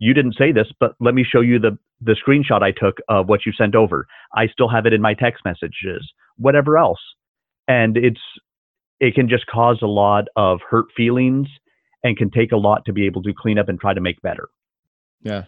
you 0.00 0.14
didn't 0.14 0.34
say 0.36 0.50
this, 0.50 0.66
but 0.80 0.94
let 0.98 1.14
me 1.14 1.24
show 1.24 1.40
you 1.40 1.58
the 1.58 1.78
the 2.00 2.16
screenshot 2.16 2.62
I 2.62 2.70
took 2.70 2.96
of 3.08 3.28
what 3.28 3.44
you 3.44 3.52
sent 3.52 3.74
over. 3.74 4.06
I 4.34 4.46
still 4.46 4.68
have 4.68 4.86
it 4.86 4.94
in 4.94 5.02
my 5.02 5.12
text 5.12 5.44
messages, 5.44 6.10
whatever 6.36 6.78
else. 6.78 7.00
And 7.68 7.96
it's 7.96 8.20
it 8.98 9.14
can 9.14 9.28
just 9.28 9.46
cause 9.46 9.80
a 9.82 9.86
lot 9.86 10.24
of 10.36 10.60
hurt 10.68 10.86
feelings 10.96 11.48
and 12.02 12.16
can 12.16 12.30
take 12.30 12.52
a 12.52 12.56
lot 12.56 12.84
to 12.86 12.92
be 12.92 13.04
able 13.04 13.22
to 13.22 13.32
clean 13.34 13.58
up 13.58 13.68
and 13.68 13.78
try 13.78 13.92
to 13.92 14.00
make 14.00 14.20
better. 14.22 14.48
Yeah. 15.22 15.44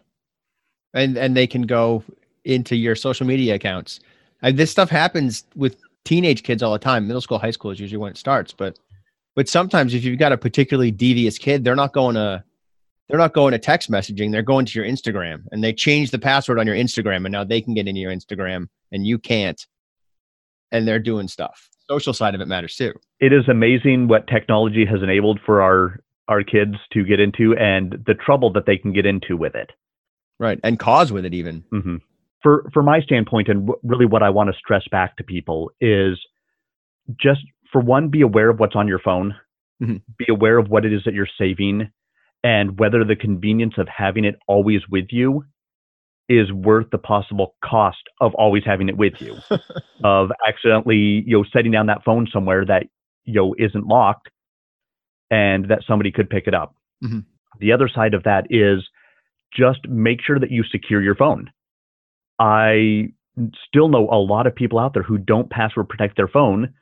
And 0.92 1.16
and 1.16 1.34
they 1.34 1.46
can 1.46 1.62
go 1.62 2.04
into 2.44 2.76
your 2.76 2.94
social 2.94 3.26
media 3.26 3.54
accounts. 3.54 4.00
And 4.42 4.56
this 4.56 4.70
stuff 4.70 4.90
happens 4.90 5.44
with 5.54 5.76
teenage 6.04 6.42
kids 6.42 6.62
all 6.62 6.72
the 6.72 6.78
time. 6.78 7.06
Middle 7.06 7.20
school, 7.20 7.38
high 7.38 7.50
school 7.50 7.70
is 7.70 7.80
usually 7.80 7.98
when 7.98 8.10
it 8.10 8.18
starts, 8.18 8.52
but 8.52 8.78
but 9.34 9.48
sometimes 9.48 9.94
if 9.94 10.04
you've 10.04 10.18
got 10.18 10.32
a 10.32 10.36
particularly 10.36 10.90
devious 10.90 11.38
kid, 11.38 11.64
they're 11.64 11.74
not 11.76 11.92
going 11.92 12.16
to 12.16 12.44
they're 13.08 13.18
not 13.18 13.34
going 13.34 13.52
to 13.52 13.58
text 13.58 13.90
messaging, 13.90 14.32
they're 14.32 14.42
going 14.42 14.64
to 14.66 14.78
your 14.78 14.88
Instagram 14.88 15.44
and 15.52 15.62
they 15.62 15.72
change 15.72 16.10
the 16.10 16.18
password 16.18 16.58
on 16.58 16.66
your 16.66 16.76
Instagram 16.76 17.24
and 17.24 17.32
now 17.32 17.44
they 17.44 17.60
can 17.60 17.74
get 17.74 17.88
into 17.88 18.00
your 18.00 18.12
Instagram 18.12 18.68
and 18.90 19.06
you 19.06 19.18
can't. 19.18 19.66
And 20.70 20.88
they're 20.88 20.98
doing 20.98 21.28
stuff. 21.28 21.68
Social 21.88 22.14
side 22.14 22.34
of 22.34 22.40
it 22.40 22.48
matters 22.48 22.76
too. 22.76 22.94
It 23.20 23.32
is 23.32 23.46
amazing 23.48 24.08
what 24.08 24.26
technology 24.26 24.86
has 24.86 25.02
enabled 25.02 25.40
for 25.44 25.60
our 25.60 26.00
our 26.28 26.42
kids 26.42 26.76
to 26.92 27.04
get 27.04 27.20
into 27.20 27.54
and 27.56 28.02
the 28.06 28.14
trouble 28.14 28.52
that 28.52 28.64
they 28.64 28.78
can 28.78 28.92
get 28.92 29.04
into 29.04 29.36
with 29.36 29.54
it. 29.54 29.70
Right. 30.38 30.58
And 30.64 30.78
cause 30.78 31.12
with 31.12 31.24
it 31.26 31.34
even. 31.34 31.64
Mm-hmm. 31.72 31.96
For 32.42 32.68
for 32.72 32.82
my 32.82 33.00
standpoint 33.00 33.48
and 33.48 33.66
w- 33.66 33.80
really 33.82 34.06
what 34.06 34.22
I 34.22 34.30
want 34.30 34.50
to 34.50 34.58
stress 34.58 34.82
back 34.90 35.16
to 35.16 35.24
people 35.24 35.70
is 35.80 36.18
just 37.20 37.40
for 37.72 37.80
one 37.80 38.08
be 38.08 38.20
aware 38.20 38.50
of 38.50 38.58
what's 38.58 38.76
on 38.76 38.88
your 38.88 38.98
phone. 38.98 39.34
Mm-hmm. 39.82 39.96
Be 40.18 40.26
aware 40.28 40.58
of 40.58 40.68
what 40.68 40.84
it 40.84 40.92
is 40.92 41.02
that 41.04 41.14
you're 41.14 41.28
saving 41.38 41.90
and 42.44 42.78
whether 42.78 43.04
the 43.04 43.16
convenience 43.16 43.74
of 43.78 43.88
having 43.88 44.24
it 44.24 44.36
always 44.46 44.80
with 44.90 45.06
you 45.10 45.44
is 46.28 46.52
worth 46.52 46.86
the 46.90 46.98
possible 46.98 47.56
cost 47.64 48.02
of 48.20 48.34
always 48.34 48.62
having 48.64 48.88
it 48.88 48.96
with 48.96 49.14
you 49.18 49.36
of 50.04 50.30
accidentally 50.46 51.22
you 51.26 51.36
know 51.36 51.44
setting 51.52 51.72
down 51.72 51.86
that 51.86 52.04
phone 52.04 52.26
somewhere 52.32 52.64
that 52.64 52.84
you 53.24 53.34
know 53.34 53.54
isn't 53.58 53.86
locked 53.86 54.28
and 55.30 55.68
that 55.68 55.82
somebody 55.86 56.12
could 56.12 56.30
pick 56.30 56.46
it 56.46 56.54
up 56.54 56.74
mm-hmm. 57.04 57.20
the 57.58 57.72
other 57.72 57.88
side 57.88 58.14
of 58.14 58.22
that 58.22 58.46
is 58.50 58.82
just 59.54 59.80
make 59.88 60.20
sure 60.22 60.38
that 60.38 60.50
you 60.50 60.62
secure 60.70 61.02
your 61.02 61.16
phone 61.16 61.50
i 62.38 63.08
still 63.66 63.88
know 63.88 64.08
a 64.10 64.16
lot 64.16 64.46
of 64.46 64.54
people 64.54 64.78
out 64.78 64.94
there 64.94 65.02
who 65.02 65.18
don't 65.18 65.50
password 65.50 65.88
protect 65.88 66.16
their 66.16 66.28
phone 66.28 66.72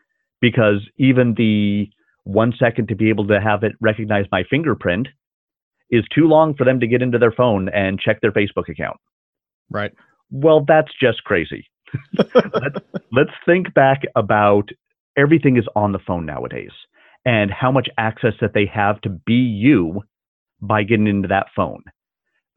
because 0.41 0.81
even 0.99 1.35
the 1.37 1.87
one 2.25 2.53
second 2.59 2.89
to 2.89 2.95
be 2.95 3.09
able 3.09 3.27
to 3.27 3.41
have 3.41 3.63
it 3.63 3.73
recognize 3.81 4.25
my 4.33 4.43
fingerprint 4.49 5.09
is 5.91 6.05
too 6.15 6.27
long 6.27 6.55
for 6.55 6.65
them 6.65 6.81
to 6.81 6.87
get 6.87 7.03
into 7.03 7.19
their 7.19 7.33
phone 7.33 7.69
and 7.69 7.99
check 7.99 8.21
their 8.21 8.33
Facebook 8.33 8.69
account. 8.69 8.97
Right. 9.71 9.93
Well, 10.31 10.65
that's 10.67 10.91
just 11.01 11.25
crazy. 11.25 11.67
let's, 12.17 12.77
let's 13.13 13.31
think 13.45 13.75
back 13.75 14.03
about 14.15 14.69
everything 15.17 15.57
is 15.57 15.67
on 15.75 15.93
the 15.93 15.99
phone 15.99 16.25
nowadays 16.25 16.71
and 17.25 17.51
how 17.51 17.73
much 17.73 17.89
access 17.99 18.35
that 18.41 18.55
they 18.55 18.67
have 18.73 19.01
to 19.01 19.09
be 19.09 19.35
you 19.35 20.03
by 20.61 20.83
getting 20.83 21.09
into 21.09 21.29
that 21.29 21.47
phone. 21.55 21.83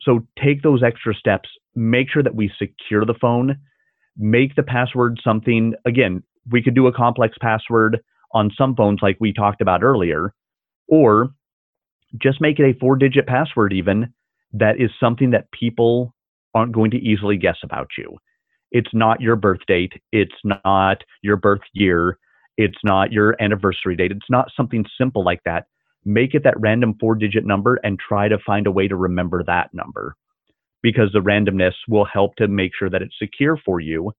So 0.04 0.26
take 0.42 0.62
those 0.62 0.84
extra 0.84 1.14
steps, 1.14 1.50
make 1.76 2.10
sure 2.10 2.24
that 2.24 2.36
we 2.36 2.52
secure 2.60 3.06
the 3.06 3.14
phone, 3.20 3.58
make 4.18 4.56
the 4.56 4.64
password 4.64 5.20
something, 5.24 5.74
again, 5.86 6.24
we 6.52 6.62
could 6.62 6.76
do 6.76 6.88
a 6.88 6.94
complex 6.94 7.38
password 7.40 8.00
on 8.34 8.52
some 8.58 8.76
phones 8.76 9.00
like 9.02 9.18
we 9.20 9.32
talked 9.32 9.62
about 9.62 9.84
earlier, 9.84 10.34
or 10.88 11.30
just 12.22 12.42
make 12.42 12.60
it 12.60 12.64
a 12.64 12.78
four 12.80 12.96
digit 12.96 13.28
password 13.28 13.74
even 13.74 14.14
that 14.52 14.80
is 14.80 14.92
something 15.00 15.32
that 15.32 15.52
people 15.52 16.14
aren't 16.54 16.74
going 16.74 16.92
to 16.92 16.98
easily 16.98 17.38
guess 17.38 17.58
about 17.64 17.88
you. 17.98 18.18
It's 18.72 18.94
not 18.94 19.22
your 19.22 19.36
birth 19.36 19.62
date. 19.68 19.94
It's 20.12 20.36
not 20.44 21.04
your 21.22 21.38
birth 21.38 21.62
year. 21.74 22.18
It's 22.58 22.78
not 22.84 23.12
your 23.12 23.36
anniversary 23.42 23.96
date. 23.96 24.12
It's 24.12 24.30
not 24.30 24.52
something 24.56 24.86
simple 24.98 25.24
like 25.24 25.42
that. 25.46 25.66
Make 26.06 26.34
it 26.34 26.44
that 26.44 26.60
random 26.60 26.96
four 27.00 27.16
digit 27.16 27.46
number 27.46 27.80
and 27.84 28.00
try 28.00 28.28
to 28.28 28.38
find 28.40 28.68
a 28.68 28.72
way 28.72 28.88
to 28.88 28.96
remember 28.96 29.44
that 29.44 29.74
number 29.74 30.16
because 30.82 31.12
the 31.14 31.20
randomness 31.20 31.74
will 31.88 32.06
help 32.06 32.36
to 32.36 32.48
make 32.48 32.72
sure 32.78 32.90
that 32.90 33.02
it's 33.02 33.18
secure 33.18 33.58
for 33.66 33.80
you 33.80 34.12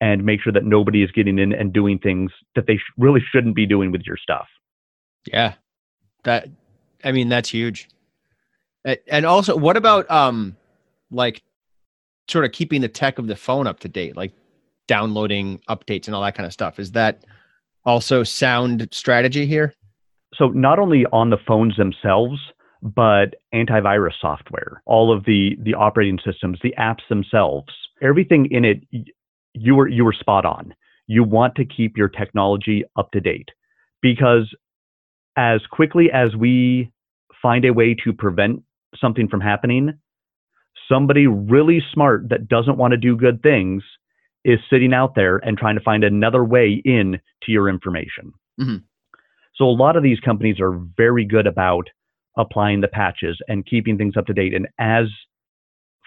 and 0.00 0.24
make 0.24 0.40
sure 0.40 0.52
that 0.52 0.64
nobody 0.64 1.02
is 1.02 1.10
getting 1.10 1.38
in 1.38 1.52
and 1.52 1.72
doing 1.72 1.98
things 1.98 2.30
that 2.54 2.66
they 2.66 2.76
sh- 2.76 2.92
really 2.96 3.22
shouldn't 3.32 3.56
be 3.56 3.66
doing 3.66 3.90
with 3.90 4.02
your 4.02 4.16
stuff. 4.16 4.46
Yeah. 5.26 5.54
That 6.22 6.48
I 7.02 7.12
mean, 7.12 7.28
that's 7.28 7.50
huge. 7.50 7.88
And 9.08 9.24
also, 9.24 9.56
what 9.56 9.76
about 9.76 10.10
um, 10.10 10.56
like 11.10 11.42
sort 12.28 12.44
of 12.44 12.52
keeping 12.52 12.80
the 12.80 12.88
tech 12.88 13.18
of 13.18 13.26
the 13.26 13.36
phone 13.36 13.66
up 13.66 13.80
to 13.80 13.88
date, 13.88 14.16
like 14.16 14.32
downloading 14.86 15.60
updates 15.68 16.06
and 16.06 16.14
all 16.14 16.22
that 16.22 16.34
kind 16.34 16.46
of 16.46 16.52
stuff? 16.52 16.78
Is 16.78 16.92
that 16.92 17.24
also 17.84 18.22
sound 18.22 18.86
strategy 18.92 19.46
here? 19.46 19.74
So 20.36 20.48
not 20.48 20.78
only 20.78 21.06
on 21.12 21.30
the 21.30 21.38
phones 21.46 21.76
themselves, 21.76 22.40
but 22.82 23.36
antivirus 23.54 24.14
software, 24.20 24.82
all 24.84 25.16
of 25.16 25.24
the 25.24 25.56
the 25.62 25.74
operating 25.74 26.18
systems, 26.24 26.58
the 26.62 26.74
apps 26.78 27.06
themselves, 27.08 27.72
everything 28.02 28.48
in 28.50 28.64
it, 28.64 28.82
you 29.54 29.74
were 29.74 29.88
you 29.88 30.04
were 30.04 30.12
spot 30.12 30.44
on. 30.44 30.74
You 31.06 31.24
want 31.24 31.54
to 31.56 31.64
keep 31.64 31.96
your 31.96 32.08
technology 32.08 32.84
up 32.96 33.10
to 33.12 33.20
date 33.20 33.50
because 34.02 34.54
as 35.36 35.60
quickly 35.70 36.10
as 36.12 36.34
we 36.36 36.90
find 37.40 37.64
a 37.64 37.72
way 37.72 37.94
to 38.04 38.12
prevent 38.12 38.62
something 38.98 39.28
from 39.28 39.40
happening, 39.40 39.94
somebody 40.88 41.26
really 41.26 41.82
smart 41.92 42.28
that 42.28 42.48
doesn't 42.48 42.76
want 42.76 42.92
to 42.92 42.96
do 42.96 43.16
good 43.16 43.42
things 43.42 43.82
is 44.44 44.58
sitting 44.70 44.92
out 44.92 45.14
there 45.14 45.38
and 45.38 45.56
trying 45.56 45.74
to 45.74 45.82
find 45.82 46.04
another 46.04 46.44
way 46.44 46.82
in 46.84 47.18
to 47.42 47.52
your 47.52 47.68
information. 47.68 48.32
Mm-hmm. 48.60 48.76
So 49.56 49.64
a 49.64 49.70
lot 49.70 49.96
of 49.96 50.02
these 50.02 50.20
companies 50.20 50.60
are 50.60 50.80
very 50.96 51.24
good 51.24 51.46
about 51.46 51.88
applying 52.36 52.80
the 52.80 52.88
patches 52.88 53.38
and 53.48 53.64
keeping 53.64 53.96
things 53.96 54.16
up 54.16 54.26
to 54.26 54.32
date. 54.32 54.54
And 54.54 54.66
as 54.78 55.04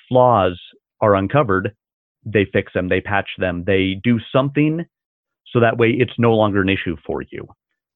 flaws 0.09 0.59
are 1.01 1.15
uncovered, 1.15 1.73
they 2.25 2.45
fix 2.51 2.73
them, 2.73 2.89
they 2.89 2.99
patch 2.99 3.29
them, 3.37 3.63
they 3.65 3.99
do 4.03 4.19
something 4.31 4.85
so 5.53 5.59
that 5.61 5.77
way 5.77 5.89
it's 5.91 6.13
no 6.17 6.33
longer 6.33 6.61
an 6.61 6.69
issue 6.69 6.97
for 7.05 7.21
you. 7.31 7.47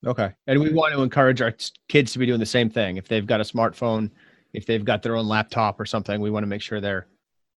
Okay. 0.05 0.31
And 0.47 0.59
we 0.61 0.73
want 0.73 0.93
to 0.93 1.01
encourage 1.03 1.41
our 1.41 1.53
kids 1.89 2.13
to 2.13 2.19
be 2.19 2.25
doing 2.25 2.39
the 2.39 2.45
same 2.45 2.69
thing. 2.69 2.97
If 2.97 3.07
they've 3.07 3.27
got 3.27 3.41
a 3.41 3.43
smartphone, 3.43 4.09
if 4.53 4.65
they've 4.65 4.83
got 4.83 5.03
their 5.03 5.15
own 5.15 5.27
laptop 5.27 5.79
or 5.79 5.85
something, 5.85 6.19
we 6.21 6.31
want 6.31 6.43
to 6.43 6.47
make 6.47 6.61
sure 6.61 6.81
they're 6.81 7.07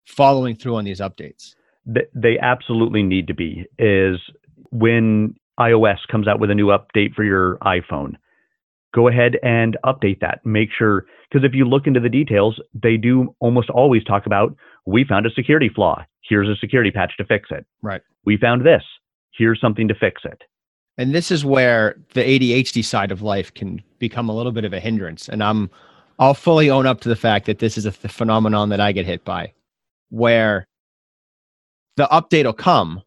following 0.08 0.56
through 0.56 0.76
on 0.78 0.86
these 0.86 1.02
updates. 1.02 1.56
They 1.86 2.40
absolutely 2.40 3.04
need 3.04 3.28
to 3.28 3.34
be. 3.34 3.66
Is 3.78 4.18
when 4.72 5.36
iOS 5.60 5.98
comes 6.10 6.28
out 6.28 6.40
with 6.40 6.52
a 6.52 6.56
new 6.56 6.68
update 6.68 7.14
for 7.14 7.24
your 7.24 7.58
iPhone, 7.58 8.16
go 8.94 9.08
ahead 9.08 9.38
and 9.44 9.78
update 9.86 10.20
that. 10.22 10.46
Make 10.46 10.70
sure, 10.78 11.06
because 11.30 11.46
if 11.46 11.54
you 11.54 11.66
look 11.66 11.88
into 11.88 12.00
the 12.00 12.10
details, 12.10 12.60
they 12.74 12.98
do 12.98 13.36
almost 13.40 13.70
always 13.70 14.04
talk 14.04 14.26
about 14.26 14.56
we 14.86 15.04
found 15.04 15.26
a 15.26 15.32
security 15.32 15.70
flaw. 15.70 16.04
Here's 16.28 16.50
a 16.50 16.56
security 16.56 16.92
patch 16.92 17.14
to 17.18 17.26
fix 17.26 17.50
it. 17.52 17.66
Right. 17.82 18.02
We 18.26 18.38
found 18.38 18.66
this. 18.66 18.84
Here's 19.38 19.60
something 19.62 19.88
to 19.88 19.96
fix 19.96 20.22
it. 20.26 20.42
And 20.98 21.16
this 21.16 21.32
is 21.32 21.46
where 21.46 21.96
the 22.14 22.22
ADHD 22.22 22.84
side 22.84 23.12
of 23.12 23.22
life 23.22 23.54
can 23.54 23.82
become 24.00 24.30
a 24.30 24.36
little 24.36 24.52
bit 24.52 24.66
of 24.66 24.74
a 24.74 24.80
hindrance. 24.80 25.30
And 25.30 25.44
I'm, 25.44 25.70
I'll 26.20 26.34
fully 26.34 26.70
own 26.70 26.86
up 26.86 27.02
to 27.02 27.10
the 27.10 27.16
fact 27.16 27.46
that 27.46 27.60
this 27.60 27.78
is 27.78 27.86
a 27.86 27.92
th- 27.92 28.14
phenomenon 28.14 28.70
that 28.70 28.80
I 28.80 28.92
get 28.92 29.06
hit 29.06 29.24
by, 29.24 29.54
where 30.10 30.68
the 31.98 32.08
update 32.12 32.46
will 32.46 32.54
come. 32.54 33.02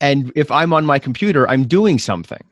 And 0.00 0.32
if 0.36 0.50
I'm 0.50 0.72
on 0.72 0.84
my 0.84 0.98
computer, 0.98 1.48
I'm 1.48 1.66
doing 1.66 1.98
something. 1.98 2.42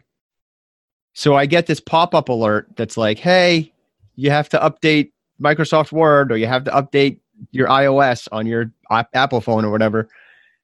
So 1.13 1.37
I 1.37 1.47
get 1.47 1.67
this 1.67 1.81
pop 1.81 2.15
up 2.15 2.29
alert 2.29 2.69
that's 2.77 2.97
like, 2.97 3.19
hey, 3.19 3.73
you 4.17 4.31
have 4.31 4.49
to 4.51 4.59
update 4.59 5.13
Microsoft 5.41 5.93
Word 5.93 6.33
or 6.33 6.37
you 6.37 6.47
have 6.47 6.65
to 6.65 6.71
update 6.71 7.21
your 7.51 7.69
iOS 7.69 8.29
on 8.33 8.47
your 8.47 8.73
Apple 8.91 9.41
phone 9.41 9.65
or 9.65 9.71
whatever. 9.71 10.09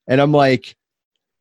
And 0.09 0.21
I'm 0.21 0.33
like, 0.33 0.77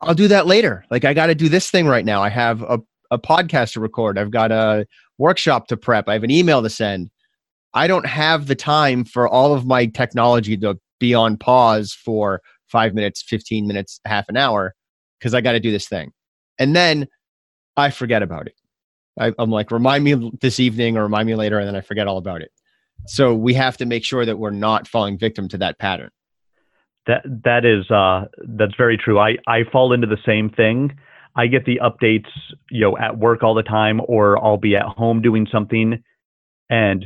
I'll 0.01 0.15
do 0.15 0.27
that 0.27 0.47
later. 0.47 0.85
Like 0.91 1.05
I 1.05 1.13
got 1.13 1.27
to 1.27 1.35
do 1.35 1.49
this 1.49 1.69
thing 1.69 1.87
right 1.87 2.05
now. 2.05 2.21
I 2.21 2.29
have 2.29 2.61
a, 2.63 2.79
a 3.11 3.17
podcast 3.17 3.73
to 3.73 3.79
record. 3.79 4.17
I've 4.17 4.31
got 4.31 4.51
a 4.51 4.85
workshop 5.17 5.67
to 5.67 5.77
prep. 5.77 6.07
I 6.07 6.13
have 6.13 6.23
an 6.23 6.31
email 6.31 6.61
to 6.61 6.69
send. 6.69 7.09
I 7.73 7.87
don't 7.87 8.05
have 8.05 8.47
the 8.47 8.55
time 8.55 9.03
for 9.05 9.27
all 9.27 9.53
of 9.53 9.65
my 9.65 9.85
technology 9.87 10.57
to 10.57 10.79
be 10.99 11.13
on 11.13 11.37
pause 11.37 11.93
for 11.93 12.41
five 12.67 12.93
minutes, 12.93 13.21
15 13.21 13.67
minutes, 13.67 13.99
half 14.05 14.27
an 14.29 14.37
hour, 14.37 14.73
because 15.19 15.33
I 15.33 15.41
got 15.41 15.51
to 15.53 15.59
do 15.59 15.71
this 15.71 15.87
thing. 15.87 16.11
And 16.57 16.75
then 16.75 17.07
I 17.77 17.89
forget 17.89 18.23
about 18.23 18.47
it. 18.47 18.55
I, 19.19 19.33
I'm 19.37 19.51
like, 19.51 19.71
remind 19.71 20.03
me 20.03 20.31
this 20.41 20.59
evening 20.59 20.97
or 20.97 21.03
remind 21.03 21.27
me 21.27 21.35
later, 21.35 21.59
and 21.59 21.67
then 21.67 21.75
I 21.75 21.81
forget 21.81 22.07
all 22.07 22.17
about 22.17 22.41
it. 22.41 22.51
So 23.07 23.33
we 23.33 23.53
have 23.53 23.77
to 23.77 23.85
make 23.85 24.03
sure 24.03 24.25
that 24.25 24.37
we're 24.37 24.51
not 24.51 24.87
falling 24.87 25.17
victim 25.17 25.47
to 25.49 25.57
that 25.59 25.79
pattern. 25.79 26.09
That 27.07 27.23
that 27.43 27.65
is 27.65 27.89
uh, 27.89 28.25
that's 28.57 28.75
very 28.77 28.97
true. 28.97 29.19
I 29.19 29.37
I 29.47 29.63
fall 29.71 29.93
into 29.93 30.07
the 30.07 30.17
same 30.25 30.49
thing. 30.49 30.97
I 31.35 31.47
get 31.47 31.65
the 31.65 31.79
updates, 31.81 32.27
you 32.69 32.81
know, 32.81 32.97
at 32.97 33.17
work 33.17 33.43
all 33.43 33.55
the 33.55 33.63
time, 33.63 34.01
or 34.07 34.43
I'll 34.43 34.57
be 34.57 34.75
at 34.75 34.85
home 34.85 35.21
doing 35.21 35.47
something, 35.51 36.03
and 36.69 37.05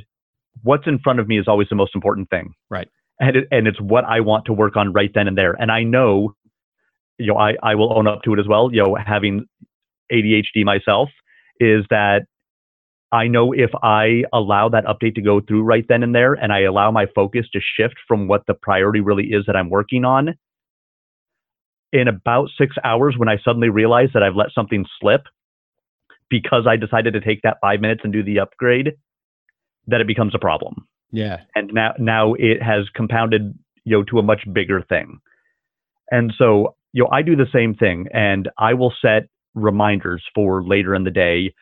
what's 0.64 0.88
in 0.88 1.00
front 1.00 1.20
of 1.20 1.28
me 1.28 1.40
is 1.40 1.48
always 1.48 1.70
the 1.70 1.76
most 1.76 1.94
important 1.96 2.30
thing. 2.30 2.54
Right. 2.70 2.88
And 3.20 3.36
it, 3.38 3.48
and 3.52 3.68
it's 3.68 3.80
what 3.80 4.06
I 4.06 4.22
want 4.22 4.46
to 4.46 4.54
work 4.54 4.76
on 4.76 4.92
right 4.92 5.12
then 5.14 5.28
and 5.28 5.38
there. 5.38 5.54
And 5.54 5.72
I 5.72 5.84
know, 5.84 6.36
you 7.18 7.28
know, 7.28 7.38
I 7.38 7.54
I 7.62 7.76
will 7.76 7.98
own 7.98 8.08
up 8.08 8.22
to 8.24 8.34
it 8.34 8.40
as 8.40 8.48
well. 8.48 8.70
You 8.74 8.84
know, 8.84 8.96
having 8.96 9.46
ADHD 10.12 10.64
myself 10.64 11.10
is 11.60 11.86
that 11.90 12.26
I 13.12 13.28
know 13.28 13.54
if 13.54 13.70
I 13.84 14.24
allow 14.34 14.70
that 14.70 14.86
update 14.86 15.16
to 15.16 15.22
go 15.22 15.40
through 15.40 15.64
right 15.64 15.86
then 15.88 16.02
and 16.02 16.16
there, 16.16 16.34
and 16.34 16.52
I 16.52 16.62
allow 16.62 16.90
my 16.92 17.06
focus 17.14 17.46
to 17.54 17.60
shift 17.60 17.96
from 18.08 18.28
what 18.28 18.46
the 18.48 18.56
priority 18.56 19.02
really 19.02 19.26
is 19.26 19.46
that 19.46 19.56
I'm 19.56 19.70
working 19.70 20.04
on, 20.04 20.36
in 21.92 22.08
about 22.08 22.50
six 22.58 22.76
hours, 22.84 23.16
when 23.18 23.30
I 23.30 23.38
suddenly 23.46 23.70
realize 23.70 24.10
that 24.14 24.24
I've 24.24 24.36
let 24.36 24.52
something 24.54 24.86
slip 25.00 25.22
because 26.30 26.66
I 26.68 26.76
decided 26.76 27.14
to 27.14 27.22
take 27.22 27.44
that 27.44 27.58
five 27.62 27.80
minutes 27.80 28.02
and 28.04 28.12
do 28.12 28.24
the 28.24 28.40
upgrade, 28.40 28.94
that 29.86 30.02
it 30.02 30.08
becomes 30.08 30.34
a 30.34 30.40
problem. 30.40 30.88
Yeah. 31.12 31.42
And 31.54 31.72
now 31.72 31.94
now 32.00 32.34
it 32.34 32.64
has 32.64 32.90
compounded, 32.96 33.54
you 33.86 33.98
know, 33.98 34.04
to 34.06 34.18
a 34.18 34.24
much 34.24 34.42
bigger 34.52 34.82
thing. 34.82 35.20
And 36.10 36.34
so, 36.36 36.76
you 36.94 37.04
know, 37.04 37.10
I 37.12 37.22
do 37.22 37.36
the 37.36 37.48
same 37.52 37.76
thing 37.76 38.08
and 38.14 38.50
I 38.58 38.76
will 38.76 38.94
set 39.02 39.24
reminders 39.56 40.24
for 40.34 40.64
later 40.64 40.96
in 40.96 41.04
the 41.04 41.12
day. 41.12 41.54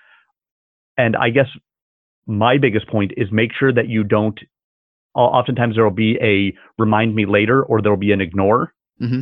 And 0.98 1.16
I 1.16 1.30
guess 1.30 1.48
my 2.28 2.58
biggest 2.58 2.88
point 2.88 3.14
is 3.18 3.30
make 3.32 3.52
sure 3.58 3.74
that 3.74 3.88
you 3.88 4.04
don't 4.04 4.40
oftentimes 5.16 5.76
there 5.76 5.84
will 5.84 5.92
be 5.92 6.18
a 6.22 6.54
remind 6.82 7.16
me 7.16 7.26
later 7.26 7.64
or 7.64 7.82
there 7.82 7.92
will 7.92 7.98
be 7.98 8.12
an 8.12 8.22
ignore. 8.22 8.74
Mm-hmm. 9.02 9.22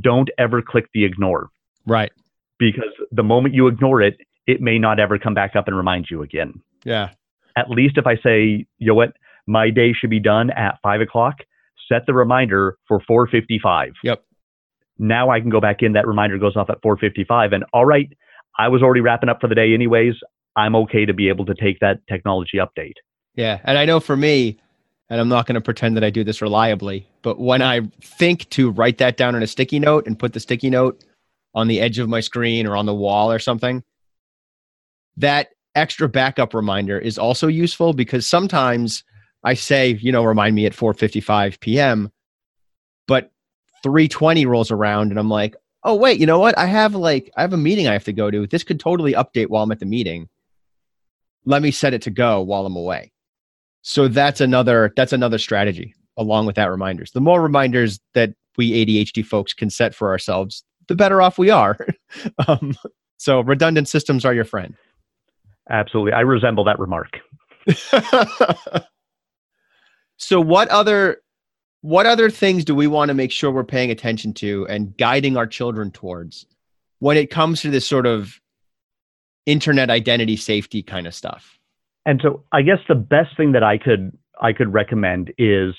Don't 0.00 0.28
ever 0.38 0.62
click 0.62 0.86
the 0.94 1.04
ignore. 1.04 1.50
Right. 1.86 2.12
Because 2.58 2.92
the 3.10 3.22
moment 3.22 3.54
you 3.54 3.66
ignore 3.66 4.02
it, 4.02 4.18
it 4.46 4.60
may 4.60 4.78
not 4.78 4.98
ever 5.00 5.18
come 5.18 5.34
back 5.34 5.56
up 5.56 5.66
and 5.66 5.76
remind 5.76 6.06
you 6.10 6.22
again. 6.22 6.62
Yeah. 6.84 7.10
At 7.56 7.70
least 7.70 7.98
if 7.98 8.06
I 8.06 8.16
say, 8.16 8.66
you 8.78 8.86
know 8.86 8.94
what, 8.94 9.14
my 9.46 9.70
day 9.70 9.92
should 9.92 10.10
be 10.10 10.20
done 10.20 10.50
at 10.50 10.78
five 10.82 11.00
o'clock, 11.00 11.36
set 11.90 12.06
the 12.06 12.14
reminder 12.14 12.76
for 12.86 13.00
455. 13.06 13.92
Yep. 14.04 14.22
Now 14.98 15.30
I 15.30 15.40
can 15.40 15.50
go 15.50 15.60
back 15.60 15.82
in. 15.82 15.92
That 15.92 16.06
reminder 16.06 16.38
goes 16.38 16.56
off 16.56 16.70
at 16.70 16.82
455. 16.82 17.52
And 17.52 17.64
all 17.72 17.86
right, 17.86 18.08
I 18.58 18.68
was 18.68 18.82
already 18.82 19.00
wrapping 19.00 19.28
up 19.28 19.40
for 19.40 19.48
the 19.48 19.54
day 19.54 19.74
anyways. 19.74 20.14
I'm 20.56 20.74
okay 20.74 21.04
to 21.06 21.14
be 21.14 21.28
able 21.28 21.46
to 21.46 21.54
take 21.54 21.78
that 21.80 22.00
technology 22.08 22.58
update. 22.58 22.94
Yeah. 23.34 23.60
And 23.64 23.78
I 23.78 23.84
know 23.84 24.00
for 24.00 24.16
me, 24.16 24.58
and 25.10 25.20
I'm 25.20 25.28
not 25.28 25.46
going 25.46 25.54
to 25.54 25.60
pretend 25.60 25.96
that 25.96 26.04
I 26.04 26.10
do 26.10 26.24
this 26.24 26.42
reliably, 26.42 27.06
but 27.22 27.38
when 27.38 27.62
I 27.62 27.82
think 28.02 28.48
to 28.50 28.70
write 28.70 28.98
that 28.98 29.16
down 29.16 29.34
in 29.34 29.42
a 29.42 29.46
sticky 29.46 29.78
note 29.78 30.06
and 30.06 30.18
put 30.18 30.32
the 30.32 30.40
sticky 30.40 30.70
note 30.70 31.02
on 31.54 31.68
the 31.68 31.80
edge 31.80 31.98
of 31.98 32.08
my 32.08 32.20
screen 32.20 32.66
or 32.66 32.76
on 32.76 32.86
the 32.86 32.94
wall 32.94 33.32
or 33.32 33.38
something, 33.38 33.82
that 35.16 35.48
extra 35.74 36.08
backup 36.08 36.52
reminder 36.52 36.98
is 36.98 37.18
also 37.18 37.46
useful 37.46 37.92
because 37.92 38.26
sometimes 38.26 39.04
I 39.44 39.54
say, 39.54 39.98
you 40.00 40.12
know, 40.12 40.24
remind 40.24 40.54
me 40.54 40.66
at 40.66 40.72
4:55 40.72 41.60
p.m., 41.60 42.10
but 43.06 43.30
3:20 43.82 44.46
rolls 44.46 44.70
around 44.70 45.10
and 45.10 45.18
I'm 45.18 45.30
like, 45.30 45.56
"Oh, 45.84 45.94
wait, 45.94 46.20
you 46.20 46.26
know 46.26 46.38
what? 46.38 46.56
I 46.58 46.66
have 46.66 46.94
like 46.94 47.30
I 47.36 47.42
have 47.42 47.52
a 47.52 47.58
meeting 47.58 47.88
I 47.88 47.92
have 47.92 48.04
to 48.04 48.12
go 48.12 48.30
to. 48.30 48.46
This 48.46 48.64
could 48.64 48.80
totally 48.80 49.12
update 49.12 49.48
while 49.48 49.62
I'm 49.62 49.72
at 49.72 49.80
the 49.80 49.86
meeting. 49.86 50.28
Let 51.44 51.62
me 51.62 51.70
set 51.70 51.94
it 51.94 52.02
to 52.02 52.10
go 52.10 52.40
while 52.40 52.66
I'm 52.66 52.76
away." 52.76 53.12
So 53.82 54.08
that's 54.08 54.40
another 54.40 54.92
that's 54.96 55.12
another 55.12 55.38
strategy 55.38 55.94
along 56.16 56.46
with 56.46 56.56
that 56.56 56.70
reminders. 56.70 57.12
The 57.12 57.20
more 57.20 57.40
reminders 57.40 58.00
that 58.14 58.34
we 58.56 58.72
ADHD 58.84 59.24
folks 59.24 59.54
can 59.54 59.70
set 59.70 59.94
for 59.94 60.10
ourselves, 60.10 60.64
the 60.88 60.96
better 60.96 61.22
off 61.22 61.38
we 61.38 61.48
are. 61.48 61.78
um, 62.48 62.74
so 63.16 63.40
redundant 63.40 63.88
systems 63.88 64.24
are 64.24 64.34
your 64.34 64.44
friend. 64.44 64.74
Absolutely. 65.70 66.12
I 66.12 66.20
resemble 66.20 66.64
that 66.64 66.78
remark. 66.78 67.20
so 70.16 70.40
what 70.40 70.68
other 70.68 71.18
what 71.82 72.06
other 72.06 72.30
things 72.30 72.64
do 72.64 72.74
we 72.74 72.86
want 72.86 73.08
to 73.08 73.14
make 73.14 73.30
sure 73.30 73.50
we're 73.50 73.64
paying 73.64 73.90
attention 73.90 74.32
to 74.34 74.66
and 74.68 74.96
guiding 74.96 75.36
our 75.36 75.46
children 75.46 75.90
towards 75.90 76.46
when 76.98 77.16
it 77.16 77.30
comes 77.30 77.60
to 77.62 77.70
this 77.70 77.86
sort 77.86 78.06
of 78.06 78.40
internet 79.46 79.90
identity 79.90 80.36
safety 80.36 80.82
kind 80.82 81.06
of 81.06 81.14
stuff? 81.14 81.58
And 82.04 82.20
so 82.22 82.44
I 82.52 82.62
guess 82.62 82.78
the 82.88 82.94
best 82.94 83.36
thing 83.36 83.52
that 83.52 83.62
I 83.62 83.78
could 83.78 84.16
I 84.40 84.52
could 84.52 84.72
recommend 84.72 85.32
is 85.38 85.74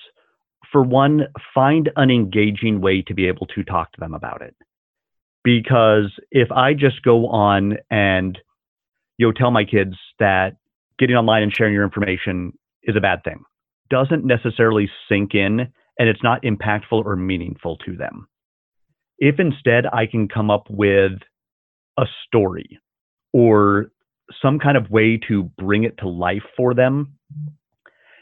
for 0.71 0.83
one, 0.83 1.27
find 1.53 1.89
an 1.95 2.11
engaging 2.11 2.81
way 2.81 3.01
to 3.01 3.13
be 3.13 3.27
able 3.27 3.47
to 3.47 3.63
talk 3.63 3.91
to 3.93 3.99
them 3.99 4.13
about 4.13 4.41
it. 4.41 4.55
Because 5.43 6.11
if 6.31 6.51
I 6.51 6.73
just 6.73 7.01
go 7.01 7.27
on 7.27 7.77
and 7.89 8.37
you 9.17 9.27
know 9.27 9.31
tell 9.31 9.51
my 9.51 9.65
kids 9.65 9.95
that 10.19 10.57
getting 10.97 11.15
online 11.15 11.43
and 11.43 11.53
sharing 11.53 11.73
your 11.73 11.83
information 11.83 12.53
is 12.83 12.95
a 12.95 13.01
bad 13.01 13.23
thing, 13.23 13.43
doesn't 13.89 14.23
necessarily 14.23 14.89
sink 15.09 15.33
in 15.33 15.71
and 15.99 16.07
it's 16.07 16.23
not 16.23 16.41
impactful 16.43 17.05
or 17.05 17.17
meaningful 17.17 17.77
to 17.85 17.95
them. 17.95 18.27
If 19.19 19.35
instead 19.37 19.85
I 19.85 20.05
can 20.05 20.29
come 20.29 20.49
up 20.49 20.63
with 20.69 21.11
a 21.99 22.05
story 22.25 22.79
or 23.33 23.91
some 24.41 24.59
kind 24.59 24.77
of 24.77 24.89
way 24.89 25.19
to 25.27 25.43
bring 25.57 25.83
it 25.83 25.97
to 25.97 26.07
life 26.07 26.43
for 26.55 26.73
them, 26.73 27.15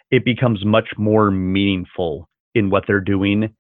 it 0.09 0.25
becomes 0.25 0.65
much 0.65 0.89
more 0.97 1.29
meaningful 1.29 2.27
in 2.55 2.71
what 2.71 2.85
they're 2.87 2.99
doing 2.99 3.53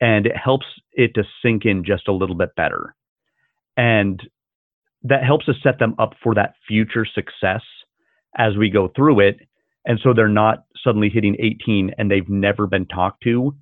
and 0.00 0.26
it 0.26 0.36
helps 0.36 0.66
it 0.92 1.14
to 1.14 1.24
sink 1.42 1.64
in 1.64 1.84
just 1.84 2.06
a 2.06 2.12
little 2.12 2.36
bit 2.36 2.54
better. 2.56 2.94
And 3.76 4.22
that 5.02 5.24
helps 5.24 5.48
us 5.48 5.56
set 5.62 5.80
them 5.80 5.94
up 5.98 6.14
for 6.22 6.34
that 6.34 6.54
future 6.68 7.04
success 7.04 7.62
as 8.36 8.56
we 8.56 8.70
go 8.70 8.88
through 8.94 9.20
it. 9.20 9.40
And 9.84 9.98
so 10.02 10.12
they're 10.14 10.28
not 10.28 10.64
suddenly 10.82 11.08
hitting 11.08 11.36
18 11.40 11.92
and 11.98 12.10
they've 12.10 12.28
never 12.28 12.66
been 12.66 12.86
talked 12.86 13.22
to 13.24 13.54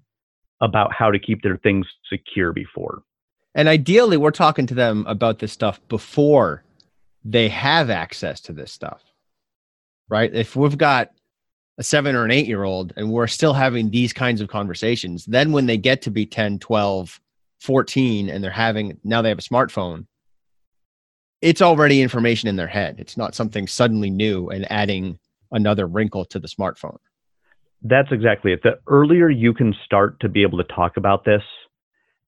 about 0.62 0.94
how 0.94 1.10
to 1.10 1.18
keep 1.18 1.42
their 1.42 1.58
things 1.58 1.86
secure 2.08 2.52
before. 2.52 3.02
And 3.54 3.68
ideally, 3.68 4.16
we're 4.16 4.30
talking 4.30 4.66
to 4.68 4.74
them 4.74 5.04
about 5.06 5.40
this 5.40 5.52
stuff 5.52 5.80
before 5.88 6.64
they 7.24 7.48
have 7.50 7.90
access 7.90 8.40
to 8.42 8.52
this 8.52 8.72
stuff, 8.72 9.02
right? 10.08 10.32
If 10.32 10.56
we've 10.56 10.78
got 10.78 11.10
a 11.78 11.82
seven 11.82 12.14
or 12.14 12.24
an 12.24 12.30
eight 12.30 12.46
year 12.46 12.64
old 12.64 12.92
and 12.96 13.10
we're 13.10 13.26
still 13.26 13.52
having 13.52 13.90
these 13.90 14.12
kinds 14.12 14.40
of 14.40 14.48
conversations, 14.48 15.26
then 15.26 15.52
when 15.52 15.66
they 15.66 15.76
get 15.76 16.00
to 16.02 16.10
be 16.10 16.24
10, 16.24 16.60
12, 16.60 17.20
14, 17.60 18.30
and 18.30 18.42
they're 18.42 18.50
having 18.50 18.98
now 19.04 19.20
they 19.20 19.28
have 19.28 19.38
a 19.38 19.42
smartphone, 19.42 20.06
it's 21.42 21.60
already 21.60 22.00
information 22.00 22.48
in 22.48 22.56
their 22.56 22.68
head. 22.68 22.96
It's 22.98 23.16
not 23.16 23.34
something 23.34 23.66
suddenly 23.66 24.10
new 24.10 24.48
and 24.48 24.70
adding 24.70 25.18
another 25.50 25.86
wrinkle 25.86 26.24
to 26.26 26.38
the 26.38 26.48
smartphone. 26.48 26.98
That's 27.82 28.08
exactly 28.12 28.52
it. 28.52 28.62
The 28.62 28.78
earlier 28.86 29.28
you 29.28 29.54
can 29.54 29.74
start 29.84 30.20
to 30.20 30.28
be 30.28 30.42
able 30.42 30.58
to 30.58 30.64
talk 30.64 30.96
about 30.96 31.24
this 31.24 31.42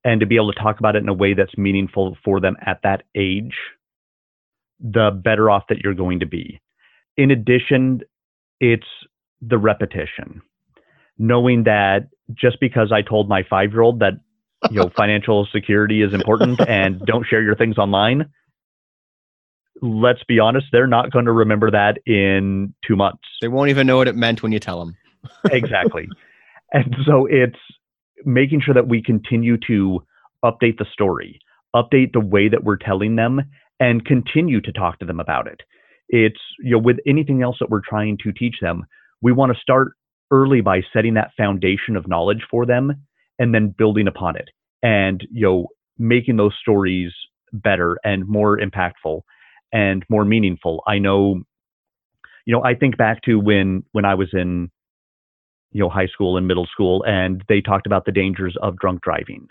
and 0.05 0.21
to 0.21 0.27
be 0.27 0.37
able 0.37 0.53
to 0.53 0.61
talk 0.61 0.79
about 0.79 0.97
it 0.97 1.03
in 1.03 1.09
a 1.09 1.15
way 1.15 1.35
that's 1.35 1.57
meaningful 1.57 2.17
for 2.25 2.41
them 2.41 2.57
at 2.65 2.81
that 2.83 3.05
age, 3.15 3.55
the 4.81 5.11
better 5.11 5.51
off 5.51 5.65
that 5.69 5.79
you're 5.79 5.95
going 5.95 6.21
to 6.21 6.27
be. 6.27 6.61
In 7.17 7.31
addition, 7.31 8.01
it's 8.61 8.87
the 9.41 9.59
repetition, 9.59 10.43
knowing 11.19 11.65
that 11.65 12.09
just 12.33 12.59
because 12.61 12.93
I 12.93 13.03
told 13.03 13.29
my 13.29 13.43
five 13.49 13.73
year 13.73 13.83
old 13.83 14.01
that 14.01 14.15
you 14.71 14.81
know 14.81 14.91
financial 14.97 15.47
security 15.53 16.03
is 16.03 16.15
important 16.15 16.61
and 16.69 17.01
don't 17.01 17.27
share 17.27 17.43
your 17.43 17.55
things 17.55 17.79
online 17.79 18.31
let's 19.83 20.23
be 20.25 20.39
honest 20.39 20.67
they're 20.73 20.87
not 20.87 21.11
going 21.11 21.25
to 21.27 21.33
remember 21.33 21.71
that 21.71 21.99
in 22.07 22.75
two 22.87 22.97
months 22.97 23.23
they 23.41 23.49
won't 23.49 23.71
even 23.71 23.87
know 23.87 23.97
what 23.97 24.09
it 24.09 24.17
meant 24.17 24.43
when 24.43 24.53
you 24.53 24.59
tell 24.59 24.79
them 24.79 24.97
exactly. 25.51 26.09
And 26.73 26.97
so 27.07 27.27
it's 27.27 27.59
making 28.25 28.61
sure 28.61 28.75
that 28.75 28.89
we 28.89 29.03
continue 29.03 29.57
to 29.69 30.03
update 30.45 30.79
the 30.79 30.87
story 30.93 31.41
update 31.75 32.13
the 32.13 32.21
way 32.21 32.49
that 32.49 32.63
we're 32.63 32.77
telling 32.77 33.17
them 33.17 33.41
and 33.81 34.05
continue 34.05 34.61
to 34.61 34.73
talk 34.73 34.99
to 34.99 35.05
them 35.05 35.21
about 35.21 35.47
it. 35.47 35.61
It's 36.09 36.41
you 36.61 36.73
know 36.73 36.79
with 36.79 36.97
anything 37.07 37.43
else 37.43 37.57
that 37.61 37.71
we're 37.71 37.83
trying 37.87 38.19
to 38.25 38.33
teach 38.33 38.57
them 38.61 38.85
we 39.23 39.33
want 39.33 39.55
to 39.55 39.61
start 39.61 39.93
early 40.31 40.61
by 40.61 40.83
setting 40.93 41.15
that 41.15 41.31
foundation 41.37 41.97
of 41.97 42.07
knowledge 42.07 42.43
for 42.51 42.67
them 42.67 42.93
and 43.39 43.55
then 43.55 43.75
building 43.77 44.07
upon 44.07 44.37
it 44.37 44.51
and 44.83 45.27
you 45.31 45.47
know 45.47 45.69
making 45.99 46.37
those 46.37 46.55
stories 46.61 47.13
better 47.53 47.99
and 48.05 48.27
more 48.29 48.59
impactful 48.59 49.21
and 49.73 50.05
more 50.09 50.25
meaningful. 50.25 50.83
I 50.87 50.99
know 50.99 51.43
you 52.47 52.55
know 52.55 52.63
i 52.65 52.75
think 52.75 52.97
back 52.97 53.23
to 53.23 53.39
when 53.39 53.83
when 53.93 54.05
i 54.05 54.15
was 54.15 54.29
in 54.33 54.71
you 55.75 55.81
know 55.81 55.91
high 55.91 56.07
school 56.07 56.39
and 56.39 56.49
middle 56.49 56.67
school 56.67 57.05
and 57.07 57.45
they 57.49 57.61
talked 57.61 57.87
about 57.87 58.07
the 58.07 58.13
dangers 58.13 58.57
of 58.63 58.79
drunk 58.79 59.03
driving 59.03 59.47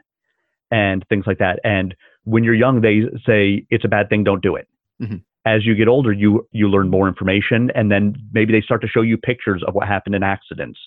and 0.71 1.05
things 1.09 1.25
like 1.27 1.37
that 1.37 1.59
and 1.63 1.93
when 2.23 2.43
you're 2.43 2.55
young 2.55 2.81
they 2.81 3.01
say 3.25 3.65
it's 3.69 3.85
a 3.85 3.87
bad 3.87 4.09
thing 4.09 4.23
don't 4.23 4.41
do 4.41 4.55
it 4.55 4.67
mm-hmm. 4.99 5.17
as 5.45 5.65
you 5.65 5.75
get 5.75 5.87
older 5.87 6.11
you 6.11 6.47
you 6.51 6.67
learn 6.67 6.89
more 6.89 7.07
information 7.07 7.69
and 7.75 7.91
then 7.91 8.15
maybe 8.31 8.51
they 8.51 8.61
start 8.61 8.81
to 8.81 8.87
show 8.87 9.01
you 9.01 9.17
pictures 9.17 9.63
of 9.67 9.75
what 9.75 9.87
happened 9.87 10.15
in 10.15 10.23
accidents 10.23 10.79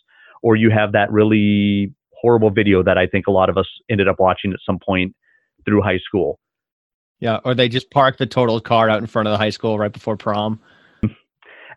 or 0.43 0.57
you 0.57 0.71
have 0.71 0.93
that 0.93 1.11
really 1.13 1.93
horrible 2.21 2.51
video 2.51 2.83
that 2.83 2.99
I 2.99 3.07
think 3.07 3.27
a 3.27 3.31
lot 3.31 3.49
of 3.49 3.57
us 3.57 3.67
ended 3.89 4.09
up 4.09 4.19
watching 4.19 4.53
at 4.53 4.59
some 4.65 4.79
point 4.79 5.15
through 5.65 5.83
high 5.83 5.99
school. 5.99 6.39
Yeah, 7.21 7.39
or 7.45 7.55
they 7.55 7.69
just 7.69 7.91
parked 7.91 8.19
the 8.19 8.27
total 8.27 8.61
car 8.61 8.91
out 8.91 9.01
in 9.01 9.07
front 9.07 9.29
of 9.29 9.33
the 9.33 9.39
high 9.39 9.51
school 9.51 9.79
right 9.79 9.93
before 9.93 10.17
prom. 10.17 10.61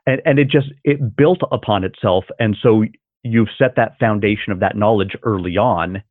And 0.05 0.21
and 0.25 0.39
it 0.39 0.47
just 0.49 0.67
it 0.83 1.15
built 1.15 1.39
upon 1.51 1.83
itself 1.83 2.25
and 2.39 2.57
so 2.63 2.83
you've 3.23 3.49
set 3.57 3.75
that 3.75 3.97
foundation 3.99 4.51
of 4.51 4.59
that 4.59 4.75
knowledge 4.75 5.15
early 5.23 5.57
on 5.57 6.01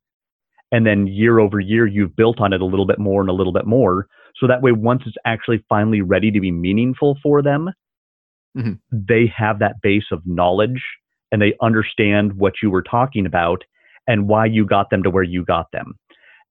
and 0.71 0.85
then 0.85 1.07
year 1.07 1.39
over 1.39 1.59
year 1.59 1.87
you've 1.87 2.15
built 2.15 2.39
on 2.39 2.53
it 2.53 2.61
a 2.61 2.65
little 2.65 2.85
bit 2.85 2.99
more 2.99 3.21
and 3.21 3.29
a 3.29 3.33
little 3.33 3.53
bit 3.53 3.65
more 3.65 4.07
so 4.35 4.47
that 4.47 4.61
way 4.61 4.71
once 4.71 5.01
it's 5.05 5.17
actually 5.25 5.63
finally 5.67 6.01
ready 6.01 6.31
to 6.31 6.39
be 6.39 6.51
meaningful 6.51 7.17
for 7.23 7.41
them 7.41 7.69
mm-hmm. 8.57 8.73
they 8.91 9.31
have 9.35 9.59
that 9.59 9.81
base 9.81 10.05
of 10.11 10.21
knowledge 10.25 10.81
and 11.31 11.41
they 11.41 11.53
understand 11.61 12.33
what 12.33 12.53
you 12.61 12.69
were 12.69 12.81
talking 12.81 13.25
about 13.25 13.63
and 14.07 14.27
why 14.27 14.45
you 14.45 14.65
got 14.65 14.89
them 14.89 15.03
to 15.03 15.09
where 15.09 15.23
you 15.23 15.45
got 15.45 15.71
them. 15.71 15.93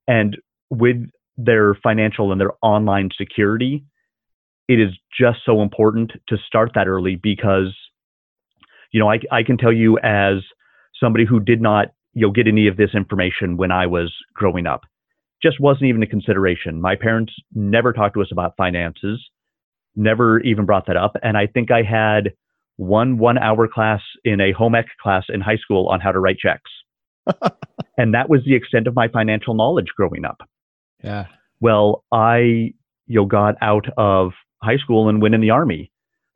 And 0.06 0.36
with 0.70 0.96
their 1.36 1.74
financial 1.74 2.32
and 2.32 2.40
their 2.40 2.52
online 2.62 3.10
security, 3.16 3.84
it 4.68 4.80
is 4.80 4.90
just 5.18 5.40
so 5.44 5.62
important 5.62 6.12
to 6.28 6.36
start 6.46 6.72
that 6.74 6.86
early 6.86 7.16
because, 7.16 7.74
you 8.90 9.00
know, 9.00 9.10
I, 9.10 9.18
I 9.30 9.42
can 9.42 9.58
tell 9.58 9.72
you 9.72 9.98
as 9.98 10.36
somebody 11.00 11.24
who 11.24 11.40
did 11.40 11.60
not 11.60 11.88
you 12.14 12.26
know 12.26 12.32
get 12.32 12.48
any 12.48 12.66
of 12.66 12.76
this 12.76 12.90
information 12.94 13.56
when 13.56 13.70
I 13.70 13.86
was 13.86 14.12
growing 14.34 14.66
up. 14.66 14.82
Just 15.42 15.60
wasn't 15.60 15.84
even 15.84 16.02
a 16.02 16.06
consideration. 16.06 16.80
My 16.80 16.96
parents 16.96 17.32
never 17.54 17.92
talked 17.92 18.14
to 18.14 18.22
us 18.22 18.28
about 18.32 18.54
finances, 18.56 19.24
never 19.94 20.40
even 20.40 20.66
brought 20.66 20.86
that 20.86 20.96
up. 20.96 21.14
And 21.22 21.36
I 21.36 21.46
think 21.46 21.70
I 21.70 21.82
had 21.82 22.32
one 22.76 23.18
one 23.18 23.38
hour 23.38 23.68
class 23.68 24.00
in 24.24 24.40
a 24.40 24.52
home 24.52 24.74
ec 24.74 24.86
class 25.00 25.24
in 25.28 25.40
high 25.40 25.56
school 25.56 25.88
on 25.88 26.00
how 26.00 26.12
to 26.12 26.20
write 26.20 26.38
checks. 26.38 26.70
and 27.98 28.14
that 28.14 28.28
was 28.28 28.40
the 28.44 28.54
extent 28.54 28.86
of 28.86 28.94
my 28.94 29.08
financial 29.08 29.54
knowledge 29.54 29.88
growing 29.96 30.24
up. 30.24 30.40
Yeah. 31.02 31.26
Well, 31.60 32.04
I 32.12 32.72
you 33.06 33.20
know 33.20 33.26
got 33.26 33.56
out 33.60 33.86
of 33.96 34.32
high 34.62 34.78
school 34.78 35.08
and 35.08 35.22
went 35.22 35.34
in 35.34 35.40
the 35.40 35.50
army. 35.50 35.92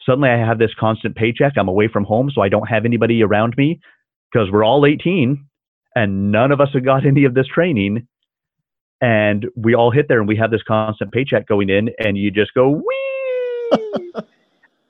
Suddenly 0.07 0.31
I 0.31 0.39
have 0.39 0.59
this 0.59 0.73
constant 0.79 1.17
paycheck. 1.17 1.53
I'm 1.57 1.69
away 1.69 1.89
from 1.89 2.05
home, 2.05 2.31
so 2.35 2.43
I 2.43 2.49
don't 2.49 2.69
have 2.69 2.85
anybody 2.85 3.23
around 3.23 3.55
me 3.57 3.81
because 4.33 4.51
we're 4.51 4.65
all 4.65 4.85
18 4.87 5.45
and 5.95 6.33
none 6.33 6.51
of 6.53 6.61
us 6.61 6.69
have 6.75 6.85
got 6.85 7.07
any 7.07 7.25
of 7.25 7.35
this 7.35 7.47
training. 7.47 8.07
And 9.01 9.47
we 9.57 9.75
all 9.75 9.91
hit 9.91 10.07
there 10.09 10.19
and 10.21 10.29
we 10.29 10.37
have 10.37 10.51
this 10.51 10.63
constant 10.63 11.13
paycheck 11.13 11.47
going 11.49 11.69
in 11.71 11.91
and 11.99 12.17
you 12.17 12.31
just 12.31 12.55
go 12.55 12.69
wee 12.71 14.13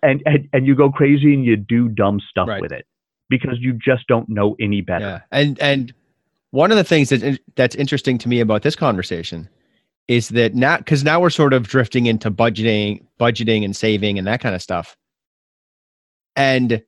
and, 0.02 0.22
and 0.26 0.48
and 0.52 0.66
you 0.66 0.74
go 0.74 0.90
crazy 0.90 1.32
and 1.32 1.44
you 1.44 1.56
do 1.56 1.88
dumb 1.88 2.20
stuff 2.28 2.48
Right. 2.48 2.60
with 2.60 2.72
it 2.72 2.86
because 3.30 3.56
you 3.60 3.72
just 3.72 4.06
don't 4.08 4.28
know 4.28 4.54
any 4.60 4.82
better. 4.82 5.04
Yeah. 5.04 5.20
And 5.38 5.58
and 5.60 5.94
one 6.50 6.70
of 6.70 6.76
the 6.76 6.84
things 6.84 7.08
that 7.08 7.38
that's 7.56 7.74
interesting 7.74 8.18
to 8.18 8.28
me 8.28 8.40
about 8.40 8.60
this 8.62 8.76
conversation 8.76 9.48
is 10.08 10.28
that 10.30 10.54
now 10.54 10.76
because 10.76 11.02
now 11.04 11.18
we're 11.20 11.30
sort 11.30 11.54
of 11.54 11.66
drifting 11.66 12.04
into 12.04 12.30
budgeting, 12.30 13.02
budgeting 13.18 13.64
and 13.64 13.74
saving 13.74 14.18
and 14.18 14.26
that 14.26 14.40
kind 14.40 14.54
of 14.54 14.60
stuff. 14.60 14.94
And 16.36 16.82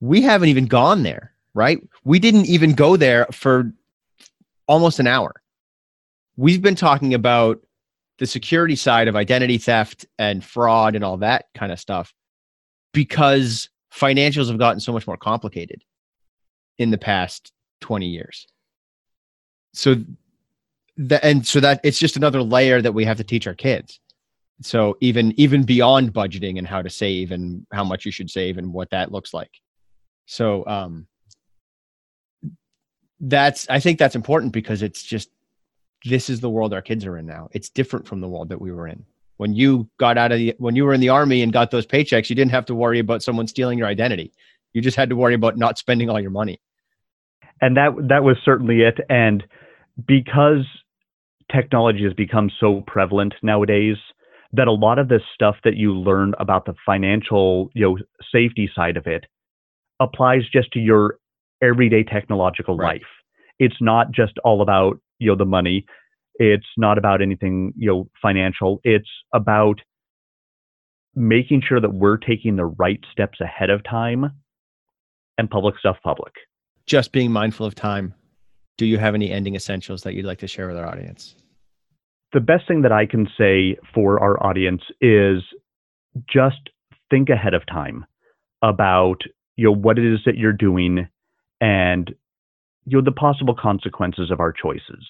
we 0.00 0.22
haven't 0.22 0.48
even 0.48 0.66
gone 0.66 1.02
there, 1.02 1.32
right? 1.54 1.78
We 2.04 2.18
didn't 2.18 2.46
even 2.46 2.74
go 2.74 2.96
there 2.96 3.26
for 3.32 3.72
almost 4.66 4.98
an 4.98 5.06
hour. 5.06 5.42
We've 6.36 6.62
been 6.62 6.74
talking 6.74 7.14
about 7.14 7.60
the 8.18 8.26
security 8.26 8.76
side 8.76 9.08
of 9.08 9.16
identity 9.16 9.58
theft 9.58 10.06
and 10.18 10.44
fraud 10.44 10.94
and 10.94 11.04
all 11.04 11.16
that 11.18 11.46
kind 11.54 11.72
of 11.72 11.80
stuff 11.80 12.12
because 12.92 13.68
financials 13.92 14.48
have 14.48 14.58
gotten 14.58 14.80
so 14.80 14.92
much 14.92 15.06
more 15.06 15.16
complicated 15.16 15.84
in 16.78 16.90
the 16.90 16.98
past 16.98 17.52
20 17.80 18.06
years. 18.06 18.46
So 19.72 19.96
that 20.96 21.24
and 21.24 21.44
so 21.44 21.60
that 21.60 21.80
it's 21.82 21.98
just 21.98 22.16
another 22.16 22.42
layer 22.42 22.80
that 22.80 22.92
we 22.92 23.04
have 23.04 23.16
to 23.16 23.24
teach 23.24 23.46
our 23.46 23.54
kids. 23.54 24.00
So 24.62 24.96
even 25.00 25.32
even 25.38 25.64
beyond 25.64 26.14
budgeting 26.14 26.58
and 26.58 26.66
how 26.66 26.82
to 26.82 26.90
save 26.90 27.32
and 27.32 27.66
how 27.72 27.84
much 27.84 28.04
you 28.06 28.12
should 28.12 28.30
save 28.30 28.58
and 28.58 28.72
what 28.72 28.90
that 28.90 29.12
looks 29.12 29.34
like. 29.34 29.50
So 30.26 30.66
um 30.66 31.06
that's 33.20 33.68
I 33.70 33.80
think 33.80 33.98
that's 33.98 34.16
important 34.16 34.52
because 34.52 34.82
it's 34.82 35.02
just 35.02 35.30
this 36.04 36.28
is 36.30 36.40
the 36.40 36.50
world 36.50 36.74
our 36.74 36.82
kids 36.82 37.06
are 37.06 37.18
in 37.18 37.26
now. 37.26 37.48
It's 37.52 37.70
different 37.70 38.06
from 38.06 38.20
the 38.20 38.28
world 38.28 38.48
that 38.50 38.60
we 38.60 38.72
were 38.72 38.88
in. 38.88 39.04
When 39.38 39.54
you 39.54 39.88
got 39.98 40.18
out 40.18 40.32
of 40.32 40.38
the 40.38 40.54
when 40.58 40.76
you 40.76 40.84
were 40.84 40.94
in 40.94 41.00
the 41.00 41.08
army 41.10 41.42
and 41.42 41.52
got 41.52 41.70
those 41.70 41.86
paychecks, 41.86 42.30
you 42.30 42.36
didn't 42.36 42.52
have 42.52 42.66
to 42.66 42.74
worry 42.74 42.98
about 43.00 43.22
someone 43.22 43.48
stealing 43.48 43.78
your 43.78 43.88
identity. 43.88 44.32
You 44.72 44.82
just 44.82 44.96
had 44.96 45.10
to 45.10 45.16
worry 45.16 45.34
about 45.34 45.56
not 45.56 45.78
spending 45.78 46.10
all 46.10 46.20
your 46.20 46.30
money. 46.30 46.60
and 47.60 47.76
that 47.76 47.90
that 48.08 48.24
was 48.24 48.36
certainly 48.44 48.82
it 48.82 48.98
and 49.08 49.44
because 50.06 50.64
technology 51.52 52.04
has 52.04 52.12
become 52.14 52.50
so 52.60 52.82
prevalent 52.86 53.34
nowadays 53.42 53.96
that 54.56 54.68
a 54.68 54.72
lot 54.72 54.98
of 54.98 55.08
this 55.08 55.22
stuff 55.34 55.56
that 55.64 55.76
you 55.76 55.92
learn 55.94 56.34
about 56.38 56.64
the 56.66 56.74
financial 56.86 57.70
you 57.74 57.82
know 57.84 57.98
safety 58.32 58.70
side 58.74 58.96
of 58.96 59.06
it 59.06 59.24
applies 60.00 60.42
just 60.52 60.70
to 60.72 60.78
your 60.78 61.18
everyday 61.62 62.02
technological 62.02 62.76
Right. 62.76 63.00
life 63.00 63.08
it's 63.58 63.76
not 63.80 64.10
just 64.12 64.34
all 64.44 64.60
about 64.62 64.98
you 65.18 65.28
know 65.30 65.36
the 65.36 65.44
money 65.44 65.86
it's 66.36 66.66
not 66.76 66.98
about 66.98 67.22
anything 67.22 67.72
you 67.76 67.88
know 67.88 68.08
financial 68.20 68.80
it's 68.84 69.08
about 69.32 69.80
making 71.14 71.62
sure 71.66 71.80
that 71.80 71.94
we're 71.94 72.16
taking 72.16 72.56
the 72.56 72.64
right 72.66 73.00
steps 73.12 73.40
ahead 73.40 73.70
of 73.70 73.82
time 73.84 74.32
and 75.38 75.48
public 75.50 75.78
stuff 75.78 75.96
public 76.02 76.32
Just 76.86 77.12
being 77.12 77.30
mindful 77.32 77.66
of 77.66 77.74
time. 77.74 78.14
Do 78.76 78.84
you 78.86 78.98
have 78.98 79.14
any 79.14 79.30
ending 79.30 79.54
essentials 79.54 80.02
that 80.02 80.14
you'd 80.14 80.24
like 80.26 80.38
to 80.38 80.48
share 80.48 80.66
with 80.66 80.76
our 80.76 80.86
audience? 80.86 81.36
The 82.34 82.40
best 82.40 82.66
thing 82.66 82.82
that 82.82 82.92
I 82.92 83.06
can 83.06 83.28
say 83.38 83.78
for 83.94 84.20
our 84.20 84.44
audience 84.44 84.82
is 85.00 85.42
just 86.28 86.68
think 87.08 87.30
ahead 87.30 87.54
of 87.54 87.62
time 87.66 88.04
about 88.60 89.18
you 89.56 89.66
know 89.66 89.74
what 89.74 89.98
it 89.98 90.12
is 90.12 90.20
that 90.26 90.36
you're 90.36 90.52
doing 90.52 91.08
and 91.60 92.12
you 92.86 92.98
know 92.98 93.04
the 93.04 93.12
possible 93.12 93.54
consequences 93.54 94.30
of 94.30 94.40
our 94.40 94.52
choices. 94.52 95.06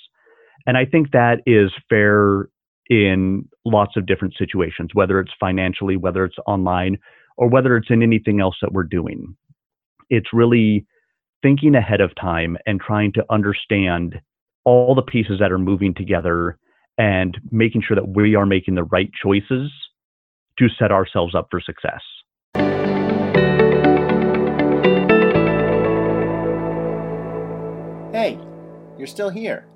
And 0.66 0.76
I 0.76 0.84
think 0.84 1.10
that 1.12 1.38
is 1.46 1.72
fair 1.88 2.48
in 2.88 3.48
lots 3.64 3.96
of 3.96 4.06
different 4.06 4.34
situations, 4.38 4.90
whether 4.92 5.18
it's 5.18 5.32
financially, 5.40 5.96
whether 5.96 6.24
it's 6.24 6.36
online, 6.46 6.98
or 7.38 7.48
whether 7.48 7.76
it's 7.76 7.90
in 7.90 8.02
anything 8.02 8.40
else 8.40 8.56
that 8.60 8.72
we're 8.72 8.84
doing. 8.84 9.34
It's 10.10 10.32
really 10.32 10.86
thinking 11.42 11.74
ahead 11.74 12.02
of 12.02 12.14
time 12.20 12.58
and 12.66 12.80
trying 12.80 13.12
to 13.14 13.24
understand 13.30 14.20
all 14.64 14.94
the 14.94 15.02
pieces 15.02 15.38
that 15.40 15.52
are 15.52 15.58
moving 15.58 15.94
together 15.94 16.58
and 16.99 17.38
making 17.51 17.82
sure 17.86 17.95
that 17.95 18.09
we 18.09 18.34
are 18.34 18.47
making 18.47 18.74
the 18.74 18.84
right 18.84 19.11
choices 19.22 19.70
to 20.59 20.68
set 20.78 20.92
ourselves 20.92 21.34
up 21.34 21.49
for 21.51 21.61
success. 21.61 22.01
Hey, 28.12 28.38
you're 28.97 29.09
still 29.09 29.30
here. 29.30 29.66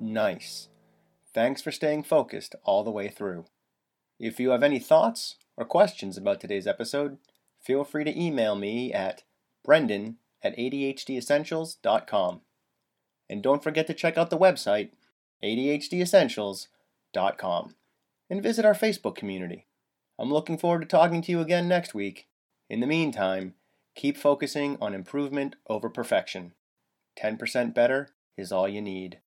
Nice. 0.00 0.68
Thanks 1.32 1.62
for 1.62 1.70
staying 1.70 2.02
focused 2.02 2.54
all 2.64 2.82
the 2.82 2.90
way 2.90 3.08
through. 3.08 3.44
If 4.18 4.40
you 4.40 4.50
have 4.50 4.62
any 4.62 4.78
thoughts 4.78 5.36
or 5.56 5.64
questions 5.64 6.16
about 6.16 6.40
today's 6.40 6.66
episode, 6.66 7.18
feel 7.62 7.84
free 7.84 8.04
to 8.04 8.20
email 8.20 8.56
me 8.56 8.92
at 8.92 9.22
brendan 9.64 10.16
at 10.42 10.56
adhdessentials.com. 10.56 12.40
And 13.30 13.42
don't 13.42 13.62
forget 13.62 13.86
to 13.86 13.94
check 13.94 14.18
out 14.18 14.30
the 14.30 14.38
website, 14.38 14.90
adhdessentials.com, 15.44 17.74
and 18.30 18.42
visit 18.42 18.64
our 18.64 18.74
Facebook 18.74 19.14
community. 19.14 19.66
I'm 20.18 20.32
looking 20.32 20.58
forward 20.58 20.80
to 20.80 20.86
talking 20.86 21.22
to 21.22 21.30
you 21.30 21.40
again 21.40 21.68
next 21.68 21.94
week. 21.94 22.26
In 22.70 22.80
the 22.80 22.86
meantime, 22.86 23.54
keep 23.94 24.16
focusing 24.16 24.78
on 24.80 24.94
improvement 24.94 25.56
over 25.68 25.90
perfection. 25.90 26.54
10% 27.20 27.74
better 27.74 28.08
is 28.36 28.50
all 28.50 28.68
you 28.68 28.80
need. 28.80 29.18